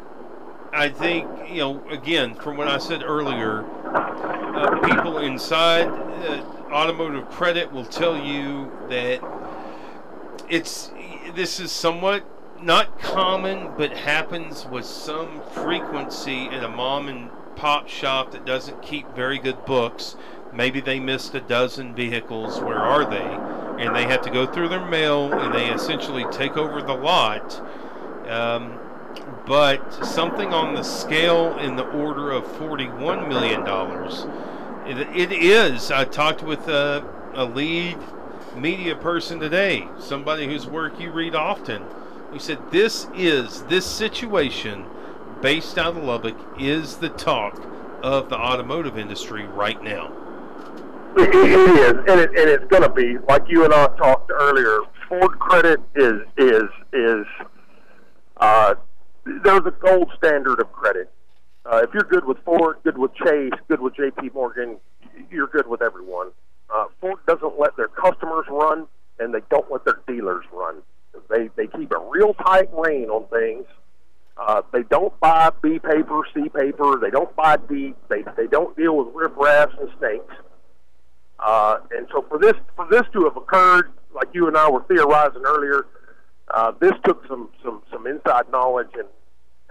I 0.74 0.90
think, 0.90 1.28
you 1.50 1.60
know, 1.60 1.82
again, 1.90 2.36
from 2.36 2.58
what 2.58 2.68
I 2.68 2.78
said 2.78 3.04
earlier, 3.04 3.66
uh, 3.94 4.80
people 4.80 5.18
inside 5.20 5.88
uh, 5.88 6.42
automotive 6.72 7.30
credit 7.30 7.72
will 7.72 7.86
tell 7.86 8.18
you 8.18 8.72
that 8.90 9.22
it's 10.50 10.92
this 11.36 11.60
is 11.60 11.72
somewhat 11.72 12.24
not 12.62 13.00
common, 13.00 13.70
but 13.78 13.92
happens 13.92 14.66
with 14.66 14.86
some 14.86 15.42
frequency 15.54 16.48
at 16.48 16.64
a 16.64 16.68
mom 16.68 17.08
and 17.08 17.30
pop 17.56 17.88
shop 17.88 18.32
that 18.32 18.46
doesn't 18.46 18.82
keep 18.82 19.14
very 19.16 19.38
good 19.38 19.64
books. 19.66 20.16
Maybe 20.54 20.82
they 20.82 21.00
missed 21.00 21.36
a 21.36 21.42
dozen 21.42 21.94
vehicles. 21.96 22.60
Where 22.60 22.78
are 22.78 23.10
they? 23.10 23.84
And 23.84 23.96
they 23.96 24.04
have 24.04 24.22
to 24.24 24.30
go 24.30 24.46
through 24.46 24.70
their 24.70 24.86
mail, 24.86 25.32
and 25.34 25.54
they 25.54 25.70
essentially 25.70 26.26
take 26.32 26.58
over 26.58 26.82
the 26.82 26.94
lot. 26.94 27.62
Um, 28.28 28.78
but 29.46 30.06
something 30.06 30.54
on 30.54 30.76
the 30.76 30.84
scale 30.84 31.58
in 31.58 31.76
the 31.76 31.86
order 31.86 32.32
of 32.32 32.44
$41 32.44 33.28
million. 33.28 33.66
It, 34.86 35.32
it 35.32 35.32
is. 35.32 35.92
I 35.92 36.06
talked 36.06 36.44
with 36.44 36.68
a, 36.68 37.04
a 37.34 37.46
lead 37.46 37.98
media 38.56 38.96
person 38.96 39.40
today, 39.40 39.88
somebody 40.00 40.46
whose 40.46 40.68
work 40.68 41.00
you 41.00 41.12
read 41.12 41.36
often. 41.36 41.84
He 42.34 42.40
said, 42.40 42.60
This 42.72 43.08
is, 43.16 43.64
this 43.64 43.86
situation 43.86 44.86
based 45.42 45.78
out 45.78 45.96
of 45.96 46.04
Lubbock 46.04 46.38
is 46.60 46.98
the 46.98 47.10
talk 47.10 47.62
of 48.04 48.30
the 48.30 48.38
automotive 48.38 48.98
industry 48.98 49.46
right 49.46 49.82
now. 49.82 50.12
It, 51.18 51.34
it 51.34 51.70
is, 51.80 51.92
and, 52.08 52.20
it, 52.20 52.30
and 52.30 52.50
it's 52.50 52.66
going 52.66 52.84
to 52.84 52.90
be 52.90 53.18
like 53.28 53.44
you 53.48 53.66
and 53.66 53.74
I 53.74 53.88
talked 53.98 54.32
earlier. 54.32 54.80
Ford 55.08 55.40
credit 55.40 55.80
is 55.96 56.22
is 56.38 56.70
is 56.94 57.26
uh, 58.38 58.76
they're 59.26 59.60
the 59.60 59.76
gold 59.80 60.12
standard 60.18 60.60
of 60.60 60.72
credit. 60.72 61.12
Uh, 61.66 61.82
if 61.84 61.90
you're 61.94 62.04
good 62.04 62.26
with 62.26 62.38
Ford, 62.46 62.78
good 62.84 62.98
with 62.98 63.14
Chase, 63.16 63.52
good 63.68 63.82
with 63.82 63.96
J.P. 63.96 64.32
Morgan, 64.34 64.78
you're 65.30 65.48
good 65.48 65.68
with 65.68 65.82
everyone. 65.82 66.32
Uh, 66.74 66.86
Ford 67.02 67.20
doesn't 67.28 67.60
let 67.60 67.76
their 67.76 67.88
customers 67.88 68.46
run, 68.50 68.88
and 69.20 69.34
they 69.34 69.42
don't 69.50 69.70
let 69.72 69.84
their 69.86 70.00
dealers 70.08 70.46
run. 70.54 70.78
They 71.30 71.50
they 71.56 71.68
keep 71.68 71.92
a 71.92 72.00
real 72.00 72.34
tight 72.36 72.70
rein 72.72 73.10
on 73.10 73.28
things. 73.28 73.66
Uh, 74.38 74.62
they 74.72 74.84
don't 74.84 75.18
buy 75.20 75.52
B 75.62 75.80
paper, 75.80 76.22
C 76.34 76.50
paper. 76.50 76.98
They 77.02 77.10
don't 77.10 77.36
buy 77.36 77.58
D. 77.58 77.94
They 78.10 78.24
they 78.38 78.48
don't 78.48 78.76
deal 78.78 78.96
with 78.96 79.14
riffraffs 79.14 79.78
and 79.80 79.90
snakes. 79.98 80.36
Uh, 81.42 81.78
and 81.92 82.08
so 82.12 82.26
for 82.28 82.38
this 82.38 82.54
for 82.76 82.88
this 82.90 83.04
to 83.14 83.24
have 83.26 83.38
occurred, 83.38 83.92
like 84.14 84.28
you 84.34 84.48
and 84.48 84.58
I 84.58 84.70
were 84.70 84.84
theorizing 84.84 85.44
earlier, 85.46 85.86
uh, 86.54 86.72
this 86.80 86.92
took 87.06 87.26
some 87.28 87.50
some 87.64 87.82
some 87.92 88.06
inside 88.08 88.50
knowledge, 88.52 88.90
and 88.96 89.08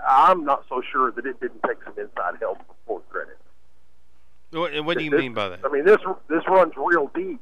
I'm 0.08 0.44
not 0.44 0.64
so 0.68 0.80
sure 0.92 1.10
that 1.12 1.26
it 1.26 1.38
didn't 1.40 1.62
take 1.66 1.78
some 1.84 1.94
inside 1.98 2.34
help 2.40 2.58
from 2.58 2.76
Ford 2.86 3.02
Credit. 3.10 3.36
What, 4.50 4.82
what 4.84 4.96
do 4.96 5.04
you 5.04 5.10
This- 5.10 5.20
mean 5.20 5.34
by 5.34 5.50
that? 5.50 5.60
I 5.64 5.68
mean 5.68 5.84
this 5.84 5.98
this 6.28 6.42
runs 6.48 6.72
real 6.76 7.10
deep. 7.14 7.40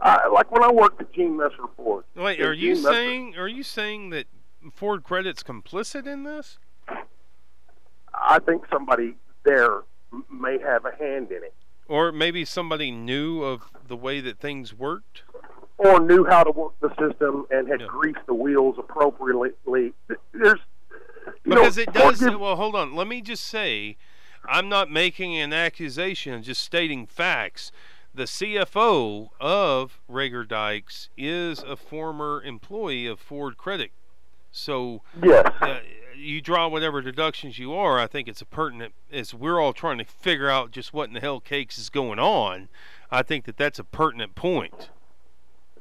Uh, 0.00 0.18
like 0.32 0.50
when 0.50 0.64
I 0.64 0.72
worked 0.72 1.00
at 1.00 1.12
Gene 1.12 1.36
Messer 1.36 1.66
Ford. 1.76 2.04
Wait, 2.16 2.40
are 2.40 2.52
you 2.52 2.74
Gene 2.74 2.82
Messer- 2.82 2.94
saying 2.94 3.36
are 3.36 3.48
you 3.48 3.62
saying 3.62 4.10
that 4.10 4.26
Ford 4.72 5.04
Credit's 5.04 5.42
complicit 5.44 6.06
in 6.08 6.24
this? 6.24 6.58
I 8.12 8.40
think 8.40 8.64
somebody 8.72 9.14
there 9.44 9.82
may 10.28 10.58
have 10.58 10.84
a 10.84 10.94
hand 10.96 11.30
in 11.30 11.44
it, 11.44 11.54
Or 11.90 12.12
maybe 12.12 12.44
somebody 12.44 12.92
knew 12.92 13.42
of 13.42 13.62
the 13.88 13.96
way 13.96 14.20
that 14.20 14.38
things 14.38 14.72
worked? 14.72 15.22
or 15.82 15.98
knew 15.98 16.26
how 16.26 16.44
to 16.44 16.50
work 16.50 16.72
the 16.80 16.90
system 16.90 17.46
and 17.50 17.66
had 17.66 17.80
Yeah. 17.80 17.86
greased 17.86 18.18
the 18.26 18.34
wheels 18.34 18.76
appropriately. 18.78 19.92
There's 20.34 20.60
you 21.42 21.54
know, 21.54 21.56
Because 21.56 21.78
it 21.78 21.90
does. 21.94 22.20
Well, 22.20 22.54
hold 22.56 22.76
on. 22.76 22.94
Let 22.94 23.06
me 23.06 23.22
just 23.22 23.44
say, 23.44 23.96
I'm 24.44 24.68
not 24.68 24.90
making 24.90 25.36
an 25.38 25.54
accusation. 25.54 26.34
I'm 26.34 26.42
just 26.42 26.60
stating 26.62 27.06
facts. 27.06 27.72
The 28.14 28.24
CFO 28.26 29.30
of 29.40 30.00
Reagor 30.10 30.46
Dykes 30.46 31.08
is 31.16 31.60
a 31.60 31.76
former 31.76 32.42
employee 32.42 33.06
of 33.06 33.18
Ford 33.18 33.56
Credit. 33.56 33.90
So 34.52 35.00
yes. 35.22 35.50
uh, 35.62 35.80
you 36.20 36.40
draw 36.40 36.68
whatever 36.68 37.00
deductions 37.02 37.58
you 37.58 37.72
are. 37.74 37.98
I 37.98 38.06
think 38.06 38.28
it's 38.28 38.40
a 38.40 38.46
pertinent. 38.46 38.94
As 39.12 39.34
we're 39.34 39.60
all 39.60 39.72
trying 39.72 39.98
to 39.98 40.04
figure 40.04 40.50
out 40.50 40.70
just 40.70 40.92
what 40.92 41.08
in 41.08 41.14
the 41.14 41.20
hell 41.20 41.40
cakes 41.40 41.78
is 41.78 41.88
going 41.88 42.18
on, 42.18 42.68
I 43.10 43.22
think 43.22 43.44
that 43.46 43.56
that's 43.56 43.78
a 43.78 43.84
pertinent 43.84 44.34
point. 44.34 44.90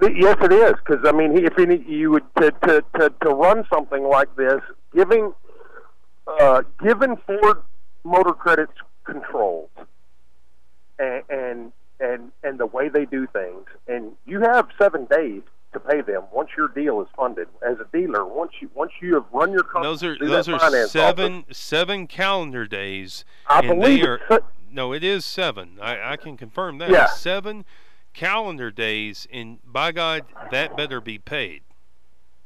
Yes, 0.02 0.38
it 0.42 0.54
is 0.54 0.74
because 0.76 1.06
I 1.06 1.12
mean, 1.12 1.38
if 1.38 1.60
any, 1.60 1.84
you 1.86 2.12
would 2.12 2.24
to, 2.38 2.52
to 2.52 2.84
to 2.98 3.14
to 3.22 3.30
run 3.30 3.66
something 3.72 4.04
like 4.04 4.34
this, 4.36 4.62
giving 4.96 5.34
uh, 6.28 6.64
given 6.82 7.18
Ford 7.18 7.62
Motor 8.04 8.34
Credit's 8.34 8.72
controls 9.04 9.70
and, 10.98 11.24
and 11.30 11.72
and 12.00 12.32
and 12.44 12.60
the 12.60 12.66
way 12.66 12.88
they 12.88 13.06
do 13.06 13.28
things, 13.28 13.66
and 13.88 14.14
you 14.26 14.40
have 14.40 14.70
seven 14.82 15.06
days 15.06 15.42
to 15.74 15.80
pay 15.80 16.02
them 16.02 16.24
once 16.34 16.50
your 16.58 16.68
deal 16.70 17.02
is 17.02 17.08
funded. 17.16 17.48
As 17.68 17.78
a 17.80 17.86
dealer, 17.96 18.26
once 18.26 18.52
you 18.60 18.70
once 18.74 18.92
you 19.02 19.16
have 19.16 19.26
run 19.32 19.52
your 19.52 19.64
company, 19.64 19.86
Those 19.86 20.04
are 20.04 20.18
those 20.18 20.50
are 20.50 20.88
seven 20.88 21.44
office, 21.44 21.58
seven 21.58 22.08
calendar 22.08 22.66
days. 22.66 23.24
I 23.48 23.62
believe 23.62 24.02
they 24.02 24.08
are 24.08 24.42
no, 24.72 24.94
it 24.94 25.04
is 25.04 25.26
seven. 25.26 25.80
I, 25.82 26.14
I 26.14 26.18
can 26.18 26.38
confirm 26.38 26.78
that. 26.80 26.90
Yeah. 26.90 27.08
Seven 27.08 27.66
calendar 28.14 28.72
days, 28.72 29.28
and 29.32 29.60
by 29.66 29.92
God, 29.92 30.26
that 30.52 30.76
better 30.76 31.02
be 31.02 31.18
paid. 31.18 31.62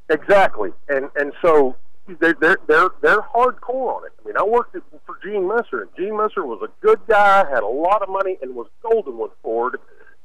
Exactly, 0.09 0.71
and 0.89 1.09
and 1.15 1.33
so 1.41 1.75
they're 2.19 2.35
they're 2.39 2.57
they're 2.67 2.89
they're 3.01 3.21
hardcore 3.21 3.95
on 3.95 4.05
it. 4.05 4.11
I 4.23 4.27
mean, 4.27 4.37
I 4.37 4.43
worked 4.43 4.75
for 5.05 5.17
Gene 5.23 5.47
Messer, 5.47 5.81
and 5.81 5.89
Gene 5.97 6.17
Messer 6.17 6.45
was 6.45 6.61
a 6.61 6.85
good 6.85 6.99
guy, 7.07 7.49
had 7.49 7.63
a 7.63 7.67
lot 7.67 8.01
of 8.01 8.09
money, 8.09 8.37
and 8.41 8.55
was 8.55 8.67
golden 8.81 9.17
with 9.17 9.31
Ford, 9.41 9.79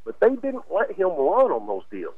but 0.04 0.18
they 0.20 0.30
didn't 0.30 0.64
let 0.72 0.90
him 0.92 1.08
run 1.08 1.52
on 1.52 1.66
those 1.66 1.84
deals. 1.90 2.14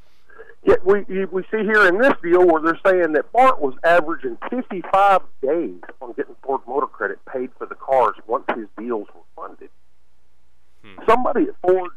Yet 0.63 0.85
we 0.85 1.05
we 1.27 1.43
see 1.45 1.63
here 1.65 1.87
in 1.89 1.99
this 1.99 2.13
deal 2.23 2.47
where 2.47 2.61
they're 2.61 2.81
saying 2.85 3.13
that 3.15 3.33
Bart 3.33 3.61
was 3.61 3.75
averaging 3.83 4.37
55 4.51 5.23
days 5.43 5.81
on 6.03 6.13
getting 6.13 6.37
Ford 6.43 6.61
Motor 6.67 6.87
Credit 6.87 7.19
paid 7.25 7.51
for 7.57 7.67
the 7.67 7.75
cars 7.75 8.17
once 8.27 8.45
his 8.55 8.67
deals 8.79 9.09
were 9.15 9.23
funded. 9.35 9.71
Hmm. 10.85 11.03
Somebody 11.09 11.45
at 11.45 11.57
Ford 11.63 11.93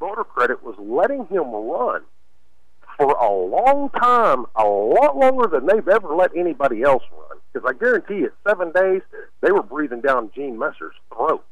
Motor 0.00 0.24
Credit 0.24 0.62
was 0.64 0.74
letting 0.78 1.26
him 1.26 1.50
run 1.52 2.02
for 2.96 3.12
a 3.12 3.30
long 3.32 3.90
time, 3.90 4.44
a 4.56 4.64
lot 4.64 5.16
longer 5.16 5.46
than 5.46 5.66
they've 5.66 5.88
ever 5.88 6.14
let 6.14 6.36
anybody 6.36 6.82
else 6.82 7.02
run. 7.12 7.38
Because 7.52 7.68
I 7.68 7.78
guarantee 7.78 8.18
you, 8.18 8.32
seven 8.46 8.72
days 8.72 9.02
they 9.40 9.52
were 9.52 9.62
breathing 9.62 10.00
down 10.00 10.30
Gene 10.34 10.58
Messer's 10.58 10.94
throat, 11.14 11.44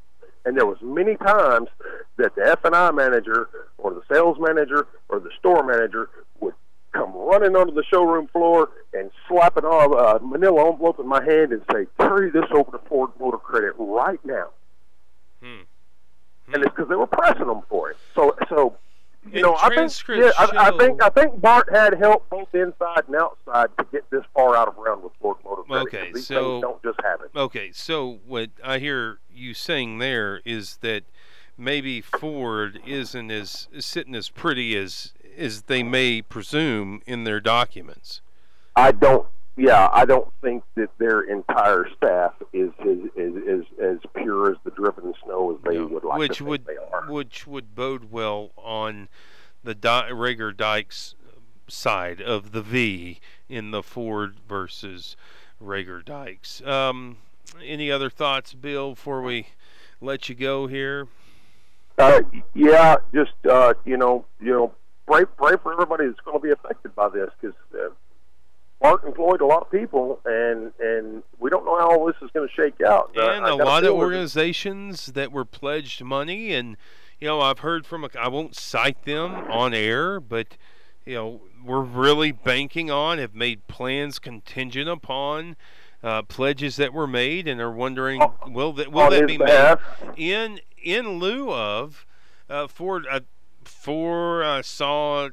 and 0.49 0.57
there 0.57 0.65
was 0.65 0.79
many 0.81 1.15
times 1.17 1.69
that 2.17 2.35
the 2.35 2.43
F 2.47 2.65
and 2.65 2.75
I 2.75 2.91
manager 2.91 3.51
or 3.77 3.93
the 3.93 4.01
sales 4.11 4.39
manager 4.41 4.87
or 5.11 5.21
the 5.21 5.29
store 5.39 5.63
manager 5.63 6.09
would 6.41 6.55
come 6.93 7.13
running 7.15 7.55
onto 7.55 7.75
the 7.75 7.85
showroom 7.85 8.29
floor 8.29 8.71
and 8.95 9.11
slap 9.29 9.59
an 9.59 9.67
uh, 9.67 10.19
manila 10.23 10.71
envelope 10.73 10.99
in 10.99 11.07
my 11.07 11.23
hand 11.23 11.53
and 11.53 11.61
say, 11.71 11.87
"Carry 12.01 12.31
this 12.31 12.47
over 12.51 12.71
to 12.73 12.79
Ford 12.89 13.11
Motor 13.21 13.37
Credit 13.37 13.75
right 13.79 14.19
now." 14.25 14.49
Hmm. 15.43 15.61
And 16.55 16.65
it's 16.65 16.75
because 16.75 16.89
they 16.89 16.95
were 16.95 17.07
pressing 17.07 17.47
them 17.47 17.61
for 17.69 17.91
it. 17.91 17.99
So, 18.15 18.35
so 18.49 18.75
you 19.27 19.33
And 19.35 19.43
know, 19.43 19.57
I 19.61 19.69
think, 19.69 19.93
yeah, 20.09 20.31
I, 20.39 20.71
I 20.71 20.79
think 20.79 21.03
I 21.03 21.11
think 21.11 21.39
Bart 21.43 21.69
had 21.71 21.99
help 21.99 22.27
both 22.31 22.55
inside 22.55 23.03
and 23.07 23.17
outside 23.17 23.69
to 23.79 23.87
get 23.93 24.09
this 24.09 24.23
far 24.33 24.57
out 24.57 24.69
of 24.69 24.77
round 24.79 25.03
with 25.03 25.13
Ford 25.21 25.37
Motor 25.45 25.63
Credit. 25.65 25.89
Okay, 25.89 26.21
so- 26.21 26.63
don't 26.63 26.83
just 26.83 26.99
happen. 27.03 27.27
Okay, 27.37 27.71
so 27.73 28.21
what 28.27 28.49
I 28.65 28.79
hear 28.79 29.19
you 29.39 29.55
saying 29.55 29.99
there 29.99 30.41
is 30.45 30.79
that 30.83 31.05
maybe 31.57 32.01
Ford 32.01 32.81
isn't 32.87 33.31
as 33.31 33.69
sitting 33.79 34.15
as 34.15 34.29
pretty 34.29 34.77
as 34.77 35.13
as 35.37 35.63
they 35.63 35.83
may 35.83 36.21
presume 36.21 37.01
in 37.07 37.25
their 37.25 37.41
documents. 37.41 38.21
I 38.77 38.93
don't. 38.93 39.27
Yeah, 39.57 39.89
I 39.93 40.05
don't 40.05 40.29
think 40.41 40.63
that 40.77 40.91
their 40.99 41.23
entire 41.23 41.89
staff 41.97 42.33
is 42.53 42.71
is 42.85 42.99
is, 43.17 43.35
is 43.37 43.65
as 43.83 43.99
pure 44.15 44.53
as 44.53 44.57
the 44.65 44.71
driven 44.71 45.13
snow 45.25 45.55
as 45.57 45.63
they 45.65 45.79
No, 45.79 45.87
would 45.87 46.05
like 46.05 46.19
which 46.19 46.39
to 46.39 46.45
think 46.45 46.49
would 46.51 46.67
they 46.67 46.77
are. 46.77 47.11
which 47.11 47.47
would 47.47 47.75
bode 47.75 48.11
well 48.13 48.51
on 48.57 49.09
the 49.65 49.75
Di- 49.75 50.11
Reagor 50.11 50.57
Dykes 50.57 51.15
side 51.67 52.21
of 52.21 52.53
the 52.53 52.63
V 52.63 53.19
in 53.49 53.73
the 53.73 53.83
Ford 53.83 54.37
versus 54.49 55.17
Reagor 55.63 56.05
Dykes. 56.05 56.63
Um, 56.65 57.17
any 57.65 57.91
other 57.91 58.11
thoughts, 58.11 58.55
Bill, 58.55 58.91
before 58.91 59.23
we 59.23 59.49
let 60.01 60.29
you 60.29 60.35
go 60.35 60.67
here? 60.67 61.09
Uh, 61.97 62.21
yeah, 62.55 62.97
just 63.13 63.33
uh, 63.51 63.75
you 63.85 63.97
know, 63.97 64.25
you 64.41 64.53
know, 64.53 64.73
pray 65.07 65.25
pray 65.37 65.55
for 65.63 65.73
everybody 65.73 66.07
that's 66.07 66.21
going 66.21 66.39
to 66.39 66.43
be 66.43 66.53
affected 66.53 66.95
by 66.95 67.09
this 67.09 67.31
because 67.41 67.57
uh, 67.75 67.89
Mark 68.81 69.03
employed 69.05 69.41
a 69.41 69.47
lot 69.47 69.63
of 69.63 69.71
people, 69.71 70.21
and 70.25 70.73
and 70.79 71.23
we 71.41 71.51
don't 71.51 71.65
know 71.65 71.77
how 71.77 71.91
all 71.91 72.07
this 72.07 72.17
is 72.23 72.31
going 72.33 72.49
to 72.49 72.55
shake 72.55 72.81
out. 72.87 73.11
Uh, 73.17 73.31
And 73.31 73.45
I 73.45 73.51
a 73.51 73.57
lot 73.57 73.85
of 73.85 73.95
organizations 73.95 75.07
that 75.07 75.33
were 75.33 75.45
pledged 75.45 76.05
money, 76.05 76.55
and 76.55 76.77
you 77.19 77.27
know, 77.27 77.41
I've 77.41 77.61
heard 77.61 77.85
from 77.85 78.05
a, 78.05 78.11
I 78.19 78.29
won't 78.29 78.55
cite 78.55 79.03
them 79.05 79.35
on 79.51 79.75
air, 79.75 80.21
but 80.21 80.57
you 81.05 81.15
know, 81.15 81.41
we're 81.65 81.81
really 81.81 82.31
banking 82.31 82.91
on, 82.91 83.19
have 83.19 83.35
made 83.35 83.67
plans 83.67 84.19
contingent 84.19 84.89
upon 84.89 85.57
uh, 86.03 86.23
pledges 86.23 86.77
that 86.77 86.93
were 86.93 87.07
made, 87.07 87.49
and 87.49 87.61
are 87.61 87.73
wondering, 87.73 88.23
will 88.47 88.73
that 88.75 88.93
will 88.93 89.11
that 89.11 89.27
be 89.27 89.37
behalf. 89.37 89.81
made 90.17 90.19
in 90.19 90.61
in 90.83 91.19
lieu 91.19 91.53
of 91.53 92.07
uh, 92.49 92.67
for 92.67 93.03
uh, 93.11 93.21
for 93.65 94.45
I 94.45 94.61
saw 94.63 95.31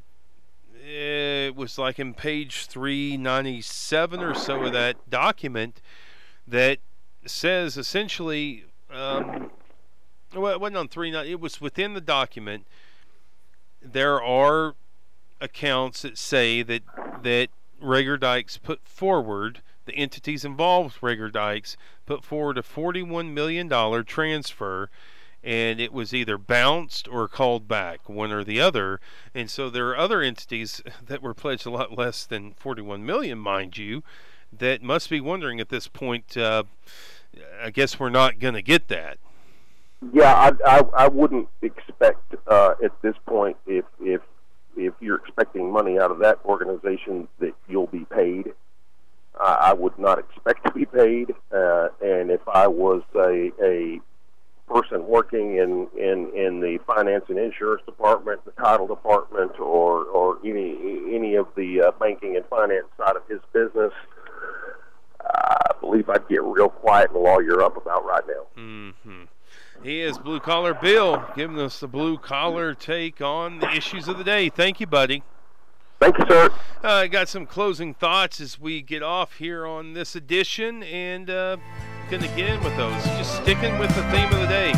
it 0.87 1.55
was 1.55 1.77
like 1.77 1.99
in 1.99 2.13
page 2.13 2.67
397 2.67 4.21
or 4.21 4.35
so 4.35 4.63
of 4.65 4.73
that 4.73 5.09
document 5.09 5.81
that 6.47 6.77
says 7.25 7.75
essentially 7.75 8.65
um, 8.91 9.51
well 10.33 10.53
it 10.53 10.61
wasn't 10.61 10.77
on 10.77 10.87
3 10.87 11.15
it 11.27 11.39
was 11.39 11.59
within 11.59 11.93
the 11.93 12.01
document 12.01 12.67
there 13.81 14.21
are 14.21 14.75
accounts 15.41 16.03
that 16.03 16.17
say 16.17 16.61
that 16.61 16.83
that 17.23 17.49
Reagor 17.81 18.19
Dykes 18.19 18.57
put 18.57 18.87
forward 18.87 19.61
the 19.85 19.95
entities 19.95 20.45
involved 20.45 20.99
with 21.01 21.17
Reagor 21.17 21.31
Dykes 21.31 21.77
put 22.05 22.23
forward 22.23 22.57
a 22.57 22.63
41 22.63 23.33
million 23.33 23.67
dollar 23.67 24.03
transfer 24.03 24.89
and 25.45 25.79
it 25.79 25.93
was 25.93 26.11
either 26.11 26.39
bounced 26.39 27.07
or 27.07 27.27
called 27.27 27.67
back, 27.67 28.09
one 28.09 28.31
or 28.31 28.43
the 28.43 28.59
other. 28.59 28.99
And 29.35 29.47
so 29.49 29.69
there 29.69 29.87
are 29.89 29.97
other 29.97 30.21
entities 30.21 30.81
that 31.05 31.21
were 31.21 31.35
pledged 31.35 31.67
a 31.67 31.69
lot 31.69 31.95
less 31.95 32.25
than 32.25 32.53
41 32.55 33.05
million, 33.05 33.37
mind 33.37 33.77
you, 33.77 34.03
that 34.51 34.81
must 34.81 35.09
be 35.09 35.21
wondering 35.21 35.59
at 35.59 35.69
this 35.69 35.87
point. 35.87 36.35
Uh, 36.35 36.63
I 37.61 37.69
guess 37.69 37.99
we're 37.99 38.09
not 38.09 38.39
going 38.39 38.55
to 38.55 38.61
get 38.61 38.87
that. 38.87 39.17
Yeah, 40.13 40.33
I, 40.33 40.51
I, 40.65 40.83
I 40.95 41.07
wouldn't 41.07 41.47
expect 41.61 42.35
uh, 42.47 42.75
at 42.83 42.99
this 43.01 43.15
point 43.25 43.57
if 43.65 43.85
if 43.99 44.21
if 44.77 44.93
you're 44.99 45.15
expecting 45.15 45.71
money 45.71 45.97
out 45.97 46.11
of 46.11 46.19
that 46.19 46.39
organization 46.45 47.27
that 47.39 47.53
you'll 47.67 47.87
be 47.87 48.05
paid. 48.05 48.53
Uh, 49.39 49.57
I 49.59 49.73
would 49.73 49.97
not 49.99 50.17
expect 50.17 50.65
to 50.65 50.71
be 50.71 50.85
paid, 50.85 51.33
uh, 51.51 51.89
and 52.01 52.31
if 52.31 52.41
I 52.47 52.67
was 52.67 53.01
a, 53.15 53.51
a 53.61 53.99
person 54.67 55.05
working 55.05 55.57
in, 55.57 55.87
in, 55.97 56.31
in 56.33 56.61
the 56.61 56.79
finance 56.87 57.25
and 57.27 57.37
insurance 57.37 57.83
department, 57.85 58.45
the 58.45 58.51
title 58.51 58.87
department, 58.87 59.59
or 59.59 60.05
or 60.05 60.37
any 60.45 60.77
any 61.13 61.35
of 61.35 61.47
the 61.55 61.81
uh, 61.81 61.91
banking 61.99 62.37
and 62.37 62.45
finance 62.45 62.85
side 62.97 63.17
of 63.17 63.23
his 63.27 63.41
business, 63.51 63.91
I 65.21 65.71
believe 65.81 66.09
I'd 66.09 66.27
get 66.29 66.41
real 66.43 66.69
quiet 66.69 67.11
and 67.11 67.21
lawyer 67.21 67.61
up 67.61 67.75
about 67.77 68.05
right 68.05 68.23
now. 68.27 68.43
hmm 68.55 69.23
He 69.83 70.01
is 70.01 70.17
Blue 70.17 70.39
Collar 70.39 70.73
Bill, 70.73 71.23
giving 71.35 71.59
us 71.59 71.79
the 71.81 71.87
blue 71.87 72.17
collar 72.17 72.73
take 72.73 73.21
on 73.21 73.59
the 73.59 73.69
issues 73.71 74.07
of 74.07 74.17
the 74.17 74.23
day. 74.23 74.49
Thank 74.49 74.79
you, 74.79 74.87
buddy. 74.87 75.23
Thank 75.99 76.17
you, 76.19 76.25
sir. 76.27 76.49
I 76.83 77.05
uh, 77.05 77.07
got 77.07 77.29
some 77.29 77.45
closing 77.45 77.93
thoughts 77.93 78.39
as 78.41 78.59
we 78.59 78.81
get 78.81 79.01
off 79.01 79.37
here 79.37 79.65
on 79.65 79.93
this 79.93 80.15
edition, 80.15 80.83
and 80.83 81.29
uh, 81.29 81.57
gonna 82.11 82.27
get 82.35 82.49
in 82.49 82.63
with 82.63 82.75
those. 82.77 83.03
Just 83.03 83.35
sticking 83.41 83.77
with 83.79 83.89
the 83.95 84.03
theme 84.11 84.31
of 84.31 84.39
the 84.39 84.47
day: 84.47 84.71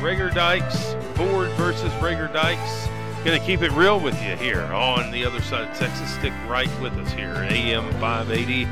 Reagor 0.00 0.34
Dykes, 0.34 0.94
Ford 1.16 1.50
versus 1.52 1.92
Reagor 1.94 2.32
Dykes. 2.32 2.88
Gonna 3.24 3.38
keep 3.40 3.62
it 3.62 3.72
real 3.72 3.98
with 3.98 4.14
you 4.22 4.36
here 4.36 4.62
on 4.64 5.10
the 5.10 5.24
other 5.24 5.40
side 5.40 5.68
of 5.68 5.76
Texas. 5.76 6.12
Stick 6.14 6.32
right 6.48 6.70
with 6.80 6.92
us 6.94 7.10
here 7.12 7.46
AM 7.48 7.90
580 8.00 8.68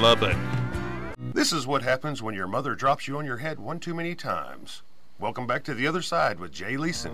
Lubbock. 0.00 0.36
This 1.18 1.52
is 1.52 1.66
what 1.66 1.82
happens 1.82 2.22
when 2.22 2.34
your 2.34 2.48
mother 2.48 2.74
drops 2.74 3.06
you 3.06 3.18
on 3.18 3.24
your 3.24 3.38
head 3.38 3.58
one 3.60 3.80
too 3.80 3.94
many 3.94 4.14
times. 4.14 4.82
Welcome 5.18 5.46
back 5.46 5.64
to 5.64 5.74
the 5.74 5.86
other 5.86 6.02
side 6.02 6.40
with 6.40 6.52
Jay 6.52 6.76
Leeson. 6.76 7.12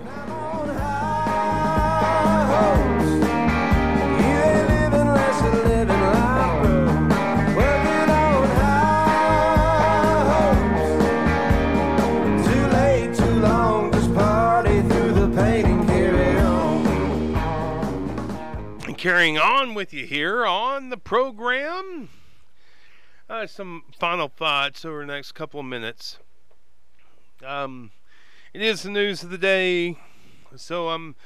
Carrying 19.02 19.36
on 19.36 19.74
with 19.74 19.92
you 19.92 20.06
here 20.06 20.46
on 20.46 20.88
the 20.88 20.96
program. 20.96 22.08
Uh, 23.28 23.48
some 23.48 23.82
final 23.98 24.28
thoughts 24.28 24.84
over 24.84 25.00
the 25.00 25.12
next 25.12 25.32
couple 25.32 25.58
of 25.58 25.66
minutes. 25.66 26.18
Um, 27.44 27.90
it 28.54 28.62
is 28.62 28.84
the 28.84 28.90
news 28.90 29.24
of 29.24 29.30
the 29.30 29.38
day, 29.38 29.98
so 30.54 30.90
I'm 30.90 31.16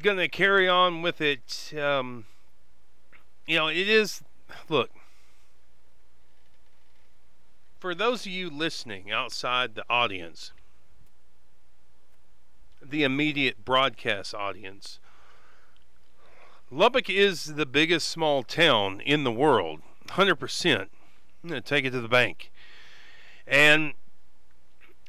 going 0.00 0.16
to 0.16 0.26
carry 0.26 0.66
on 0.66 1.02
with 1.02 1.20
it. 1.20 1.74
Um, 1.78 2.24
you 3.46 3.58
know, 3.58 3.68
it 3.68 3.90
is. 3.90 4.22
Look, 4.70 4.88
for 7.78 7.94
those 7.94 8.24
of 8.24 8.32
you 8.32 8.48
listening 8.48 9.12
outside 9.12 9.74
the 9.74 9.84
audience, 9.90 10.52
the 12.82 13.02
immediate 13.02 13.66
broadcast 13.66 14.34
audience, 14.34 14.98
Lubbock 16.72 17.10
is 17.10 17.54
the 17.56 17.66
biggest 17.66 18.08
small 18.08 18.42
town 18.42 19.02
in 19.02 19.24
the 19.24 19.30
world, 19.30 19.82
100%. 20.08 20.80
I'm 20.80 20.88
going 21.50 21.60
to 21.60 21.68
take 21.68 21.84
it 21.84 21.90
to 21.90 22.00
the 22.00 22.08
bank. 22.08 22.50
And 23.46 23.92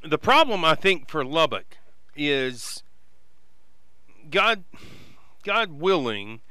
the 0.04 0.18
problem, 0.18 0.66
I 0.66 0.76
think, 0.76 1.08
for 1.10 1.24
Lubbock 1.24 1.78
is 2.18 2.84
God, 4.30 4.66
God 5.44 5.72
willing 5.72 6.42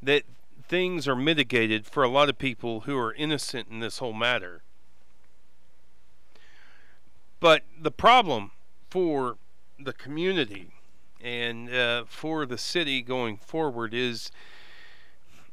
that 0.00 0.22
things 0.68 1.08
are 1.08 1.16
mitigated 1.16 1.84
for 1.84 2.04
a 2.04 2.08
lot 2.08 2.28
of 2.28 2.38
people 2.38 2.82
who 2.82 2.96
are 2.96 3.12
innocent 3.14 3.66
in 3.68 3.80
this 3.80 3.98
whole 3.98 4.12
matter. 4.12 4.62
But 7.40 7.64
the 7.76 7.90
problem 7.90 8.52
for 8.88 9.38
the 9.80 9.92
community 9.92 10.77
and 11.20 11.72
uh, 11.72 12.04
for 12.06 12.46
the 12.46 12.58
city 12.58 13.02
going 13.02 13.36
forward 13.36 13.92
is 13.94 14.30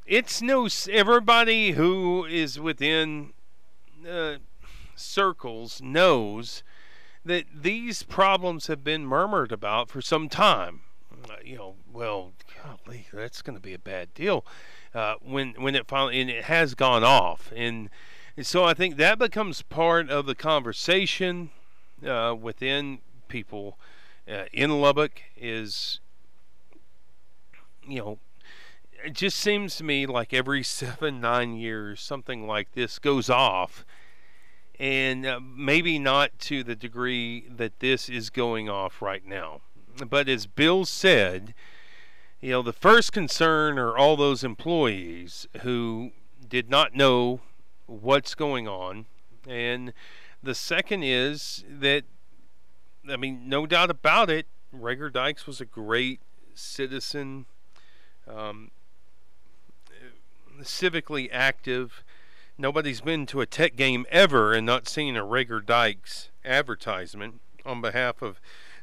it's 0.05 0.41
no 0.41 0.67
everybody 0.91 1.71
who 1.71 2.25
is 2.25 2.59
within 2.59 3.33
uh, 4.07 4.35
circles 4.95 5.81
knows 5.81 6.63
that 7.23 7.45
these 7.53 8.03
problems 8.03 8.67
have 8.67 8.83
been 8.83 9.05
murmured 9.05 9.51
about 9.51 9.89
for 9.89 10.01
some 10.01 10.29
time. 10.29 10.81
Uh, 11.27 11.35
you 11.43 11.57
know, 11.57 11.75
well, 11.91 12.33
golly, 12.63 13.07
that's 13.11 13.41
going 13.41 13.55
to 13.55 13.61
be 13.61 13.73
a 13.73 13.79
bad 13.79 14.13
deal 14.13 14.45
uh, 14.93 15.15
when 15.21 15.53
when 15.57 15.75
it 15.75 15.87
finally 15.87 16.21
and 16.21 16.29
it 16.29 16.45
has 16.45 16.75
gone 16.75 17.03
off, 17.03 17.51
and, 17.55 17.89
and 18.37 18.45
so 18.45 18.63
I 18.63 18.73
think 18.73 18.97
that 18.97 19.17
becomes 19.17 19.63
part 19.63 20.09
of 20.09 20.27
the 20.27 20.35
conversation 20.35 21.49
uh, 22.05 22.35
within 22.39 22.99
people 23.27 23.79
uh, 24.29 24.45
in 24.51 24.81
Lubbock 24.81 25.21
is, 25.37 25.99
you 27.87 27.99
know, 27.99 28.19
it 29.03 29.13
just 29.13 29.37
seems 29.37 29.75
to 29.77 29.83
me 29.83 30.05
like 30.05 30.33
every 30.33 30.63
seven, 30.63 31.21
nine 31.21 31.55
years, 31.55 32.01
something 32.01 32.47
like 32.47 32.73
this 32.73 32.99
goes 32.99 33.29
off. 33.29 33.85
And 34.77 35.25
uh, 35.25 35.39
maybe 35.39 35.99
not 35.99 36.37
to 36.39 36.63
the 36.63 36.75
degree 36.75 37.47
that 37.49 37.79
this 37.79 38.09
is 38.09 38.29
going 38.29 38.69
off 38.69 39.01
right 39.01 39.25
now. 39.25 39.61
But 40.09 40.27
as 40.27 40.47
Bill 40.47 40.83
said, 40.83 41.53
you 42.41 42.51
know, 42.51 42.61
the 42.61 42.73
first 42.73 43.13
concern 43.13 43.79
are 43.79 43.97
all 43.97 44.17
those 44.17 44.43
employees 44.43 45.47
who 45.61 46.11
did 46.47 46.69
not 46.69 46.93
know 46.93 47.39
what's 47.85 48.35
going 48.35 48.67
on. 48.67 49.05
And 49.47 49.93
the 50.43 50.55
second 50.55 51.03
is 51.03 51.63
that 51.69 52.03
I 53.09 53.17
mean, 53.17 53.47
no 53.47 53.65
doubt 53.65 53.89
about 53.89 54.29
it, 54.29 54.47
Reagor 54.73 55.11
Dykes 55.11 55.45
was 55.45 55.61
a 55.61 55.65
great 55.65 56.19
citizen, 56.53 57.45
um, 58.27 58.71
civically 60.61 61.29
active. 61.31 62.03
Nobody's 62.57 63.01
been 63.01 63.25
to 63.27 63.41
a 63.41 63.45
tech 63.45 63.75
game 63.75 64.05
ever 64.09 64.53
and 64.53 64.65
not 64.65 64.87
seen 64.87 65.15
a 65.15 65.23
Reagor 65.23 65.65
Dykes 65.65 66.29
advertisement 66.43 67.41
on 67.65 67.81
behalf 67.81 68.21
of 68.21 68.39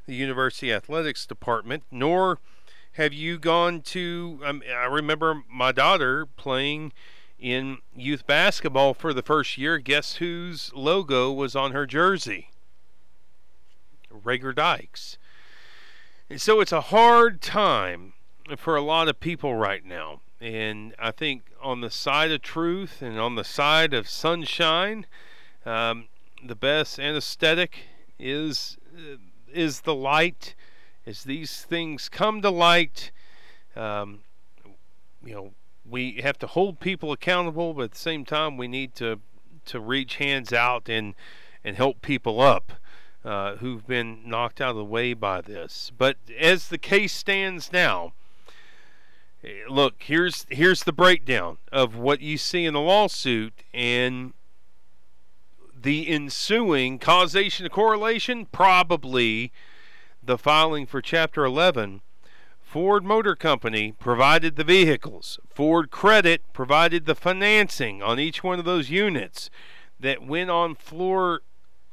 the 0.07 0.15
University 0.15 0.73
Athletics 0.73 1.27
Department, 1.27 1.85
nor 1.91 2.39
Have 2.93 3.15
you 3.15 3.39
gone 3.39 3.81
to? 3.83 4.41
Um, 4.45 4.63
I 4.69 4.85
remember 4.85 5.43
my 5.49 5.73
daughter 5.73 6.27
playing 6.27 6.93
in 7.39 7.79
youth 7.97 8.27
basketball 8.27 8.93
for 8.93 9.15
the 9.15 9.23
first 9.23 9.57
year. 9.57 9.79
Guess 9.79 10.17
whose 10.17 10.71
logo 10.75 11.33
was 11.33 11.57
on 11.57 11.73
her 11.73 11.87
jersey? 11.87 12.52
Reagor 14.13 14.55
Dykes. 14.55 15.19
And 16.29 16.41
so 16.41 16.61
it's 16.61 16.73
a 16.73 16.81
hard 16.81 17.41
time 17.41 18.15
for 18.57 18.77
a 18.77 18.83
lot 18.83 19.09
of 19.09 19.21
people 19.21 19.55
right 19.55 19.85
now. 19.85 20.21
And 20.41 20.95
I 20.99 21.11
think 21.11 21.53
on 21.63 21.81
the 21.81 21.91
side 21.91 22.33
of 22.33 22.43
truth 22.43 23.03
and 23.03 23.19
on 23.19 23.37
the 23.37 23.45
side 23.45 23.95
of 23.95 24.09
sunshine, 24.09 25.07
um, 25.65 26.09
the 26.45 26.57
best 26.57 26.99
anesthetic 26.99 27.79
is 28.19 28.79
uh, 28.97 29.17
is 29.53 29.83
the 29.83 29.95
light. 29.95 30.55
As 31.07 31.25
these 31.25 31.63
things 31.63 32.09
come 32.09 32.43
to 32.43 32.51
light, 32.51 33.11
um, 33.77 34.21
you 35.25 35.35
know, 35.35 35.51
we 35.89 36.21
have 36.23 36.39
to 36.39 36.47
hold 36.47 36.81
people 36.81 37.13
accountable, 37.13 37.75
but 37.75 37.83
at 37.83 37.91
the 37.93 37.99
same 37.99 38.25
time, 38.25 38.57
we 38.57 38.69
need 38.69 38.95
to 38.97 39.21
to 39.67 39.81
reach 39.81 40.17
hands 40.17 40.53
out 40.53 40.89
and 40.89 41.15
and 41.65 41.77
help 41.77 42.03
people 42.03 42.41
up 42.41 42.73
uh, 43.25 43.57
who've 43.57 43.87
been 43.87 44.21
knocked 44.25 44.61
out 44.61 44.71
of 44.71 44.77
the 44.77 44.85
way 44.85 45.15
by 45.15 45.41
this. 45.41 45.93
But 45.97 46.17
as 46.39 46.69
the 46.69 46.79
case 46.79 47.13
stands 47.13 47.73
now, 47.73 48.13
eh, 49.45 49.63
look 49.69 49.95
here's 50.01 50.47
here's 50.51 50.85
the 50.85 50.93
breakdown 50.93 51.59
of 51.71 51.97
what 51.97 52.21
you 52.21 52.39
see 52.39 52.65
in 52.65 52.75
the 52.75 52.81
lawsuit 52.81 53.65
and 53.73 54.33
the 55.75 56.09
ensuing 56.09 56.99
causation 56.99 57.67
of 57.67 57.73
correlation 57.73 58.47
probably 58.47 59.53
the 60.23 60.39
filing 60.39 60.87
for 60.87 61.03
chapter 61.03 61.45
11 61.45 62.01
Ford 62.73 63.05
Motor 63.05 63.37
Company 63.37 63.93
provided 63.93 64.57
the 64.57 64.65
vehicles. 64.65 65.39
Ford 65.47 65.91
Credit 65.91 66.41
provided 66.55 67.05
the 67.05 67.15
financing 67.15 68.03
on 68.03 68.19
each 68.19 68.43
one 68.43 68.59
of 68.59 68.65
those 68.65 68.89
units 68.89 69.51
that 70.01 70.27
went 70.27 70.49
on 70.49 70.75
floor 70.75 71.43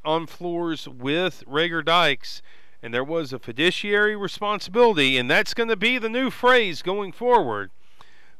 on 0.10 0.26
floors 0.26 0.88
with 0.88 1.43
Reagor 1.47 1.84
Dykes 1.84 2.41
and 2.82 2.93
there 2.93 3.03
was 3.03 3.32
a 3.32 3.39
fiduciary 3.39 4.16
responsibility 4.16 5.18
and 5.18 5.30
that's 5.30 5.53
going 5.53 5.70
to 5.70 5.76
be 5.76 5.97
the 5.97 6.10
new 6.10 6.30
phrase 6.30 6.82
going 6.82 7.12
forward. 7.12 7.72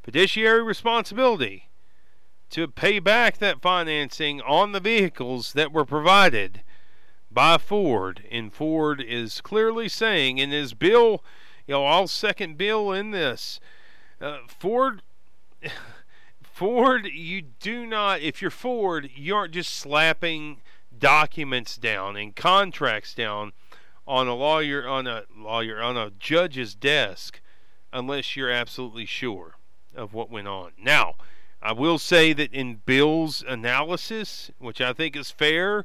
Fiduciary 0.02 0.62
responsibility 0.62 1.68
to 2.50 2.66
pay 2.66 2.98
back 2.98 3.38
that 3.38 3.62
financing 3.62 4.40
on 4.40 4.72
the 4.72 4.80
vehicles 4.80 5.52
that 5.52 5.72
were 5.72 5.84
provided 5.84 6.62
by 7.30 7.58
Ford 7.58 8.24
and 8.30 8.52
Ford 8.52 9.00
is 9.00 9.40
clearly 9.40 9.88
saying 9.88 10.38
in 10.38 10.50
his 10.50 10.74
bill 10.74 11.22
you 11.70 11.76
know, 11.76 11.86
I'll 11.86 12.08
second 12.08 12.58
Bill 12.58 12.90
in 12.90 13.12
this. 13.12 13.60
Uh, 14.20 14.38
Ford, 14.48 15.02
Ford, 16.42 17.06
you 17.06 17.42
do 17.42 17.86
not. 17.86 18.22
If 18.22 18.42
you're 18.42 18.50
Ford, 18.50 19.08
you 19.14 19.36
aren't 19.36 19.54
just 19.54 19.72
slapping 19.72 20.62
documents 21.00 21.76
down 21.76 22.16
and 22.16 22.36
contracts 22.36 23.14
down 23.14 23.52
on 24.06 24.28
a 24.28 24.34
lawyer 24.34 24.86
on 24.86 25.06
a 25.06 25.24
lawyer 25.36 25.82
on 25.82 25.96
a 25.96 26.10
judge's 26.18 26.74
desk 26.74 27.40
unless 27.92 28.36
you're 28.36 28.50
absolutely 28.50 29.06
sure 29.06 29.56
of 29.94 30.14
what 30.14 30.30
went 30.30 30.46
on. 30.46 30.72
Now, 30.78 31.14
I 31.60 31.72
will 31.72 31.98
say 31.98 32.32
that 32.32 32.52
in 32.52 32.80
Bill's 32.86 33.42
analysis, 33.46 34.50
which 34.58 34.80
I 34.80 34.92
think 34.92 35.16
is 35.16 35.30
fair, 35.30 35.84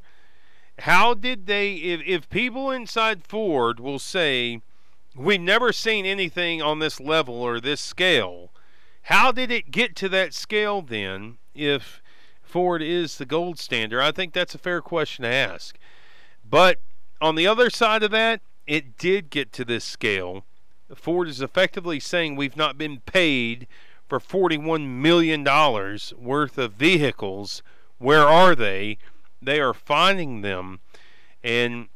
how 0.79 1.13
did 1.13 1.47
they 1.47 1.73
if, 1.73 2.01
if 2.05 2.29
people 2.29 2.69
inside 2.69 3.23
Ford 3.23 3.79
will 3.79 3.99
say 3.99 4.61
We've 5.15 5.39
never 5.39 5.71
seen 5.71 6.05
anything 6.05 6.61
on 6.61 6.79
this 6.79 6.99
level 6.99 7.35
or 7.35 7.61
this 7.61 7.79
scale. 7.79 8.51
How 9.03 9.31
did 9.31 9.49
it 9.49 9.71
get 9.71 9.95
to 9.97 10.09
that 10.09 10.33
scale 10.33 10.81
then 10.81 11.37
if 11.53 12.01
Ford 12.55 12.81
is 12.81 13.17
the 13.17 13.25
gold 13.25 13.59
standard? 13.59 14.01
I 14.01 14.13
think 14.13 14.31
that's 14.31 14.55
a 14.55 14.57
fair 14.57 14.79
question 14.79 15.23
to 15.23 15.27
ask. 15.27 15.77
But 16.49 16.79
on 17.19 17.35
the 17.35 17.45
other 17.45 17.69
side 17.69 18.01
of 18.01 18.11
that, 18.11 18.39
it 18.65 18.97
did 18.97 19.29
get 19.29 19.51
to 19.51 19.65
this 19.65 19.83
scale. 19.83 20.45
Ford 20.95 21.27
is 21.27 21.41
effectively 21.41 21.99
saying 21.99 22.37
we've 22.37 22.55
not 22.55 22.77
been 22.77 23.01
paid 23.01 23.67
for 24.07 24.21
$41 24.21 24.87
million 24.87 25.43
worth 26.17 26.57
of 26.57 26.71
vehicles. 26.71 27.61
Where 27.97 28.25
are 28.25 28.55
they? 28.55 28.99
They 29.41 29.59
are 29.59 29.73
finding 29.73 30.39
them. 30.39 30.79
And 31.43 31.89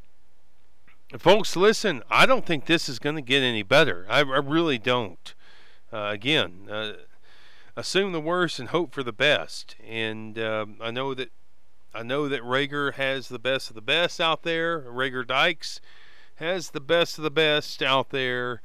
folks, 1.18 1.55
listen, 1.55 2.03
I 2.10 2.26
don't 2.26 2.45
think 2.45 2.66
this 2.66 2.89
is 2.89 2.99
going 2.99 3.16
to 3.16 3.22
get 3.22 3.43
any 3.43 3.64
better. 3.64 4.05
I, 4.10 4.20
I 4.20 4.39
really 4.39 4.78
don't. 4.78 5.34
Uh, 5.93 6.10
again, 6.12 6.68
uh, 6.70 6.91
assume 7.80 8.11
the 8.11 8.21
worst 8.21 8.59
and 8.59 8.69
hope 8.69 8.93
for 8.93 9.03
the 9.03 9.13
best. 9.13 9.75
And 9.88 10.38
uh, 10.38 10.65
I 10.82 10.91
know 10.91 11.13
that 11.13 11.32
I 11.93 12.03
know 12.03 12.27
that 12.30 12.43
Reagor 12.43 12.93
has 12.93 13.30
the 13.30 13.39
best 13.39 13.69
of 13.69 13.75
the 13.75 13.82
best 13.82 14.21
out 14.21 14.43
there. 14.43 14.82
Reagor 14.82 15.25
Dykes 15.25 15.82
has 16.36 16.69
the 16.69 16.80
best 16.80 17.17
of 17.17 17.23
the 17.23 17.32
best 17.32 17.82
out 17.82 18.11
there, 18.11 18.61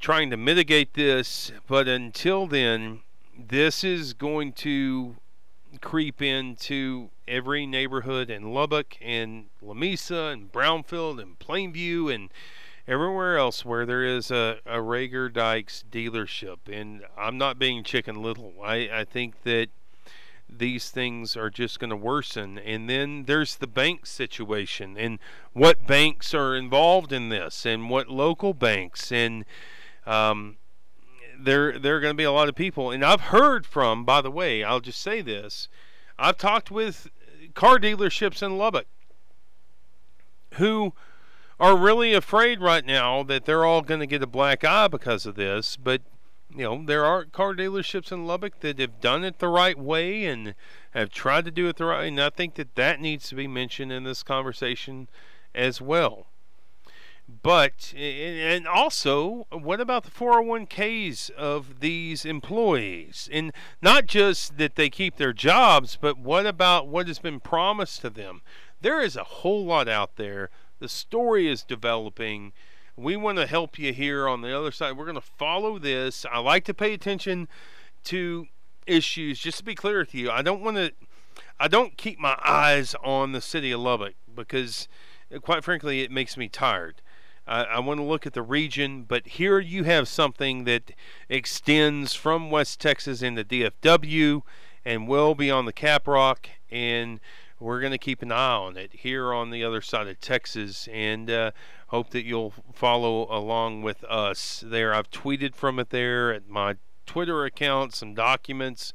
trying 0.00 0.30
to 0.30 0.36
mitigate 0.36 0.94
this. 0.94 1.52
But 1.66 1.88
until 1.88 2.46
then, 2.46 3.00
this 3.38 3.84
is 3.84 4.14
going 4.14 4.52
to 4.54 5.16
creep 5.80 6.22
into 6.22 7.10
every 7.28 7.66
neighborhood 7.66 8.30
in 8.30 8.52
Lubbock 8.52 8.96
and 9.00 9.46
Lamesa 9.62 10.32
and 10.32 10.50
Brownfield 10.50 11.20
and 11.20 11.38
Plainview 11.38 12.12
and 12.14 12.30
everywhere 12.86 13.38
else 13.38 13.64
where 13.64 13.86
there 13.86 14.04
is 14.04 14.30
a, 14.30 14.58
a 14.66 14.78
Reagor 14.78 15.32
Dykes 15.32 15.84
dealership. 15.90 16.58
And 16.70 17.02
I'm 17.16 17.38
not 17.38 17.58
being 17.58 17.84
chicken 17.84 18.22
little. 18.22 18.54
I, 18.62 18.88
I 18.92 19.04
think 19.04 19.42
that 19.44 19.68
these 20.48 20.90
things 20.90 21.36
are 21.36 21.50
just 21.50 21.78
going 21.78 21.90
to 21.90 21.96
worsen. 21.96 22.58
And 22.58 22.88
then 22.88 23.24
there's 23.24 23.56
the 23.56 23.66
bank 23.66 24.06
situation 24.06 24.96
and 24.96 25.18
what 25.52 25.86
banks 25.86 26.34
are 26.34 26.54
involved 26.54 27.12
in 27.12 27.28
this 27.28 27.64
and 27.64 27.88
what 27.88 28.08
local 28.08 28.52
banks 28.54 29.10
and 29.10 29.44
um, 30.06 30.56
there 31.38 31.78
there 31.78 31.96
are 31.96 32.00
going 32.00 32.12
to 32.12 32.16
be 32.16 32.24
a 32.24 32.32
lot 32.32 32.48
of 32.48 32.54
people, 32.54 32.90
and 32.90 33.04
I've 33.04 33.20
heard 33.20 33.66
from. 33.66 34.04
By 34.04 34.20
the 34.20 34.30
way, 34.30 34.62
I'll 34.62 34.80
just 34.80 35.00
say 35.00 35.20
this: 35.22 35.68
I've 36.18 36.38
talked 36.38 36.70
with 36.70 37.08
car 37.54 37.78
dealerships 37.78 38.42
in 38.42 38.58
Lubbock 38.58 38.86
who 40.54 40.92
are 41.62 41.76
really 41.76 42.12
afraid 42.12 42.60
right 42.60 42.84
now 42.84 43.22
that 43.22 43.44
they're 43.44 43.64
all 43.64 43.82
going 43.82 44.00
to 44.00 44.06
get 44.06 44.20
a 44.20 44.26
black 44.26 44.64
eye 44.64 44.88
because 44.88 45.26
of 45.26 45.36
this. 45.36 45.76
But 45.76 46.02
you 46.50 46.64
know, 46.64 46.82
there 46.84 47.04
are 47.04 47.24
car 47.24 47.54
dealerships 47.54 48.10
in 48.10 48.26
Lubbock 48.26 48.60
that 48.60 48.80
have 48.80 49.00
done 49.00 49.22
it 49.24 49.38
the 49.38 49.48
right 49.48 49.78
way 49.78 50.24
and 50.24 50.56
have 50.90 51.10
tried 51.10 51.44
to 51.44 51.52
do 51.52 51.68
it 51.68 51.76
the 51.76 51.84
right. 51.84 52.00
way, 52.00 52.08
And 52.08 52.20
I 52.20 52.30
think 52.30 52.56
that 52.56 52.74
that 52.74 53.00
needs 53.00 53.28
to 53.28 53.36
be 53.36 53.46
mentioned 53.46 53.92
in 53.92 54.02
this 54.02 54.24
conversation 54.24 55.08
as 55.54 55.80
well. 55.80 56.26
But 57.44 57.94
and 57.96 58.66
also, 58.66 59.46
what 59.50 59.80
about 59.80 60.02
the 60.02 60.10
401ks 60.10 61.30
of 61.30 61.78
these 61.78 62.24
employees? 62.24 63.28
And 63.32 63.52
not 63.80 64.06
just 64.06 64.58
that 64.58 64.74
they 64.74 64.90
keep 64.90 65.16
their 65.16 65.32
jobs, 65.32 65.96
but 65.98 66.18
what 66.18 66.44
about 66.44 66.88
what 66.88 67.06
has 67.06 67.20
been 67.20 67.38
promised 67.38 68.00
to 68.00 68.10
them? 68.10 68.42
There 68.80 69.00
is 69.00 69.16
a 69.16 69.22
whole 69.22 69.64
lot 69.64 69.88
out 69.88 70.16
there. 70.16 70.50
The 70.82 70.88
story 70.88 71.46
is 71.46 71.62
developing. 71.62 72.52
We 72.96 73.14
want 73.14 73.38
to 73.38 73.46
help 73.46 73.78
you 73.78 73.92
here 73.92 74.26
on 74.26 74.40
the 74.40 74.58
other 74.58 74.72
side. 74.72 74.96
We're 74.96 75.04
going 75.04 75.14
to 75.14 75.20
follow 75.20 75.78
this. 75.78 76.26
I 76.28 76.40
like 76.40 76.64
to 76.64 76.74
pay 76.74 76.92
attention 76.92 77.46
to 78.02 78.48
issues. 78.84 79.38
Just 79.38 79.58
to 79.58 79.64
be 79.64 79.76
clear 79.76 80.00
with 80.00 80.12
you, 80.12 80.28
I 80.28 80.42
don't 80.42 80.60
want 80.60 80.78
to. 80.78 80.92
I 81.60 81.68
don't 81.68 81.96
keep 81.96 82.18
my 82.18 82.36
eyes 82.44 82.96
on 83.04 83.30
the 83.30 83.40
city 83.40 83.70
of 83.70 83.78
Lubbock 83.78 84.14
because, 84.34 84.88
quite 85.42 85.62
frankly, 85.62 86.00
it 86.00 86.10
makes 86.10 86.36
me 86.36 86.48
tired. 86.48 87.00
I, 87.46 87.62
I 87.62 87.78
want 87.78 88.00
to 88.00 88.04
look 88.04 88.26
at 88.26 88.32
the 88.32 88.42
region, 88.42 89.04
but 89.04 89.24
here 89.24 89.60
you 89.60 89.84
have 89.84 90.08
something 90.08 90.64
that 90.64 90.90
extends 91.28 92.14
from 92.14 92.50
West 92.50 92.80
Texas 92.80 93.22
into 93.22 93.44
DFW 93.44 94.42
and 94.84 95.06
well 95.06 95.36
beyond 95.36 95.68
the 95.68 95.72
Caprock, 95.72 96.46
and 96.72 97.20
we're 97.62 97.80
going 97.80 97.92
to 97.92 97.98
keep 97.98 98.22
an 98.22 98.32
eye 98.32 98.54
on 98.54 98.76
it 98.76 98.92
here 98.92 99.32
on 99.32 99.50
the 99.50 99.64
other 99.64 99.80
side 99.80 100.08
of 100.08 100.20
Texas, 100.20 100.88
and 100.92 101.30
uh, 101.30 101.50
hope 101.88 102.10
that 102.10 102.24
you'll 102.24 102.52
follow 102.72 103.26
along 103.30 103.82
with 103.82 104.04
us 104.04 104.62
there. 104.66 104.94
I've 104.94 105.10
tweeted 105.10 105.54
from 105.54 105.78
it 105.78 105.90
there 105.90 106.32
at 106.32 106.48
my 106.48 106.76
Twitter 107.06 107.44
account 107.44 107.94
some 107.94 108.14
documents 108.14 108.92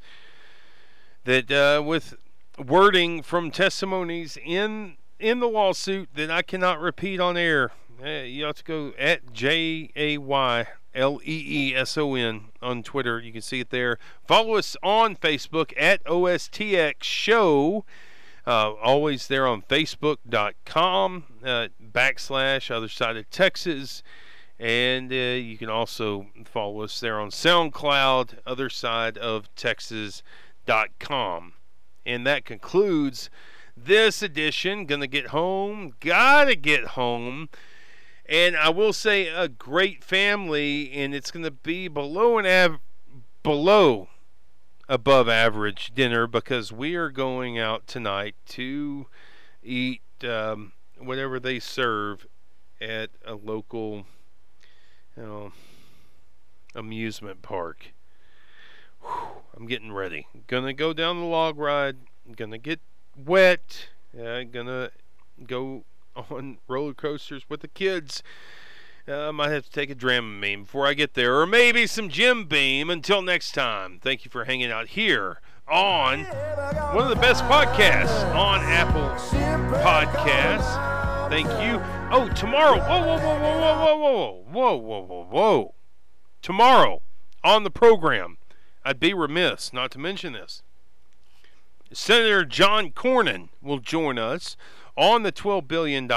that 1.24 1.52
uh, 1.52 1.82
with 1.84 2.16
wording 2.64 3.22
from 3.22 3.52
testimonies 3.52 4.38
in 4.44 4.98
in 5.20 5.40
the 5.40 5.48
lawsuit 5.48 6.10
that 6.14 6.30
I 6.30 6.42
cannot 6.42 6.80
repeat 6.80 7.20
on 7.20 7.38
air 7.38 7.72
you 8.04 8.46
have 8.46 8.56
to 8.56 8.64
go 8.64 8.94
at 8.98 9.34
J 9.34 9.90
A 9.96 10.18
Y 10.18 10.68
L 10.94 11.20
E 11.24 11.72
E 11.72 11.76
S 11.76 11.98
O 11.98 12.16
N 12.16 12.46
on 12.62 12.84
Twitter. 12.84 13.20
You 13.20 13.32
can 13.32 13.42
see 13.42 13.60
it 13.60 13.70
there. 13.70 13.98
Follow 14.26 14.56
us 14.56 14.78
on 14.84 15.16
Facebook 15.16 15.74
at 15.78 16.04
OSTX 16.06 17.04
Show. 17.04 17.86
Uh, 18.48 18.74
always 18.82 19.28
there 19.28 19.46
on 19.46 19.62
Facebook.com 19.62 21.26
uh, 21.44 21.68
backslash 21.92 22.72
other 22.72 22.88
side 22.88 23.18
of 23.18 23.30
Texas. 23.30 24.02
And 24.58 25.12
uh, 25.12 25.36
you 25.36 25.58
can 25.58 25.70
also 25.70 26.28
follow 26.46 26.82
us 26.82 26.98
there 27.02 27.20
on 27.20 27.30
SoundCloud, 27.30 28.38
other 28.46 28.70
side 28.70 29.18
of 29.18 29.54
Texas.com. 29.56 30.24
And 32.06 32.26
that 32.26 32.46
concludes 32.46 33.30
this 33.76 34.22
edition. 34.22 34.86
Gonna 34.86 35.08
get 35.08 35.28
home, 35.28 35.96
gotta 36.00 36.56
get 36.56 36.86
home. 36.86 37.50
And 38.30 38.56
I 38.56 38.70
will 38.70 38.94
say 38.94 39.28
a 39.28 39.50
great 39.50 40.06
family, 40.06 40.90
and 40.94 41.14
it's 41.14 41.32
gonna 41.32 41.52
be 41.52 41.90
below 41.90 42.38
an 42.38 42.46
av- 42.46 42.80
below 43.44 44.08
above 44.90 45.28
average 45.28 45.92
dinner 45.94 46.28
because 46.28 46.72
we 46.72 46.96
are 46.96 47.10
going 47.10 47.60
out 47.60 47.88
tonight 47.88 48.36
to 48.46 49.08
eat 49.62 50.02
um, 50.24 50.72
whatever 50.98 51.40
they 51.40 51.60
serve 51.60 52.26
at 52.80 53.10
a 53.26 53.36
local 53.36 54.06
you 55.16 55.24
know, 55.24 55.52
amusement 56.76 57.42
park. 57.42 57.94
Whew, 59.02 59.28
I'm 59.56 59.68
getting 59.68 59.92
ready. 59.92 60.28
Gonna 60.48 60.74
go 60.74 60.94
down 60.94 61.20
the 61.20 61.26
log 61.26 61.58
ride. 61.58 61.98
Gonna 62.36 62.58
get 62.58 62.80
wet. 63.16 63.90
Uh, 64.18 64.44
gonna 64.44 64.92
go 65.46 65.84
on 66.30 66.60
roller 66.68 66.94
coasters 66.94 67.44
with 67.50 67.62
the 67.62 67.68
kids. 67.68 68.24
Uh, 69.10 69.30
I 69.30 69.32
might 69.32 69.52
have 69.52 69.64
to 69.64 69.72
take 69.72 69.90
a 69.90 69.96
Dramamine 69.96 70.64
before 70.64 70.86
I 70.86 70.94
get 70.94 71.14
there, 71.14 71.40
or 71.40 71.48
maybe 71.48 71.88
some 71.88 72.10
Jim 72.10 72.44
Beam. 72.44 72.90
Until 72.90 73.22
next 73.22 73.54
time, 73.54 74.00
thank 74.02 74.26
you 74.26 74.32
for 74.32 74.44
hanging 74.44 74.70
out 74.70 74.88
here 74.88 75.40
on 75.66 76.26
one 76.26 77.04
of 77.04 77.10
the 77.10 77.16
best 77.16 77.46
podcasts 77.46 78.26
on 78.36 78.60
Apple 78.64 79.10
Podcasts. 79.80 81.30
Thank 81.30 81.48
you. 81.48 81.82
Oh, 82.12 82.28
tomorrow. 82.36 82.80
Whoa, 82.80 83.00
whoa, 83.00 83.18
whoa, 83.18 83.40
whoa, 83.40 83.96
whoa, 83.96 83.96
whoa, 83.96 84.76
whoa, 84.76 84.76
whoa, 84.76 85.02
whoa, 85.02 85.24
whoa. 85.30 85.74
Tomorrow 86.42 87.02
on 87.46 87.64
the 87.64 87.72
program, 87.72 88.38
I'd 88.84 89.00
be 89.00 89.14
remiss 89.14 89.72
not 89.72 89.90
to 89.92 90.00
mention 90.00 90.34
this. 90.34 90.64
Senator 91.94 92.44
John 92.44 92.92
Cornyn 92.92 93.48
will 93.62 93.80
join 93.80 94.20
us 94.20 94.58
on 94.98 95.24
the 95.24 95.32
$12 95.32 95.66
billion 95.66 96.12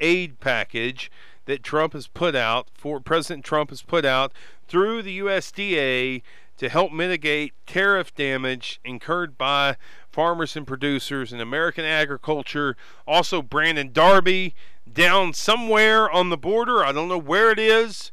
aid 0.00 0.40
package 0.40 1.08
that 1.46 1.62
Trump 1.62 1.92
has 1.92 2.06
put 2.06 2.34
out, 2.34 2.68
for 2.74 3.00
President 3.00 3.44
Trump 3.44 3.70
has 3.70 3.82
put 3.82 4.04
out 4.04 4.32
through 4.66 5.02
the 5.02 5.18
USDA 5.18 6.22
to 6.56 6.68
help 6.68 6.92
mitigate 6.92 7.52
tariff 7.66 8.14
damage 8.14 8.80
incurred 8.84 9.36
by 9.36 9.76
farmers 10.10 10.56
and 10.56 10.66
producers 10.66 11.32
in 11.32 11.40
American 11.40 11.84
agriculture. 11.84 12.76
Also, 13.06 13.42
Brandon 13.42 13.92
Darby 13.92 14.54
down 14.90 15.32
somewhere 15.32 16.10
on 16.10 16.30
the 16.30 16.36
border. 16.36 16.84
I 16.84 16.92
don't 16.92 17.08
know 17.08 17.18
where 17.18 17.50
it 17.50 17.58
is, 17.58 18.12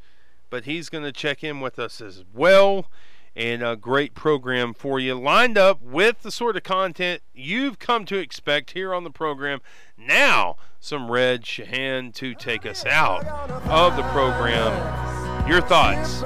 but 0.49 0.65
he's 0.65 0.89
going 0.89 1.03
to 1.03 1.11
check 1.11 1.43
in 1.43 1.59
with 1.59 1.77
us 1.77 2.01
as 2.01 2.23
well. 2.33 2.87
And 3.33 3.63
a 3.63 3.77
great 3.77 4.13
program 4.13 4.73
for 4.73 4.99
you, 4.99 5.15
lined 5.15 5.57
up 5.57 5.81
with 5.81 6.21
the 6.21 6.31
sort 6.31 6.57
of 6.57 6.63
content 6.63 7.21
you've 7.33 7.79
come 7.79 8.03
to 8.05 8.17
expect 8.17 8.71
here 8.71 8.93
on 8.93 9.05
the 9.05 9.09
program. 9.09 9.61
Now, 9.97 10.57
some 10.81 11.09
Red 11.09 11.43
Shahan 11.43 12.11
to 12.15 12.33
take 12.33 12.65
us 12.65 12.85
out 12.85 13.23
of 13.67 13.95
the 13.95 14.03
program. 14.09 15.47
Your 15.47 15.61
thoughts, 15.61 16.21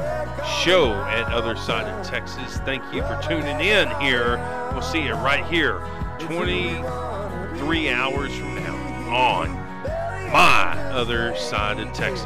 show 0.64 0.94
at 0.94 1.32
Other 1.32 1.58
Side 1.58 1.88
of 1.88 2.08
Texas. 2.08 2.58
Thank 2.60 2.82
you 2.94 3.02
for 3.02 3.20
tuning 3.22 3.60
in 3.60 3.90
here. 4.00 4.38
We'll 4.72 4.82
see 4.82 5.04
you 5.04 5.14
right 5.16 5.46
here 5.46 5.86
23 6.20 7.90
hours 7.90 8.34
from 8.34 8.56
now 8.56 8.76
on 9.14 9.52
my 10.32 10.74
Other 10.92 11.36
Side 11.36 11.80
of 11.80 11.92
Texas. 11.94 12.26